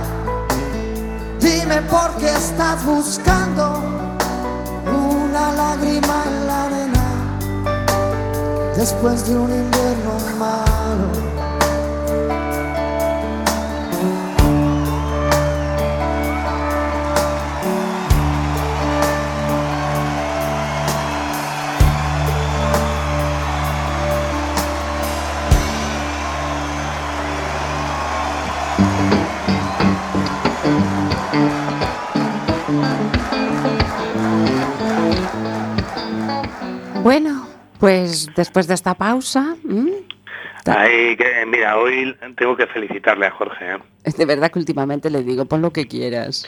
Dime 1.39 1.81
por 1.83 2.15
qué 2.17 2.29
estás 2.29 2.85
buscando 2.85 3.81
una 4.85 5.51
lágrima 5.51 6.23
en 6.27 6.47
la 6.47 6.63
arena, 6.63 7.05
después 8.75 9.27
de 9.27 9.37
un 9.37 9.51
invierno 9.51 10.13
malo. 10.39 11.36
Bueno, 37.07 37.47
pues 37.79 38.27
después 38.35 38.67
de 38.67 38.73
esta 38.73 38.93
pausa. 38.93 39.55
Ay, 40.65 41.15
que, 41.15 41.45
mira, 41.45 41.77
hoy 41.77 42.13
tengo 42.35 42.57
que 42.57 42.67
felicitarle 42.67 43.27
a 43.27 43.31
Jorge. 43.31 43.75
¿eh? 43.75 43.77
Es 44.03 44.17
de 44.17 44.25
verdad 44.25 44.51
que 44.51 44.59
últimamente 44.59 45.09
le 45.09 45.23
digo, 45.23 45.45
pon 45.45 45.61
lo 45.61 45.71
que 45.71 45.87
quieras. 45.87 46.45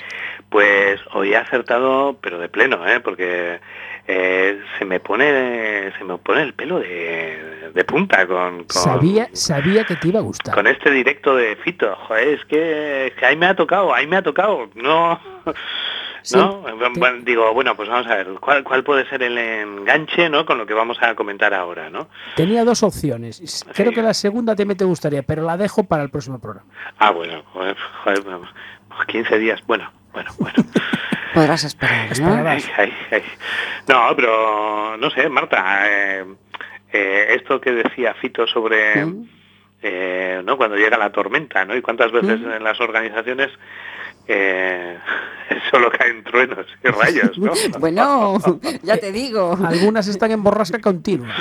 Pues 0.49 0.99
hoy 1.13 1.33
ha 1.33 1.43
acertado, 1.43 2.17
pero 2.21 2.39
de 2.39 2.49
pleno, 2.49 2.85
¿eh? 2.85 2.99
porque 2.99 3.61
eh, 4.09 4.61
se 4.77 4.83
me 4.83 4.99
pone 4.99 5.93
se 5.97 6.03
me 6.03 6.17
pone 6.17 6.41
el 6.41 6.53
pelo 6.53 6.79
de, 6.79 7.71
de 7.73 7.83
punta 7.85 8.27
con, 8.27 8.65
con, 8.65 8.83
Sabía, 8.83 9.29
sabía 9.31 9.85
que 9.85 9.95
te 9.95 10.09
iba 10.09 10.19
a 10.19 10.23
gustar. 10.23 10.53
con 10.53 10.67
este 10.67 10.91
directo 10.91 11.37
de 11.37 11.55
Fito. 11.55 11.95
Joder, 12.09 12.27
es 12.27 12.43
que, 12.43 13.07
es 13.07 13.13
que 13.13 13.25
ahí 13.25 13.37
me 13.37 13.45
ha 13.45 13.55
tocado, 13.55 13.93
ahí 13.93 14.07
me 14.07 14.17
ha 14.17 14.23
tocado. 14.23 14.69
No, 14.75 15.21
¿no? 16.33 16.61
Bueno, 16.97 17.17
digo, 17.23 17.53
bueno, 17.53 17.75
pues 17.75 17.89
vamos 17.89 18.07
a 18.07 18.15
ver, 18.15 18.27
¿cuál, 18.39 18.63
¿cuál 18.63 18.83
puede 18.83 19.07
ser 19.09 19.23
el 19.23 19.37
enganche 19.37 20.29
¿no? 20.29 20.45
con 20.45 20.57
lo 20.57 20.65
que 20.65 20.73
vamos 20.73 20.97
a 21.01 21.15
comentar 21.15 21.53
ahora? 21.53 21.89
¿no? 21.89 22.07
Tenía 22.35 22.63
dos 22.65 22.83
opciones. 22.83 23.65
Creo 23.73 23.89
Sí. 23.89 23.95
que 23.95 24.01
la 24.01 24.13
segunda 24.13 24.55
también 24.55 24.77
te 24.77 24.85
gustaría, 24.85 25.23
pero 25.23 25.43
la 25.43 25.57
dejo 25.57 25.83
para 25.85 26.03
el 26.03 26.09
próximo 26.09 26.39
programa. 26.39 26.67
Ah, 26.97 27.11
bueno, 27.11 27.43
joder, 27.53 27.77
joder, 28.03 28.21
vamos, 28.23 28.49
15 29.07 29.37
días, 29.39 29.61
bueno, 29.67 29.91
bueno, 30.13 30.31
bueno. 30.39 30.55
Podrás 31.33 31.63
esperar, 31.63 32.05
¿no? 32.07 32.11
Esperarás. 32.11 32.69
Ay, 32.77 32.91
ay, 33.11 33.17
ay. 33.19 33.23
No, 33.87 34.15
pero 34.15 34.97
no 34.97 35.09
sé, 35.11 35.29
Marta, 35.29 35.83
eh, 35.87 36.25
eh, 36.91 37.27
esto 37.37 37.61
que 37.61 37.71
decía 37.71 38.13
Fito 38.15 38.47
sobre 38.47 39.05
Mm. 39.05 39.29
eh, 39.83 40.41
¿no? 40.43 40.57
cuando 40.57 40.75
llega 40.75 40.97
la 40.97 41.11
tormenta, 41.11 41.63
¿no? 41.65 41.75
Y 41.75 41.81
cuántas 41.81 42.11
veces 42.11 42.39
Mm. 42.41 42.51
en 42.51 42.63
las 42.63 42.81
organizaciones 42.81 43.49
eh, 44.29 44.97
solo 45.71 45.89
caen 45.91 46.23
truenos 46.23 46.65
y 46.83 46.87
rayos, 46.87 47.37
¿no? 47.37 47.51
Bueno, 47.79 48.37
ya 48.83 48.97
te 48.97 49.11
digo. 49.11 49.57
Algunas 49.65 50.07
están 50.07 50.31
en 50.31 50.43
borrasca 50.43 50.79
continua. 50.79 51.33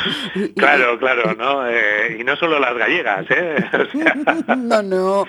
Claro, 0.56 0.98
claro, 0.98 1.34
¿no? 1.34 1.68
Eh, 1.68 2.16
y 2.20 2.24
no 2.24 2.34
solo 2.36 2.58
las 2.58 2.76
gallegas, 2.76 3.26
¿eh? 3.30 3.56
O 3.72 3.98
sea, 3.98 4.56
No, 4.56 4.82
no. 4.82 5.26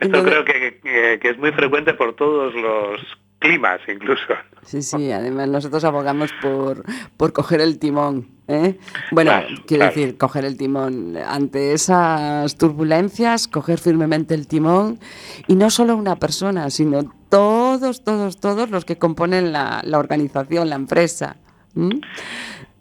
esto 0.00 0.22
creo 0.24 0.44
que, 0.44 0.80
que- 0.82 1.18
que 1.20 1.28
es 1.30 1.38
muy 1.38 1.52
frecuente 1.52 1.94
por 1.94 2.14
todos 2.16 2.54
los 2.54 3.00
climas, 3.38 3.80
incluso. 3.88 4.22
Sí, 4.64 4.82
sí, 4.82 5.12
además 5.12 5.48
nosotros 5.48 5.84
abogamos 5.84 6.30
por, 6.42 6.84
por 7.16 7.32
coger 7.32 7.60
el 7.60 7.78
timón. 7.78 8.28
¿eh? 8.48 8.78
Bueno, 9.12 9.30
Claro, 9.30 9.46
quiero 9.66 9.82
claro. 9.84 9.94
decir, 9.94 10.18
coger 10.18 10.44
el 10.44 10.56
timón. 10.56 11.16
Ante 11.16 11.72
esas 11.72 12.56
turbulencias, 12.56 13.46
coger 13.46 13.78
firmemente 13.78 14.34
el 14.34 14.48
timón. 14.48 14.98
Y 15.46 15.54
no 15.54 15.70
solo 15.70 15.96
una 15.96 16.16
persona, 16.16 16.70
sino 16.70 17.14
todos, 17.28 18.02
todos, 18.02 18.40
todos 18.40 18.70
los 18.70 18.84
que 18.84 18.98
componen 18.98 19.52
la, 19.52 19.82
la 19.84 19.98
organización, 19.98 20.68
la 20.68 20.76
empresa. 20.76 21.36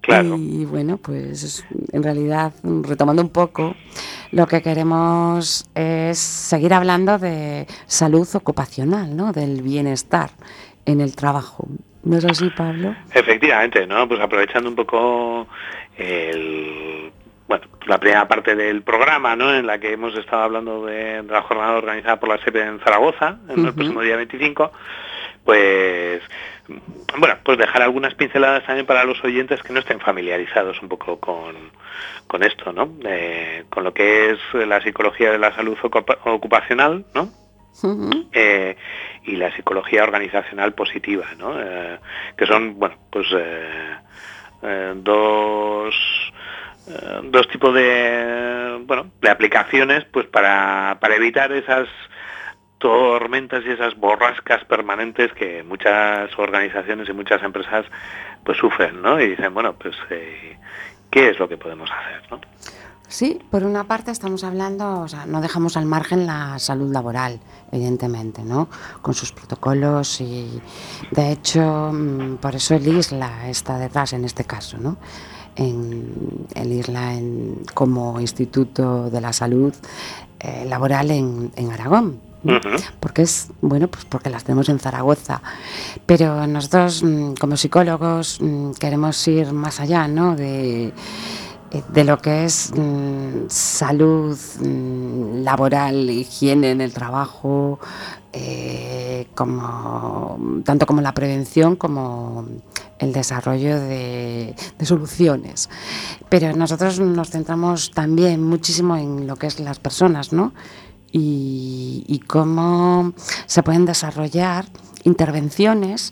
Claro. 0.06 0.36
Y 0.38 0.66
bueno, 0.66 0.98
pues 0.98 1.66
en 1.92 2.04
realidad, 2.04 2.54
retomando 2.84 3.22
un 3.24 3.30
poco, 3.30 3.76
lo 4.32 4.46
que 4.46 4.62
queremos 4.62 5.68
es 5.74 6.20
seguir 6.20 6.74
hablando 6.74 7.18
de 7.18 7.66
salud 7.88 8.28
ocupacional, 8.36 9.16
¿no? 9.16 9.34
Del 9.34 9.62
bienestar 9.62 10.30
en 10.86 11.02
el 11.02 11.16
trabajo. 11.16 11.68
¿No 12.04 12.18
es 12.18 12.26
así, 12.26 12.52
Pablo? 12.56 12.96
Efectivamente, 13.14 13.88
¿no? 13.88 14.08
Pues 14.08 14.22
aprovechando 14.22 14.70
un 14.70 14.76
poco 14.76 15.48
el, 15.98 17.12
bueno, 17.48 17.66
la 17.88 18.00
primera 18.00 18.28
parte 18.28 18.56
del 18.56 18.84
programa, 18.84 19.36
¿no? 19.36 19.56
En 19.56 19.66
la 19.66 19.80
que 19.80 19.94
hemos 19.94 20.16
estado 20.16 20.44
hablando 20.44 20.86
de, 20.86 21.24
de 21.24 21.32
la 21.32 21.42
jornada 21.42 21.78
organizada 21.78 22.20
por 22.20 22.30
la 22.30 22.38
SEPE 22.44 22.62
en 22.62 22.80
Zaragoza, 22.82 23.40
en 23.50 23.66
el 23.66 23.74
próximo 23.74 24.02
día 24.02 24.18
25, 24.18 24.72
pues, 25.44 26.22
bueno, 27.20 27.36
pues 27.44 27.58
dejar 27.58 27.82
algunas 27.84 28.14
pinceladas 28.16 28.66
también 28.66 28.86
para 28.86 29.04
los 29.04 29.24
oyentes 29.24 29.62
que 29.62 29.74
no 29.74 29.80
estén 29.80 30.00
familiarizados 30.00 30.82
un 30.82 30.90
poco 30.90 31.20
con, 31.20 31.56
con 32.28 32.44
esto, 32.44 32.72
¿no? 32.74 32.90
Eh, 33.06 33.66
con 33.70 33.84
lo 33.84 33.94
que 33.94 34.32
es 34.32 34.40
la 34.54 34.82
psicología 34.82 35.32
de 35.32 35.38
la 35.38 35.54
salud 35.56 35.78
ocupa- 35.82 36.18
ocupacional, 36.26 37.06
¿no? 37.14 37.30
Eh, 38.32 38.76
y 39.26 39.36
la 39.36 39.54
psicología 39.56 40.04
organizacional 40.04 40.74
positiva, 40.74 41.26
¿no? 41.38 41.62
Eh, 41.62 42.00
que 42.38 42.46
son, 42.46 42.80
bueno, 42.80 42.96
pues 43.12 43.28
dos 44.96 45.96
dos 47.24 47.48
tipos 47.50 47.74
de 47.74 48.80
bueno 48.86 49.12
de 49.22 49.30
aplicaciones 49.30 50.06
pues 50.06 50.28
para, 50.28 50.98
para 51.00 51.16
evitar 51.16 51.52
esas 51.52 51.88
tormentas 52.80 53.64
y 53.66 53.72
esas 53.72 53.96
borrascas 53.98 54.64
permanentes 54.66 55.32
que 55.34 55.64
muchas 55.64 56.30
organizaciones 56.38 57.08
y 57.10 57.14
muchas 57.14 57.42
empresas 57.44 57.86
pues 58.44 58.58
sufren, 58.58 59.02
¿no? 59.02 59.20
Y 59.20 59.30
dicen, 59.32 59.54
bueno, 59.54 59.74
pues 59.74 59.96
eh, 60.10 60.58
¿qué 61.10 61.30
es 61.30 61.40
lo 61.40 61.48
que 61.50 61.58
podemos 61.58 61.90
hacer, 61.90 62.22
¿no? 62.32 62.40
Sí, 63.08 63.40
por 63.52 63.64
una 63.64 63.84
parte 63.84 64.10
estamos 64.12 64.44
hablando, 64.44 65.02
o 65.02 65.08
sea, 65.08 65.26
no 65.28 65.40
dejamos 65.40 65.78
al 65.78 65.86
margen 65.86 66.26
la 66.26 66.58
salud 66.58 66.92
laboral, 66.92 67.40
evidentemente, 67.72 68.44
¿no? 68.44 68.68
Con 69.02 69.14
sus 69.14 69.32
protocolos 69.32 70.20
y, 70.22 70.60
de 71.12 71.32
hecho, 71.32 71.92
mm, 71.94 72.38
por 72.38 72.56
eso 72.56 72.74
el 72.76 72.88
ISLA 72.88 73.48
está 73.48 73.78
detrás 73.78 74.14
en 74.14 74.26
este 74.26 74.44
caso, 74.44 74.78
¿no? 74.80 74.98
En 75.56 76.48
el 76.56 76.72
ISLA 76.74 77.14
en- 77.14 77.62
como 77.74 78.20
Instituto 78.20 79.10
de 79.10 79.22
la 79.22 79.32
Salud 79.34 79.74
eh, 80.40 80.66
Laboral 80.68 81.12
en, 81.12 81.52
en 81.56 81.72
Aragón. 81.72 82.20
Porque 83.00 83.24
es 83.24 83.50
bueno 83.62 83.88
pues 83.88 84.06
porque 84.06 84.30
las 84.30 84.44
tenemos 84.44 84.70
en 84.70 84.80
Zaragoza 84.80 85.42
pero 86.06 86.48
nosotros 86.48 87.04
mm, 87.04 87.34
como 87.40 87.58
psicólogos 87.58 88.40
mm, 88.42 88.72
queremos 88.72 89.28
ir 89.28 89.52
más 89.52 89.80
allá 89.80 90.08
no 90.08 90.36
de 90.36 90.94
eh, 91.76 91.84
de 91.90 92.04
lo 92.04 92.20
que 92.20 92.46
es 92.46 92.72
mm, 92.76 93.50
salud 93.50 94.38
laboral, 95.44 96.10
higiene 96.10 96.72
en 96.72 96.80
el 96.80 96.94
trabajo, 96.94 97.80
eh, 98.32 99.28
como 99.36 100.62
tanto 100.64 100.86
como 100.86 101.02
la 101.02 101.14
prevención 101.14 101.76
como 101.76 102.46
el 103.00 103.12
desarrollo 103.12 103.80
de, 103.80 104.56
de 104.78 104.86
soluciones. 104.86 105.70
Pero 106.30 106.56
nosotros 106.56 107.00
nos 107.00 107.32
centramos 107.32 107.92
también 107.92 108.42
muchísimo 108.42 108.96
en 108.96 109.28
lo 109.28 109.36
que 109.36 109.48
es 109.48 109.60
las 109.60 109.80
personas, 109.80 110.32
¿no? 110.32 110.54
Y, 111.18 112.22
cómo 112.28 113.14
se 113.46 113.64
pueden 113.64 113.86
desarrollar 113.86 114.66
intervenciones 115.04 116.12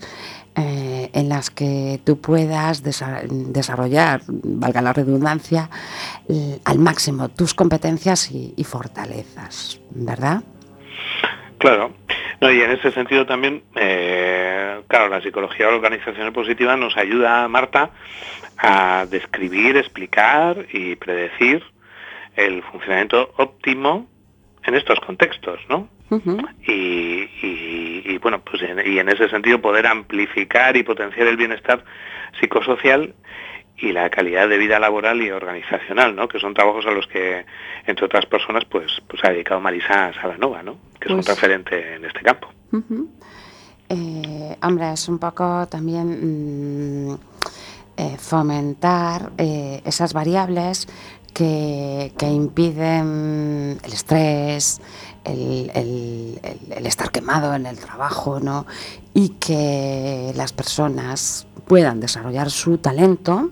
eh, 0.55 1.09
en 1.13 1.29
las 1.29 1.49
que 1.49 1.99
tú 2.05 2.21
puedas 2.21 2.83
desa- 2.83 3.23
desarrollar, 3.27 4.21
valga 4.27 4.81
la 4.81 4.93
redundancia, 4.93 5.69
al 6.63 6.79
máximo 6.79 7.29
tus 7.29 7.53
competencias 7.53 8.31
y, 8.31 8.53
y 8.55 8.63
fortalezas, 8.63 9.81
¿verdad? 9.89 10.43
Claro. 11.57 11.91
No, 12.39 12.51
y 12.51 12.61
en 12.61 12.71
ese 12.71 12.91
sentido 12.91 13.25
también, 13.25 13.63
eh, 13.75 14.81
claro, 14.87 15.09
la 15.09 15.21
psicología 15.21 15.69
organizacional 15.69 16.33
positiva 16.33 16.75
nos 16.75 16.95
ayuda, 16.97 17.47
Marta, 17.47 17.91
a 18.57 19.05
describir, 19.09 19.77
explicar 19.77 20.65
y 20.71 20.95
predecir 20.97 21.63
el 22.35 22.63
funcionamiento 22.63 23.33
óptimo 23.37 24.07
en 24.65 24.75
estos 24.75 24.99
contextos, 25.01 25.59
¿no? 25.69 25.89
Y, 26.67 27.23
y- 27.41 28.01
y, 28.05 28.17
bueno, 28.19 28.41
pues 28.43 28.61
en, 28.63 28.79
y 28.85 28.99
en 28.99 29.09
ese 29.09 29.27
sentido 29.29 29.59
poder 29.61 29.87
amplificar 29.87 30.77
y 30.77 30.83
potenciar 30.83 31.27
el 31.27 31.37
bienestar 31.37 31.83
psicosocial 32.39 33.15
y 33.77 33.91
la 33.91 34.09
calidad 34.11 34.47
de 34.47 34.57
vida 34.59 34.79
laboral 34.79 35.21
y 35.23 35.31
organizacional, 35.31 36.15
¿no? 36.15 36.27
Que 36.27 36.39
son 36.39 36.53
trabajos 36.53 36.85
a 36.85 36.91
los 36.91 37.07
que, 37.07 37.45
entre 37.87 38.05
otras 38.05 38.25
personas, 38.27 38.63
pues, 38.65 39.01
pues 39.07 39.23
ha 39.25 39.29
dedicado 39.31 39.59
Marisa 39.59 40.13
Salanova, 40.21 40.61
¿no? 40.61 40.73
Que 40.99 41.07
es 41.09 41.13
Pues- 41.13 41.27
un 41.27 41.35
referente 41.35 41.95
en 41.95 42.05
este 42.05 42.21
campo. 42.21 42.49
Eh, 43.89 44.55
hombre, 44.63 44.93
es 44.93 45.07
un 45.09 45.19
poco 45.19 45.67
también 45.67 47.09
mm, 47.09 47.13
eh, 47.97 48.17
fomentar 48.17 49.31
eh, 49.37 49.81
esas 49.85 50.13
variables 50.13 50.87
que, 51.33 52.13
impiden 52.31 53.79
el 53.83 53.93
estrés, 53.93 54.79
el, 55.23 55.71
el- 55.73 56.39
estar 56.85 57.11
quemado 57.11 57.53
en 57.55 57.65
el 57.65 57.77
trabajo, 57.77 58.39
¿no? 58.39 58.65
Y 59.13 59.29
que 59.29 60.31
las 60.35 60.53
personas 60.53 61.45
puedan 61.67 61.99
desarrollar 61.99 62.51
su 62.51 62.77
talento, 62.77 63.49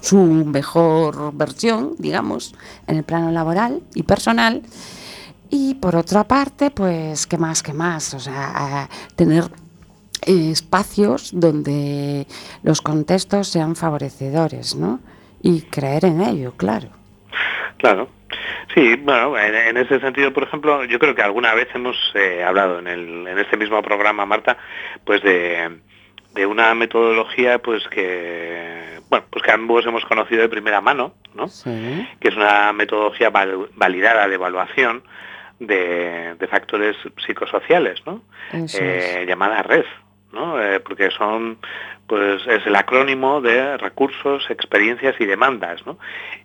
su 0.00 0.18
mejor 0.18 1.32
versión, 1.34 1.94
digamos, 1.98 2.54
en 2.86 2.96
el 2.98 3.04
plano 3.04 3.30
laboral 3.30 3.82
y 3.94 4.02
personal. 4.02 4.62
Y 5.50 5.74
por 5.74 5.96
otra 5.96 6.24
parte, 6.24 6.70
pues, 6.70 7.26
¿qué 7.26 7.38
más, 7.38 7.62
qué 7.62 7.72
más? 7.72 8.12
O 8.14 8.20
sea, 8.20 8.88
tener 9.16 9.50
espacios 10.26 11.30
donde 11.32 12.26
los 12.62 12.80
contextos 12.80 13.48
sean 13.48 13.76
favorecedores, 13.76 14.74
¿no? 14.74 15.00
Y 15.44 15.62
creer 15.62 16.06
en 16.06 16.20
ello, 16.22 16.54
claro. 16.56 16.88
Claro. 17.78 18.08
Sí, 18.74 18.96
bueno, 18.96 19.38
en, 19.38 19.54
en 19.54 19.76
ese 19.76 20.00
sentido, 20.00 20.32
por 20.32 20.42
ejemplo, 20.42 20.84
yo 20.84 20.98
creo 20.98 21.14
que 21.14 21.22
alguna 21.22 21.54
vez 21.54 21.68
hemos 21.74 21.96
eh, 22.14 22.42
hablado 22.42 22.80
en, 22.80 22.88
el, 22.88 23.28
en 23.28 23.38
este 23.38 23.56
mismo 23.56 23.80
programa, 23.82 24.26
Marta, 24.26 24.56
pues 25.04 25.22
de, 25.22 25.70
de 26.34 26.46
una 26.46 26.74
metodología 26.74 27.58
pues 27.58 27.86
que 27.88 29.00
bueno 29.08 29.24
pues 29.30 29.42
que 29.44 29.52
ambos 29.52 29.86
hemos 29.86 30.04
conocido 30.04 30.42
de 30.42 30.48
primera 30.48 30.80
mano 30.80 31.14
¿no? 31.34 31.46
que 32.20 32.28
es 32.28 32.36
una 32.36 32.72
metodología 32.72 33.30
validada 33.30 34.26
de 34.26 34.34
evaluación 34.34 35.04
de, 35.60 36.36
factores 36.50 36.96
psicosociales 37.24 38.04
¿no? 38.04 38.22
Eh, 38.52 39.24
llamada 39.26 39.62
RED 39.62 39.84
¿no? 40.32 40.60
Eh, 40.60 40.80
porque 40.80 41.10
son 41.10 41.58
pues 42.06 42.46
es 42.46 42.66
el 42.66 42.76
acrónimo 42.76 43.40
de 43.40 43.76
recursos 43.76 44.44
experiencias 44.50 45.14
y 45.18 45.26
demandas 45.26 45.84
¿no? 45.86 45.98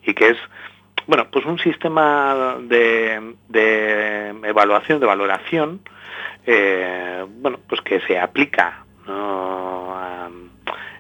y 0.03 0.13
que 0.13 0.29
es 0.29 0.37
bueno 1.07 1.27
pues 1.31 1.45
un 1.45 1.59
sistema 1.59 2.57
de, 2.61 3.35
de 3.47 4.29
evaluación 4.43 4.99
de 4.99 5.05
valoración 5.05 5.81
eh, 6.45 7.25
bueno 7.27 7.59
pues 7.67 7.81
que 7.81 7.99
se 8.01 8.19
aplica 8.19 8.85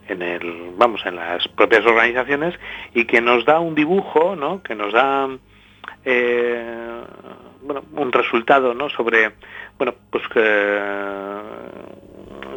en 0.07 0.21
el 0.21 0.71
vamos 0.75 1.01
en 1.05 1.15
las 1.15 1.47
propias 1.49 1.85
organizaciones 1.85 2.55
y 2.93 3.05
que 3.05 3.21
nos 3.21 3.45
da 3.45 3.59
un 3.59 3.75
dibujo 3.75 4.35
¿no? 4.35 4.63
que 4.63 4.75
nos 4.75 4.91
da 4.93 5.29
eh, 6.03 7.01
bueno, 7.61 7.83
un 7.93 8.11
resultado 8.11 8.73
¿no? 8.73 8.89
sobre 8.89 9.31
bueno 9.77 9.93
pues 10.09 10.23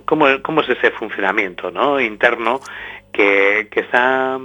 cómo, 0.04 0.26
cómo 0.42 0.60
es 0.62 0.68
ese 0.68 0.90
funcionamiento 0.92 1.70
¿no? 1.70 2.00
interno 2.00 2.60
que, 3.12 3.68
que 3.70 3.80
está 3.80 4.38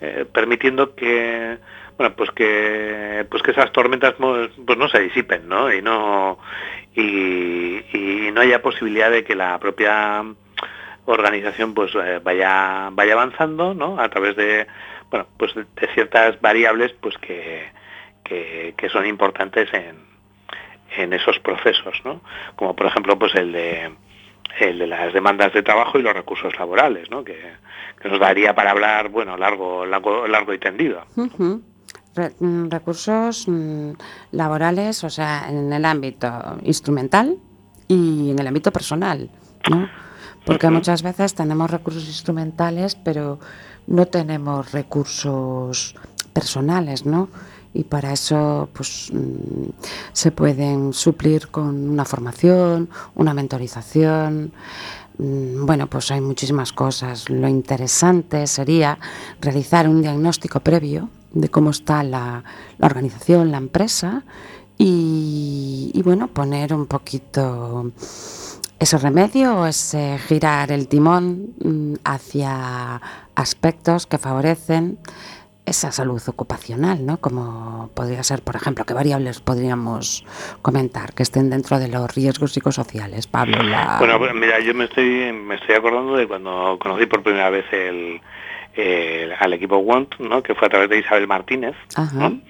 eh, 0.00 0.24
permitiendo 0.32 0.94
que 0.94 1.58
bueno 1.96 2.14
pues 2.14 2.30
que 2.30 3.26
pues 3.28 3.42
que 3.42 3.50
esas 3.50 3.72
tormentas 3.72 4.14
pues, 4.16 4.50
pues 4.64 4.78
no 4.78 4.88
se 4.88 5.00
disipen 5.00 5.48
¿no? 5.48 5.72
y 5.72 5.82
no 5.82 6.38
y, 6.94 7.78
y 7.92 8.30
no 8.32 8.40
haya 8.40 8.62
posibilidad 8.62 9.10
de 9.10 9.24
que 9.24 9.34
la 9.34 9.58
propia 9.58 10.24
organización 11.06 11.74
pues 11.74 11.92
eh, 11.94 12.20
vaya 12.22 12.90
vaya 12.92 13.14
avanzando 13.14 13.74
¿no? 13.74 13.98
a 13.98 14.08
través 14.08 14.36
de 14.36 14.66
bueno 15.10 15.26
pues 15.36 15.54
de, 15.54 15.64
ciertas 15.94 16.40
variables 16.40 16.92
pues 17.00 17.16
que, 17.18 17.66
que, 18.22 18.88
son 18.90 19.06
importantes 19.06 19.68
en, 19.72 19.96
en 20.96 21.12
esos 21.12 21.38
procesos 21.40 22.00
¿no? 22.04 22.20
como 22.56 22.76
por 22.76 22.86
ejemplo 22.86 23.18
pues 23.18 23.34
el 23.34 23.52
de 23.52 23.90
el 24.60 24.78
de 24.78 24.86
las 24.86 25.12
demandas 25.12 25.52
de 25.52 25.62
trabajo 25.62 25.98
y 25.98 26.02
los 26.02 26.14
recursos 26.14 26.58
laborales 26.58 27.10
¿no? 27.10 27.24
que, 27.24 27.36
nos 28.04 28.20
daría 28.20 28.54
para 28.54 28.70
hablar 28.70 29.08
bueno 29.08 29.36
largo 29.36 29.84
largo 29.84 30.26
largo 30.26 30.52
y 30.52 30.58
tendido 30.58 31.02
mm, 31.16 32.68
recursos 32.68 33.46
mm, 33.48 33.90
laborales 34.32 35.04
o 35.04 35.10
sea 35.10 35.46
en 35.48 35.72
el 35.72 35.84
ámbito 35.84 36.28
instrumental 36.62 37.36
y 37.88 38.30
en 38.30 38.38
el 38.38 38.46
ámbito 38.46 38.72
personal 38.72 39.30
¿no? 39.68 39.88
Porque 40.48 40.70
muchas 40.70 41.02
veces 41.02 41.34
tenemos 41.34 41.70
recursos 41.70 42.06
instrumentales, 42.06 42.94
pero 42.94 43.38
no 43.86 44.06
tenemos 44.06 44.72
recursos 44.72 45.94
personales, 46.32 47.04
¿no? 47.04 47.28
Y 47.74 47.84
para 47.84 48.12
eso 48.12 48.68
pues, 48.72 49.10
mm, 49.12 49.70
se 50.12 50.32
pueden 50.32 50.92
suplir 50.92 51.48
con 51.48 51.88
una 51.88 52.04
formación, 52.04 52.88
una 53.14 53.34
mentorización. 53.34 54.52
Mm, 55.18 55.66
bueno, 55.66 55.86
pues 55.86 56.10
hay 56.10 56.20
muchísimas 56.20 56.72
cosas. 56.72 57.28
Lo 57.28 57.48
interesante 57.48 58.46
sería 58.46 58.98
realizar 59.40 59.88
un 59.88 60.02
diagnóstico 60.02 60.60
previo 60.60 61.10
de 61.32 61.48
cómo 61.48 61.70
está 61.70 62.02
la, 62.02 62.42
organización, 62.80 63.50
la 63.50 63.58
empresa 63.58 64.24
y, 64.80 66.00
bueno, 66.04 66.28
poner 66.28 66.72
un 66.72 66.86
poquito 66.86 67.90
¿Ese 68.78 68.96
remedio 68.96 69.56
o 69.56 69.66
es 69.66 69.96
girar 70.28 70.70
el 70.70 70.86
timón 70.86 71.52
mm, 71.64 71.94
hacia 72.04 73.02
aspectos 73.34 74.06
que 74.06 74.18
favorecen 74.18 75.00
esa 75.68 75.92
salud 75.92 76.20
ocupacional, 76.26 77.04
¿no? 77.04 77.18
Como 77.18 77.90
podría 77.94 78.22
ser, 78.22 78.42
por 78.42 78.56
ejemplo, 78.56 78.84
qué 78.84 78.94
variables 78.94 79.40
podríamos 79.40 80.24
comentar 80.62 81.14
que 81.14 81.22
estén 81.22 81.50
dentro 81.50 81.78
de 81.78 81.88
los 81.88 82.14
riesgos 82.14 82.52
psicosociales, 82.52 83.26
Pablo. 83.26 83.58
Bueno, 83.98 84.18
pues, 84.18 84.34
mira, 84.34 84.60
yo 84.60 84.74
me 84.74 84.84
estoy 84.84 85.32
me 85.32 85.56
estoy 85.56 85.74
acordando 85.74 86.16
de 86.16 86.26
cuando 86.26 86.78
conocí 86.80 87.06
por 87.06 87.22
primera 87.22 87.50
vez 87.50 87.64
el, 87.72 88.20
al 89.38 89.52
equipo 89.52 89.78
Want, 89.78 90.18
¿no? 90.18 90.42
Que 90.42 90.54
fue 90.54 90.66
a 90.66 90.70
través 90.70 90.88
de 90.88 90.98
Isabel 90.98 91.26
Martínez, 91.26 91.74
¿no? 92.14 92.40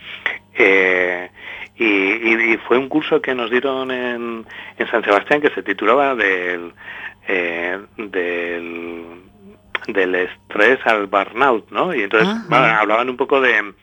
Eh, 0.55 1.31
y, 1.79 2.57
fue 2.66 2.77
un 2.77 2.89
curso 2.89 3.23
que 3.23 3.35
nos 3.35 3.51
dieron 3.51 3.91
en, 3.91 4.45
en 4.77 4.91
San 4.91 5.05
Sebastián 5.05 5.41
que 5.41 5.51
se 5.51 5.62
titulaba 5.62 6.14
del, 6.16 6.73
eh, 7.29 7.79
del, 7.97 9.05
del 9.93 10.14
estrés 10.14 10.78
al 10.84 11.07
burnout, 11.07 11.70
¿no? 11.70 11.95
Y 11.95 12.03
entonces 12.03 12.28
hablaban 12.51 13.09
un 13.09 13.16
poco 13.16 13.41
de, 13.41 13.74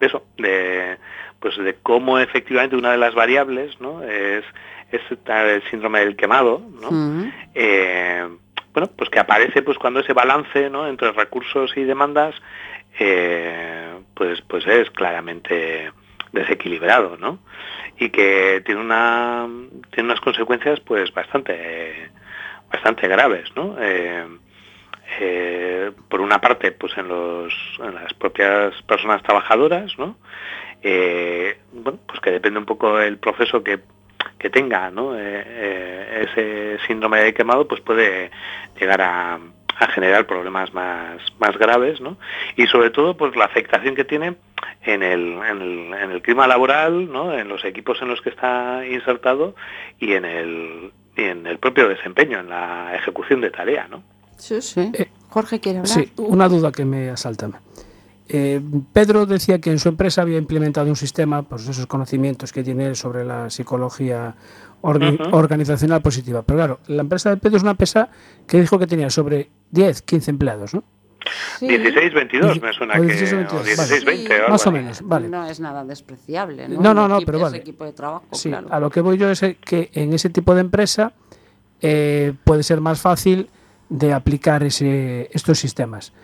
de, 0.00 0.06
eso, 0.06 0.24
de 0.38 0.98
pues 1.40 1.56
de 1.56 1.74
cómo 1.82 2.18
efectivamente 2.18 2.76
una 2.76 2.92
de 2.92 2.98
las 2.98 3.14
variables, 3.14 3.80
¿no? 3.80 4.02
Es, 4.02 4.44
es 4.92 5.00
el 5.26 5.62
síndrome 5.70 6.00
del 6.00 6.16
quemado, 6.16 6.62
¿no? 6.80 7.30
Eh, 7.54 8.28
bueno, 8.72 8.90
pues 8.96 9.10
que 9.10 9.18
aparece 9.18 9.62
pues 9.62 9.78
cuando 9.78 10.00
ese 10.00 10.12
balance, 10.12 10.70
¿no? 10.70 10.86
Entre 10.86 11.10
recursos 11.12 11.72
y 11.76 11.84
demandas, 11.84 12.34
eh, 12.98 13.94
pues 14.14 14.42
pues 14.42 14.66
es 14.66 14.90
claramente 14.90 15.92
desequilibrado, 16.32 17.16
¿no? 17.16 17.38
Y 17.98 18.10
que 18.10 18.62
tiene 18.64 18.80
una 18.80 19.48
tiene 19.90 20.10
unas 20.10 20.20
consecuencias 20.20 20.80
pues 20.80 21.12
bastante 21.12 22.10
bastante 22.70 23.08
graves, 23.08 23.50
¿no? 23.56 23.76
Eh, 23.80 24.24
eh, 25.18 25.90
por 26.08 26.20
una 26.20 26.40
parte, 26.40 26.72
pues 26.72 26.92
en 26.96 27.08
las 27.08 28.14
propias 28.14 28.74
personas 28.82 29.22
trabajadoras. 29.22 29.92
Eh, 30.82 31.58
pues 32.06 32.20
que 32.20 32.30
depende 32.30 32.58
un 32.58 32.66
poco 32.66 32.96
del 32.96 33.18
proceso 33.18 33.62
que, 33.62 33.80
tenga, 34.50 34.90
¿no? 34.90 35.14
ese 35.18 36.78
síndrome 36.86 37.20
de 37.20 37.34
quemado, 37.34 37.68
pues 37.68 37.80
puede 37.82 38.30
llegar 38.78 39.02
a, 39.02 39.38
generar 39.94 40.26
problemas 40.26 40.72
más, 40.72 41.58
graves. 41.58 42.00
Y 42.56 42.66
sobre 42.66 42.90
todo, 42.90 43.16
pues 43.16 43.34
la 43.36 43.46
afectación 43.46 43.94
que 43.94 44.04
tiene 44.04 44.36
en 44.82 45.02
el, 45.02 46.22
clima 46.22 46.46
laboral. 46.46 47.08
En 47.34 47.48
los 47.48 47.64
equipos 47.64 48.00
en 48.02 48.08
los 48.08 48.20
que 48.20 48.30
está 48.30 48.86
insertado 48.86 49.54
y 49.98 50.12
en 50.14 50.24
el, 50.24 51.58
propio 51.58 51.88
desempeño, 51.88 52.40
en 52.40 52.48
la 52.48 52.94
ejecución 52.94 53.40
de 53.40 53.50
tarea. 53.50 53.88
Sí, 54.40 54.60
sí. 54.60 54.90
Eh, 54.94 55.08
Jorge 55.28 55.60
quiere 55.60 55.78
hablar. 55.80 55.94
Sí, 55.94 56.12
una 56.16 56.48
duda 56.48 56.72
que 56.72 56.84
me 56.84 57.10
asalta. 57.10 57.50
Eh, 58.32 58.60
Pedro 58.92 59.26
decía 59.26 59.60
que 59.60 59.70
en 59.70 59.78
su 59.78 59.88
empresa 59.88 60.22
había 60.22 60.38
implementado 60.38 60.88
un 60.88 60.96
sistema, 60.96 61.42
pues 61.42 61.68
esos 61.68 61.86
conocimientos 61.86 62.52
que 62.52 62.62
tiene 62.62 62.94
sobre 62.94 63.24
la 63.24 63.50
psicología 63.50 64.36
organizacional 64.82 66.00
positiva. 66.00 66.42
Pero 66.42 66.58
claro, 66.58 66.80
la 66.86 67.02
empresa 67.02 67.30
de 67.30 67.36
Pedro 67.38 67.56
es 67.56 67.62
una 67.62 67.72
empresa 67.72 68.08
que 68.46 68.60
dijo 68.60 68.78
que 68.78 68.86
tenía 68.86 69.10
sobre 69.10 69.50
10, 69.72 70.02
15 70.02 70.30
empleados, 70.30 70.74
¿no? 70.74 70.84
16, 71.60 72.14
22 72.14 72.62
me 72.62 72.72
suena 72.72 72.94
que... 72.94 73.02
16, 73.02 74.04
20, 74.04 74.48
más 74.48 74.66
o 74.66 74.72
menos, 74.72 75.02
vale. 75.02 75.28
No 75.28 75.44
es 75.44 75.60
nada 75.60 75.84
despreciable, 75.84 76.68
¿no? 76.68 76.80
No, 76.80 76.94
no, 76.94 77.08
no, 77.08 77.20
pero 77.20 77.40
vale. 77.40 77.58
equipo 77.58 77.84
de 77.84 77.92
trabajo, 77.92 78.24
sí, 78.32 78.50
a 78.52 78.80
lo 78.80 78.90
que 78.90 79.00
voy 79.00 79.18
yo 79.18 79.28
es 79.30 79.40
que 79.40 79.90
en 79.92 80.12
ese 80.14 80.30
tipo 80.30 80.54
de 80.54 80.62
empresa 80.62 81.12
eh, 81.82 82.32
puede 82.44 82.62
ser 82.62 82.80
más 82.80 83.00
fácil 83.00 83.50
de 83.90 84.14
aplicar 84.14 84.62
ese, 84.62 85.28
estos 85.32 85.58
sistemas. 85.58 86.14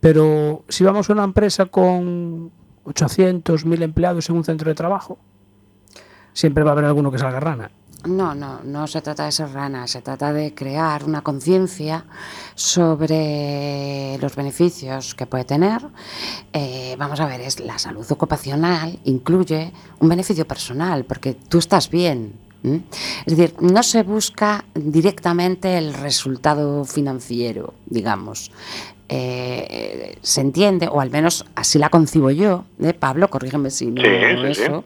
Pero 0.00 0.64
si 0.68 0.84
vamos 0.84 1.10
a 1.10 1.12
una 1.12 1.24
empresa 1.24 1.66
con 1.66 2.50
800, 2.84 3.66
1000 3.66 3.82
empleados 3.82 4.30
en 4.30 4.36
un 4.36 4.44
centro 4.44 4.70
de 4.70 4.74
trabajo, 4.74 5.18
siempre 6.32 6.64
va 6.64 6.70
a 6.70 6.72
haber 6.72 6.86
alguno 6.86 7.10
que 7.10 7.18
salga 7.18 7.40
rana. 7.40 7.70
No, 8.04 8.34
no, 8.36 8.60
no 8.62 8.86
se 8.86 9.02
trata 9.02 9.24
de 9.24 9.32
ser 9.32 9.52
rana, 9.52 9.88
se 9.88 10.00
trata 10.00 10.32
de 10.32 10.54
crear 10.54 11.02
una 11.02 11.22
conciencia 11.22 12.04
sobre 12.54 14.16
los 14.20 14.36
beneficios 14.36 15.14
que 15.16 15.26
puede 15.26 15.44
tener. 15.44 15.82
Eh, 16.52 16.94
vamos 16.98 17.18
a 17.18 17.26
ver, 17.26 17.40
es 17.40 17.58
la 17.58 17.78
salud 17.78 18.06
ocupacional 18.08 19.00
incluye 19.04 19.72
un 19.98 20.08
beneficio 20.08 20.46
personal, 20.46 21.04
porque 21.04 21.34
tú 21.34 21.58
estás 21.58 21.90
bien, 21.90 22.38
es 22.66 23.36
decir, 23.36 23.54
no 23.60 23.82
se 23.82 24.02
busca 24.02 24.64
directamente 24.74 25.78
el 25.78 25.94
resultado 25.94 26.84
financiero, 26.84 27.74
digamos. 27.86 28.50
Eh, 29.08 30.18
se 30.20 30.40
entiende, 30.40 30.88
o 30.88 31.00
al 31.00 31.10
menos 31.10 31.44
así 31.54 31.78
la 31.78 31.90
concibo 31.90 32.32
yo, 32.32 32.64
¿eh? 32.82 32.92
Pablo, 32.92 33.30
corrígeme 33.30 33.70
si 33.70 33.86
no 33.86 34.02
eso, 34.02 34.84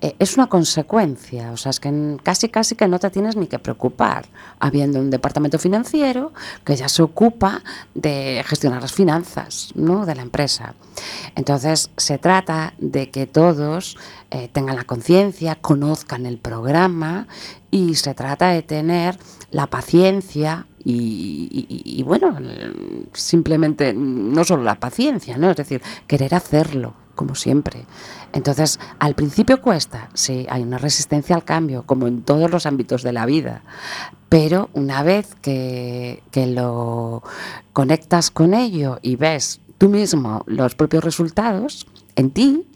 eh, 0.00 0.16
es 0.18 0.36
una 0.36 0.48
consecuencia, 0.48 1.52
o 1.52 1.56
sea, 1.56 1.70
es 1.70 1.78
que 1.78 2.16
casi 2.24 2.48
casi 2.48 2.74
que 2.74 2.88
no 2.88 2.98
te 2.98 3.08
tienes 3.10 3.36
ni 3.36 3.46
que 3.46 3.60
preocupar, 3.60 4.26
habiendo 4.58 4.98
un 4.98 5.10
departamento 5.10 5.60
financiero 5.60 6.32
que 6.64 6.74
ya 6.74 6.88
se 6.88 7.02
ocupa 7.02 7.62
de 7.94 8.42
gestionar 8.48 8.82
las 8.82 8.92
finanzas 8.92 9.70
¿no? 9.76 10.06
de 10.06 10.16
la 10.16 10.22
empresa. 10.22 10.74
Entonces, 11.36 11.90
se 11.96 12.18
trata 12.18 12.74
de 12.78 13.10
que 13.10 13.26
todos 13.26 13.96
tengan 14.52 14.76
la 14.76 14.84
conciencia, 14.84 15.56
conozcan 15.56 16.24
el 16.24 16.38
programa 16.38 17.28
y 17.70 17.94
se 17.94 18.14
trata 18.14 18.48
de 18.48 18.62
tener 18.62 19.18
la 19.50 19.66
paciencia 19.66 20.66
y, 20.84 22.02
bueno, 22.04 22.36
simplemente 23.12 23.92
no 23.94 24.44
solo 24.44 24.62
la 24.62 24.76
paciencia, 24.76 25.36
¿no? 25.36 25.50
Es 25.50 25.56
decir, 25.56 25.82
querer 26.06 26.34
hacerlo, 26.34 26.94
como 27.14 27.34
siempre. 27.34 27.84
Entonces, 28.32 28.80
al 28.98 29.14
principio 29.14 29.60
cuesta, 29.60 30.08
sí, 30.14 30.46
hay 30.48 30.62
una 30.62 30.78
resistencia 30.78 31.36
al 31.36 31.44
cambio, 31.44 31.84
como 31.84 32.06
en 32.06 32.22
todos 32.22 32.50
los 32.50 32.66
ámbitos 32.66 33.02
de 33.02 33.12
la 33.12 33.26
vida, 33.26 33.62
pero 34.28 34.70
una 34.72 35.02
vez 35.02 35.34
que, 35.42 36.22
que 36.30 36.46
lo 36.46 37.22
conectas 37.72 38.30
con 38.30 38.54
ello 38.54 38.98
y 39.02 39.16
ves 39.16 39.60
tú 39.78 39.88
mismo 39.88 40.42
los 40.46 40.74
propios 40.74 41.04
resultados 41.04 41.86
en 42.16 42.30
ti, 42.30 42.66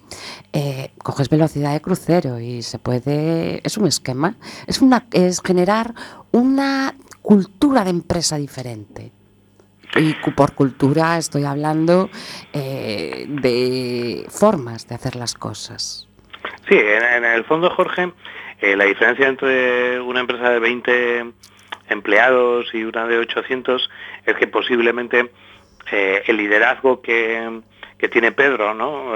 eh, 0.52 0.92
coges 1.02 1.28
velocidad 1.28 1.72
de 1.72 1.80
crucero 1.80 2.40
y 2.40 2.62
se 2.62 2.78
puede, 2.78 3.60
es 3.64 3.76
un 3.76 3.86
esquema, 3.86 4.36
es, 4.66 4.80
una, 4.80 5.06
es 5.12 5.40
generar 5.40 5.94
una 6.32 6.94
cultura 7.26 7.82
de 7.82 7.90
empresa 7.90 8.36
diferente. 8.36 9.10
Y 9.96 10.14
por 10.36 10.54
cultura 10.54 11.18
estoy 11.18 11.42
hablando 11.42 12.08
eh, 12.52 13.26
de 13.28 14.26
formas 14.28 14.86
de 14.86 14.94
hacer 14.94 15.16
las 15.16 15.34
cosas. 15.34 16.08
Sí, 16.68 16.78
en, 16.78 17.24
el 17.24 17.44
fondo, 17.44 17.68
Jorge, 17.70 18.12
eh, 18.60 18.76
la 18.76 18.84
diferencia 18.84 19.26
entre 19.26 20.00
una 20.00 20.20
empresa 20.20 20.50
de 20.50 20.60
20 20.60 21.32
empleados 21.88 22.72
y 22.72 22.84
una 22.84 23.08
de 23.08 23.18
800 23.18 23.90
es 24.24 24.34
que 24.36 24.46
posiblemente 24.46 25.32
el 25.90 26.36
liderazgo 26.36 27.00
que, 27.00 27.60
que, 27.98 28.08
tiene 28.08 28.30
Pedro, 28.30 28.72
¿no? 28.74 29.12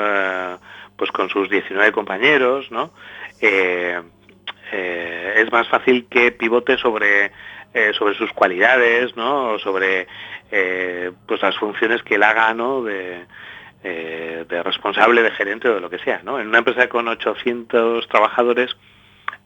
pues 0.97 1.11
con 1.13 1.29
sus 1.29 1.49
19 1.49 1.93
compañeros, 1.93 2.71
¿no? 2.71 2.93
Eh, 3.41 4.01
eh, 4.73 5.35
es 5.37 5.51
más 5.51 5.69
fácil 5.69 6.07
que 6.09 6.31
pivote 6.31 6.79
sobre, 6.79 7.33
eh, 7.75 7.93
sobre 7.95 8.15
sus 8.15 8.33
cualidades, 8.33 9.17
¿no? 9.17 9.51
O 9.53 9.59
sobre 9.59 10.07
pues 11.27 11.41
las 11.43 11.57
funciones 11.57 12.03
que 12.03 12.17
él 12.17 12.25
haga, 12.25 12.53
¿no? 12.55 12.83
De, 12.83 13.25
de 13.83 14.63
responsable, 14.65 15.23
de 15.23 15.31
gerente 15.31 15.69
o 15.69 15.75
de 15.75 15.81
lo 15.81 15.89
que 15.89 16.01
sea, 16.01 16.21
¿no? 16.25 16.41
En 16.41 16.49
una 16.49 16.59
empresa 16.59 16.89
con 16.89 17.07
800 17.07 18.09
trabajadores, 18.09 18.77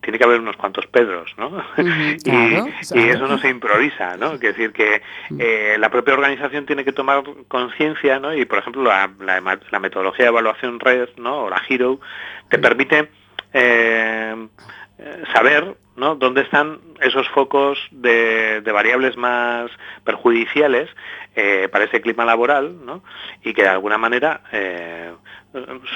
tiene 0.04 0.18
que 0.18 0.24
haber 0.24 0.40
unos 0.40 0.56
cuantos 0.56 0.86
Pedros, 0.86 1.34
¿no? 1.36 1.64
y, 1.76 3.08
eso 3.08 3.26
no 3.26 3.38
se 3.38 3.48
improvisa, 3.48 4.16
¿no? 4.16 4.34
Es 4.34 4.40
decir, 4.40 4.72
que 4.72 5.02
eh, 5.38 5.76
la 5.78 5.90
propia 5.90 6.14
organización 6.14 6.66
tiene 6.66 6.84
que 6.84 6.92
tomar 6.92 7.24
conciencia, 7.48 8.20
¿no? 8.20 8.34
Y, 8.34 8.44
por 8.44 8.58
ejemplo, 8.58 8.82
la, 8.84 9.08
metodología 9.80 10.26
de 10.26 10.30
evaluación 10.30 10.78
red, 10.78 11.08
¿no? 11.16 11.44
O 11.44 11.50
la 11.50 11.60
HERO, 11.68 12.00
te 12.48 12.58
permite 12.58 13.10
eh, 13.52 14.46
saber, 15.32 15.76
¿no? 15.96 16.14
Dónde 16.14 16.42
están 16.42 16.80
esos 17.00 17.28
focos 17.28 17.78
de, 17.90 18.60
variables 18.72 19.16
más 19.16 19.70
perjudiciales 20.04 20.90
eh, 21.36 21.68
para 21.70 21.84
ese 21.84 22.00
clima 22.00 22.24
laboral, 22.24 22.84
¿no? 22.84 23.02
Y 23.42 23.54
que 23.54 23.62
de 23.62 23.68
alguna 23.68 23.98
manera 23.98 24.42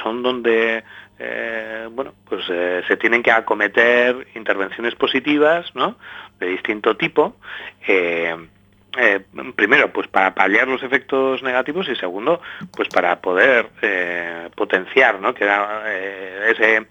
son 0.03 0.22
donde 0.22 0.84
eh, 1.18 1.88
bueno, 1.90 2.14
pues 2.28 2.44
eh, 2.49 2.82
se 2.86 2.96
tienen 2.96 3.22
que 3.22 3.32
acometer 3.32 4.28
intervenciones 4.34 4.94
positivas, 4.94 5.74
¿no? 5.74 5.96
De 6.38 6.46
distinto 6.46 6.96
tipo. 6.96 7.36
Eh, 7.86 8.36
primero, 9.57 9.92
pues 9.92 10.09
para 10.09 10.34
paliar 10.34 10.68
los 10.68 10.82
efectos 10.82 11.42
negativos 11.42 11.88
y 11.88 11.96
segundo, 11.96 12.40
pues 12.76 12.88
para 12.88 13.20
poder 13.20 13.68
potenciar, 14.57 15.20
¿no? 15.20 15.34
Que 15.34 15.44
ese, 16.49 16.86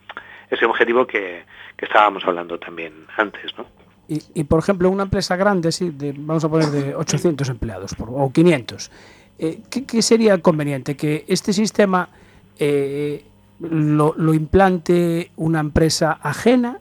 ese 0.50 0.66
objetivo 0.66 1.06
que, 1.06 1.44
estábamos 1.78 2.24
hablando 2.26 2.58
también 2.58 3.06
antes, 3.18 3.56
¿no? 3.58 3.66
Y, 4.10 4.46
por 4.46 4.60
ejemplo, 4.60 4.90
una 4.90 5.04
empresa 5.04 5.36
grande, 5.36 5.70
sí, 5.74 5.90
de, 5.90 6.14
vamos 6.18 6.44
a 6.46 6.50
poner 6.50 6.68
de 6.68 6.96
800 6.96 7.50
empleados 7.50 7.92
o 8.00 8.32
500, 8.32 8.90
¿qué, 9.38 9.86
¿qué, 9.86 10.02
sería 10.02 10.38
conveniente? 10.38 10.96
Que 10.96 11.26
este 11.28 11.52
sistema 11.52 12.10
lo, 13.60 14.34
implante 14.34 15.32
una 15.36 15.60
empresa 15.60 16.20
ajena, 16.22 16.80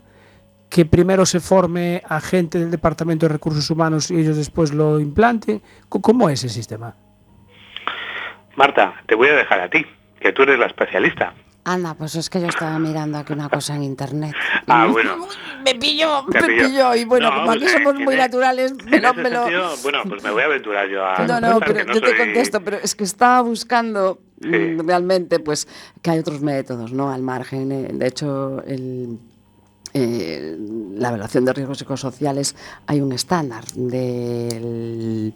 que 0.68 0.84
primero 0.84 1.24
se 1.26 1.40
forme 1.40 2.02
a 2.08 2.20
gente 2.20 2.58
del 2.58 2.70
Departamento 2.70 3.26
de 3.26 3.32
Recursos 3.32 3.70
Humanos 3.70 4.10
y 4.10 4.18
ellos 4.18 4.36
después 4.36 4.74
lo 4.74 5.00
implanten. 5.00 5.62
¿Cómo 5.88 6.28
es 6.28 6.44
ese 6.44 6.54
sistema? 6.54 6.94
Marta, 8.56 8.94
te 9.06 9.14
voy 9.14 9.28
a 9.28 9.34
dejar 9.34 9.60
a 9.60 9.70
ti, 9.70 9.86
que 10.20 10.32
tú 10.32 10.42
eres 10.42 10.58
la 10.58 10.66
especialista. 10.66 11.34
Anda, 11.66 11.94
pues 11.94 12.14
es 12.14 12.30
que 12.30 12.40
yo 12.40 12.46
estaba 12.46 12.78
mirando 12.78 13.18
aquí 13.18 13.32
una 13.32 13.48
cosa 13.48 13.74
en 13.74 13.82
internet. 13.82 14.32
Ah, 14.68 14.86
bueno. 14.86 15.16
me 15.64 15.74
pilló, 15.74 16.22
me 16.22 16.40
pilló. 16.40 16.94
Y 16.94 17.04
bueno, 17.04 17.28
como 17.34 17.50
aquí 17.50 17.66
somos 17.66 17.96
muy 17.96 18.14
naturales, 18.14 18.72
me 18.84 19.00
lo... 19.00 19.12
bueno, 19.82 20.04
pues 20.08 20.22
me 20.22 20.30
voy 20.30 20.42
a 20.42 20.44
aventurar 20.44 20.88
yo 20.88 21.04
a... 21.04 21.26
No, 21.26 21.40
no, 21.40 21.58
pero 21.58 21.92
yo 21.92 22.00
te 22.00 22.16
contesto, 22.16 22.60
pero 22.60 22.76
es 22.76 22.94
que 22.94 23.02
estaba 23.02 23.40
buscando 23.40 24.20
mm, 24.42 24.86
realmente, 24.86 25.40
pues, 25.40 25.66
que 26.02 26.10
hay 26.10 26.20
otros 26.20 26.40
métodos, 26.40 26.92
¿no? 26.92 27.10
Al 27.10 27.22
margen. 27.22 27.72
Eh, 27.72 27.88
de 27.92 28.06
hecho, 28.06 28.62
el 28.64 29.18
eh, 29.98 30.58
la 30.98 31.08
evaluación 31.08 31.46
de 31.46 31.54
riesgos 31.54 31.78
psicosociales 31.78 32.54
hay 32.86 33.00
un 33.00 33.12
estándar 33.12 33.64
del 33.74 35.32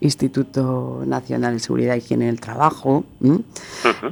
Instituto 0.00 1.02
Nacional 1.04 1.54
de 1.54 1.58
Seguridad 1.58 1.96
y 1.96 1.98
Higiene 1.98 2.26
del 2.26 2.40
Trabajo. 2.40 3.04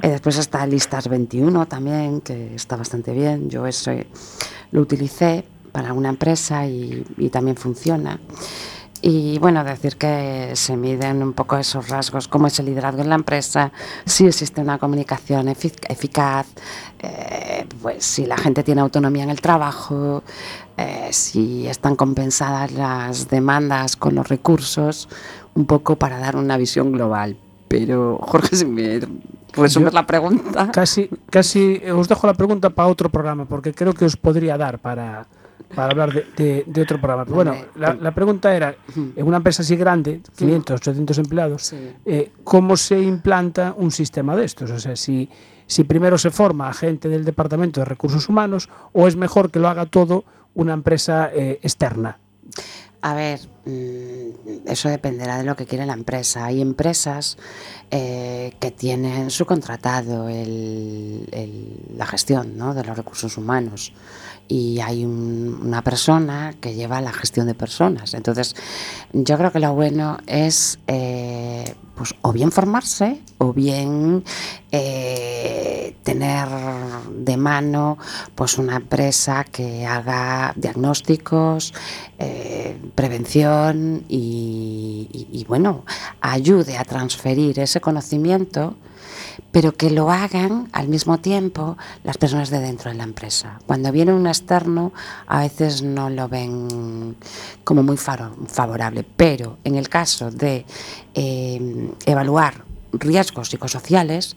Eh, 0.01 0.09
después 0.09 0.37
está 0.37 0.67
Listas 0.67 1.07
21 1.07 1.67
también, 1.67 2.19
que 2.19 2.53
está 2.53 2.75
bastante 2.75 3.13
bien. 3.13 3.49
Yo 3.49 3.65
ese 3.65 4.07
lo 4.71 4.81
utilicé 4.81 5.45
para 5.71 5.93
una 5.93 6.09
empresa 6.09 6.67
y, 6.67 7.05
y 7.17 7.29
también 7.29 7.55
funciona. 7.55 8.19
Y 9.05 9.37
bueno, 9.37 9.65
decir 9.65 9.97
que 9.97 10.51
se 10.53 10.77
miden 10.77 11.21
un 11.21 11.33
poco 11.33 11.57
esos 11.57 11.89
rasgos, 11.89 12.29
cómo 12.29 12.47
es 12.47 12.57
el 12.59 12.67
liderazgo 12.67 13.01
en 13.01 13.09
la 13.09 13.15
empresa, 13.15 13.69
si 14.05 14.25
existe 14.25 14.61
una 14.61 14.77
comunicación 14.77 15.49
eficaz, 15.49 16.47
eh, 16.99 17.65
pues 17.81 18.05
si 18.05 18.25
la 18.25 18.37
gente 18.37 18.63
tiene 18.63 18.79
autonomía 18.79 19.25
en 19.25 19.29
el 19.29 19.41
trabajo, 19.41 20.23
eh, 20.77 21.09
si 21.11 21.67
están 21.67 21.97
compensadas 21.97 22.71
las 22.71 23.27
demandas 23.27 23.97
con 23.97 24.15
los 24.15 24.29
recursos, 24.29 25.09
un 25.53 25.65
poco 25.65 25.97
para 25.97 26.17
dar 26.17 26.37
una 26.37 26.55
visión 26.55 26.93
global. 26.93 27.35
Pero 27.67 28.19
Jorge, 28.21 28.55
si 28.55 28.65
me 28.65 29.01
resumes 29.51 29.93
la 29.93 30.07
pregunta. 30.07 30.71
Casi, 30.71 31.09
casi 31.29 31.81
os 31.93 32.07
dejo 32.07 32.25
la 32.25 32.35
pregunta 32.35 32.69
para 32.69 32.87
otro 32.87 33.09
programa, 33.09 33.43
porque 33.43 33.73
creo 33.73 33.93
que 33.93 34.05
os 34.05 34.15
podría 34.15 34.57
dar 34.57 34.79
para 34.79 35.27
para 35.75 35.91
hablar 35.91 36.13
de, 36.35 36.81
otro 36.81 36.99
programa. 36.99 37.23
bueno, 37.25 37.55
la, 37.75 38.11
pregunta 38.13 38.55
era, 38.55 38.75
en 38.95 39.25
una 39.25 39.37
empresa 39.37 39.63
así 39.63 39.75
grande, 39.75 40.21
500, 40.35 40.75
800 40.75 41.17
empleados, 41.17 41.73
eh, 42.05 42.31
¿cómo 42.43 42.77
se 42.77 42.99
implanta 42.99 43.73
un 43.77 43.91
sistema 43.91 44.35
de 44.35 44.45
estos? 44.45 44.69
O 44.71 44.79
sea, 44.79 44.95
si, 44.95 45.29
si 45.65 45.83
primero 45.83 46.17
se 46.17 46.29
forma 46.29 46.69
a 46.69 46.73
gente 46.73 47.09
del 47.09 47.25
Departamento 47.25 47.81
de 47.81 47.85
Recursos 47.85 48.29
Humanos 48.29 48.69
o 48.91 49.07
es 49.07 49.15
mejor 49.15 49.51
que 49.51 49.59
lo 49.59 49.67
haga 49.67 49.85
todo 49.85 50.25
una 50.53 50.73
empresa 50.73 51.29
eh, 51.33 51.59
externa. 51.63 52.19
A 53.01 53.15
ver, 53.15 53.41
mm, 53.65 54.65
eso 54.65 54.87
dependerá 54.87 55.37
de 55.37 55.43
lo 55.43 55.57
que 55.57 55.65
quiere 55.65 55.85
la 55.85 55.93
empresa. 55.93 56.45
Hay 56.45 56.61
empresas 56.61 57.37
eh, 57.91 58.53
que 58.61 58.71
tienen 58.71 59.29
subcontratado 59.29 60.29
el, 60.29 61.27
la 61.97 62.05
gestión 62.05 62.57
de 62.57 62.83
los 62.83 62.97
recursos 62.97 63.37
humanos 63.37 63.91
y 64.47 64.79
hay 64.79 65.05
una 65.05 65.81
persona 65.81 66.53
que 66.59 66.73
lleva 66.73 67.01
la 67.01 67.13
gestión 67.13 67.47
de 67.47 67.55
personas. 67.55 68.13
Entonces, 68.13 68.55
yo 69.13 69.37
creo 69.37 69.51
que 69.51 69.59
lo 69.59 69.73
bueno 69.73 70.17
es 70.27 70.79
eh, 70.87 71.75
pues, 71.95 72.15
o 72.21 72.33
bien 72.33 72.51
formarse 72.51 73.21
o 73.37 73.53
bien 73.53 74.23
eh, 74.71 75.95
tener 76.03 76.47
de 77.15 77.37
mano 77.37 77.97
pues, 78.35 78.57
una 78.57 78.77
empresa 78.77 79.43
que 79.43 79.85
haga 79.85 80.53
diagnósticos, 80.55 81.73
eh, 82.19 82.77
prevención 82.95 84.03
y, 84.09 85.27
y, 85.31 85.45
bueno, 85.45 85.85
ayude 86.21 86.77
a 86.77 86.83
transferir 86.83 87.59
ese 87.59 87.79
conocimiento 87.79 88.75
pero 89.51 89.73
que 89.73 89.89
lo 89.89 90.11
hagan 90.11 90.69
al 90.71 90.87
mismo 90.87 91.19
tiempo 91.19 91.77
las 92.03 92.17
personas 92.17 92.49
de 92.49 92.59
dentro 92.59 92.91
de 92.91 92.97
la 92.97 93.03
empresa. 93.03 93.59
Cuando 93.65 93.91
viene 93.91 94.13
un 94.13 94.27
externo, 94.27 94.93
a 95.27 95.41
veces 95.41 95.81
no 95.81 96.09
lo 96.09 96.27
ven 96.27 97.15
como 97.63 97.83
muy 97.83 97.97
favorable, 97.97 99.05
pero 99.15 99.57
en 99.63 99.75
el 99.75 99.89
caso 99.89 100.31
de 100.31 100.65
eh, 101.13 101.91
evaluar 102.05 102.65
riesgos 102.93 103.49
psicosociales, 103.49 104.35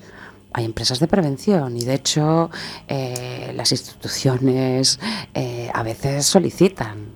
hay 0.52 0.64
empresas 0.64 1.00
de 1.00 1.06
prevención 1.06 1.76
y 1.76 1.84
de 1.84 1.94
hecho 1.94 2.50
eh, 2.88 3.52
las 3.54 3.72
instituciones 3.72 4.98
eh, 5.34 5.70
a 5.72 5.82
veces 5.82 6.24
solicitan 6.24 7.14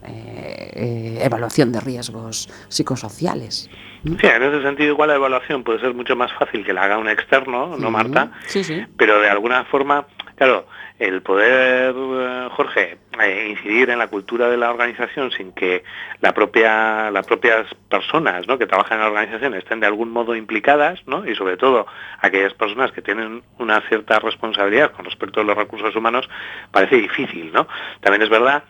evaluación 1.22 1.72
de 1.72 1.80
riesgos 1.80 2.48
psicosociales. 2.68 3.68
Sí, 4.02 4.26
en 4.26 4.42
ese 4.42 4.62
sentido 4.62 4.92
igual 4.92 5.10
la 5.10 5.16
evaluación 5.16 5.62
puede 5.62 5.80
ser 5.80 5.94
mucho 5.94 6.16
más 6.16 6.32
fácil 6.32 6.64
que 6.64 6.72
la 6.72 6.84
haga 6.84 6.98
un 6.98 7.08
externo, 7.08 7.76
¿no 7.78 7.90
Marta? 7.90 8.32
Sí, 8.46 8.64
sí. 8.64 8.84
Pero 8.96 9.20
de 9.20 9.28
alguna 9.28 9.64
forma, 9.64 10.06
claro, 10.36 10.66
el 10.98 11.22
poder, 11.22 11.94
eh, 11.96 12.48
Jorge, 12.52 12.98
eh, 13.22 13.48
incidir 13.50 13.90
en 13.90 13.98
la 13.98 14.08
cultura 14.08 14.48
de 14.48 14.56
la 14.56 14.70
organización 14.70 15.30
sin 15.32 15.52
que 15.52 15.82
la 16.20 16.32
propia, 16.32 17.10
las 17.10 17.26
propias 17.26 17.66
personas 17.88 18.46
¿no? 18.46 18.58
que 18.58 18.66
trabajan 18.66 18.98
en 18.98 19.04
la 19.04 19.10
organización 19.10 19.54
estén 19.54 19.80
de 19.80 19.86
algún 19.86 20.10
modo 20.10 20.36
implicadas, 20.36 21.00
¿no? 21.06 21.26
y 21.26 21.34
sobre 21.34 21.56
todo 21.56 21.86
aquellas 22.20 22.52
personas 22.54 22.92
que 22.92 23.00
tienen 23.00 23.42
una 23.58 23.80
cierta 23.88 24.18
responsabilidad 24.18 24.92
con 24.92 25.06
respecto 25.06 25.40
a 25.40 25.44
los 25.44 25.56
recursos 25.56 25.96
humanos, 25.96 26.28
parece 26.70 26.96
difícil. 26.96 27.50
¿no? 27.52 27.66
También 28.00 28.22
es 28.22 28.28
verdad 28.28 28.64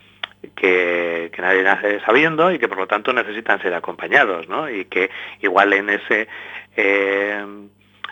que, 0.54 1.30
nadie 1.38 1.62
nace 1.62 2.00
sabiendo 2.00 2.52
y 2.52 2.58
que 2.58 2.68
por 2.68 2.78
lo 2.78 2.86
tanto 2.86 3.12
necesitan 3.12 3.60
ser 3.60 3.74
acompañados, 3.74 4.48
¿no? 4.48 4.68
Y 4.68 4.86
que 4.86 5.10
igual 5.40 5.72
en 5.72 5.90
ese 5.90 6.28
eh, 6.76 7.44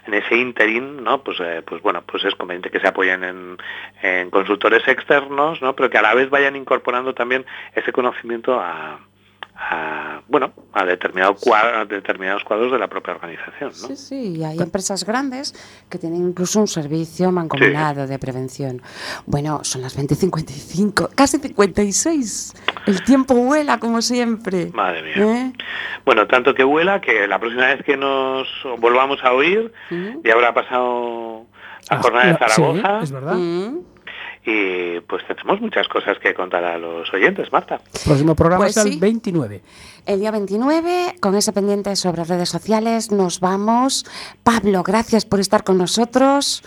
en 0.07 0.15
ese 0.15 0.37
interim, 0.37 1.03
¿no? 1.03 1.23
Pues, 1.23 1.39
eh, 1.41 1.63
pues 1.67 1.83
bueno, 1.83 2.03
pues 2.07 2.25
es 2.25 2.35
conveniente 2.35 2.71
que 2.71 2.81
se 2.81 2.89
apoyen 2.89 3.25
en, 3.25 3.59
en, 4.03 4.31
consultores 4.31 4.87
externos, 4.89 5.61
¿no? 5.61 5.77
Pero 5.77 5.91
que 5.91 5.99
a 5.99 6.03
la 6.03 6.15
vez 6.15 6.31
vayan 6.31 6.57
incorporando 6.57 7.13
también 7.13 7.45
ese 7.75 7.93
conocimiento 7.93 8.59
a, 8.59 9.01
a, 9.59 10.23
bueno, 10.29 10.53
a, 10.73 10.85
determinado 10.85 11.35
cuadro, 11.35 11.79
a 11.79 11.85
determinados 11.85 12.45
cuadros 12.45 12.71
de 12.71 12.79
la 12.79 12.87
propia 12.87 13.15
organización. 13.15 13.71
¿no? 13.71 13.89
Sí, 13.89 13.97
sí, 13.97 14.45
hay 14.45 14.59
empresas 14.59 15.05
grandes 15.05 15.53
que 15.91 15.99
tienen 15.99 16.29
incluso 16.29 16.61
un 16.61 16.69
servicio 16.69 17.33
mancomunado 17.33 18.05
sí. 18.05 18.11
de 18.11 18.19
prevención. 18.19 18.83
Bueno, 19.27 19.61
son 19.65 19.83
las 19.83 19.99
20.55, 19.99 21.11
casi 21.15 21.39
56. 21.39 22.55
El 22.87 23.03
tiempo 23.03 23.35
vuela 23.35 23.79
como 23.79 24.01
siempre. 24.01 24.71
Madre 24.73 25.03
mía. 25.03 25.17
¿Eh? 25.17 25.53
Bueno, 26.05 26.29
tanto 26.29 26.55
que 26.55 26.63
vuela 26.63 27.01
que 27.01 27.27
la 27.27 27.41
próxima 27.41 27.67
vez 27.67 27.83
que 27.85 27.97
nos 27.97 28.47
volvamos 28.79 29.23
a 29.25 29.33
oír 29.33 29.73
ya 30.23 30.35
habrá 30.35 30.55
pasado 30.55 31.47
la 31.91 31.97
ah, 31.97 32.03
jornada 32.03 32.27
de 32.27 32.39
Zaragoza. 32.39 32.99
Sí, 32.99 33.05
es 33.05 33.13
verdad. 33.13 33.35
-huh 33.35 33.98
y 34.45 35.01
pues 35.01 35.27
tenemos 35.27 35.61
muchas 35.61 35.89
cosas 35.89 36.19
que 36.19 36.35
contar 36.35 36.65
a 36.65 36.79
los 36.79 37.13
oyentes, 37.13 37.53
Marta. 37.53 37.81
El 37.95 38.01
próximo 38.05 38.35
programa 38.35 38.65
pues 38.65 38.77
es 38.77 38.85
el 38.85 38.93
sí. 38.95 38.99
29. 38.99 39.63
El 40.07 40.21
día 40.21 40.31
29, 40.31 41.17
con 41.21 41.35
ese 41.35 41.53
pendiente 41.53 41.95
sobre 41.97 42.25
redes 42.25 42.49
sociales, 42.49 43.11
nos 43.13 43.41
vamos. 43.41 44.07
Pablo, 44.43 44.83
gracias 44.83 45.25
por 45.27 45.41
estar 45.41 45.65
con 45.65 45.79
nosotros. 45.79 46.63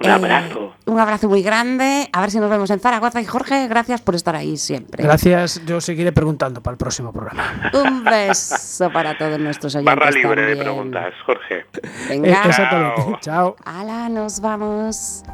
Un 0.00 0.10
abrazo. 0.10 0.74
Eh, 0.86 0.90
un 0.90 1.00
abrazo 1.00 1.28
muy 1.28 1.42
grande. 1.42 2.08
A 2.12 2.20
ver 2.20 2.30
si 2.30 2.38
nos 2.38 2.48
vemos 2.48 2.70
en 2.70 2.78
Zaragoza. 2.78 3.20
Y 3.20 3.24
Jorge, 3.24 3.66
gracias 3.66 4.00
por 4.00 4.14
estar 4.14 4.36
ahí 4.36 4.56
siempre. 4.56 5.02
Gracias. 5.02 5.60
Yo 5.66 5.80
seguiré 5.80 6.12
preguntando 6.12 6.62
para 6.62 6.72
el 6.72 6.78
próximo 6.78 7.12
programa. 7.12 7.70
Un 7.74 8.04
beso 8.04 8.90
para 8.92 9.18
todos 9.18 9.38
nuestros 9.38 9.74
oyentes. 9.74 9.96
Barra 9.96 10.10
libre 10.10 10.36
también. 10.36 10.58
de 10.58 10.64
preguntas, 10.64 11.14
Jorge. 11.26 11.66
Venga. 12.08 12.44
Exactamente. 12.44 13.18
Chao. 13.20 13.56
Hala, 13.64 14.08
nos 14.08 14.40
vamos. 14.40 15.24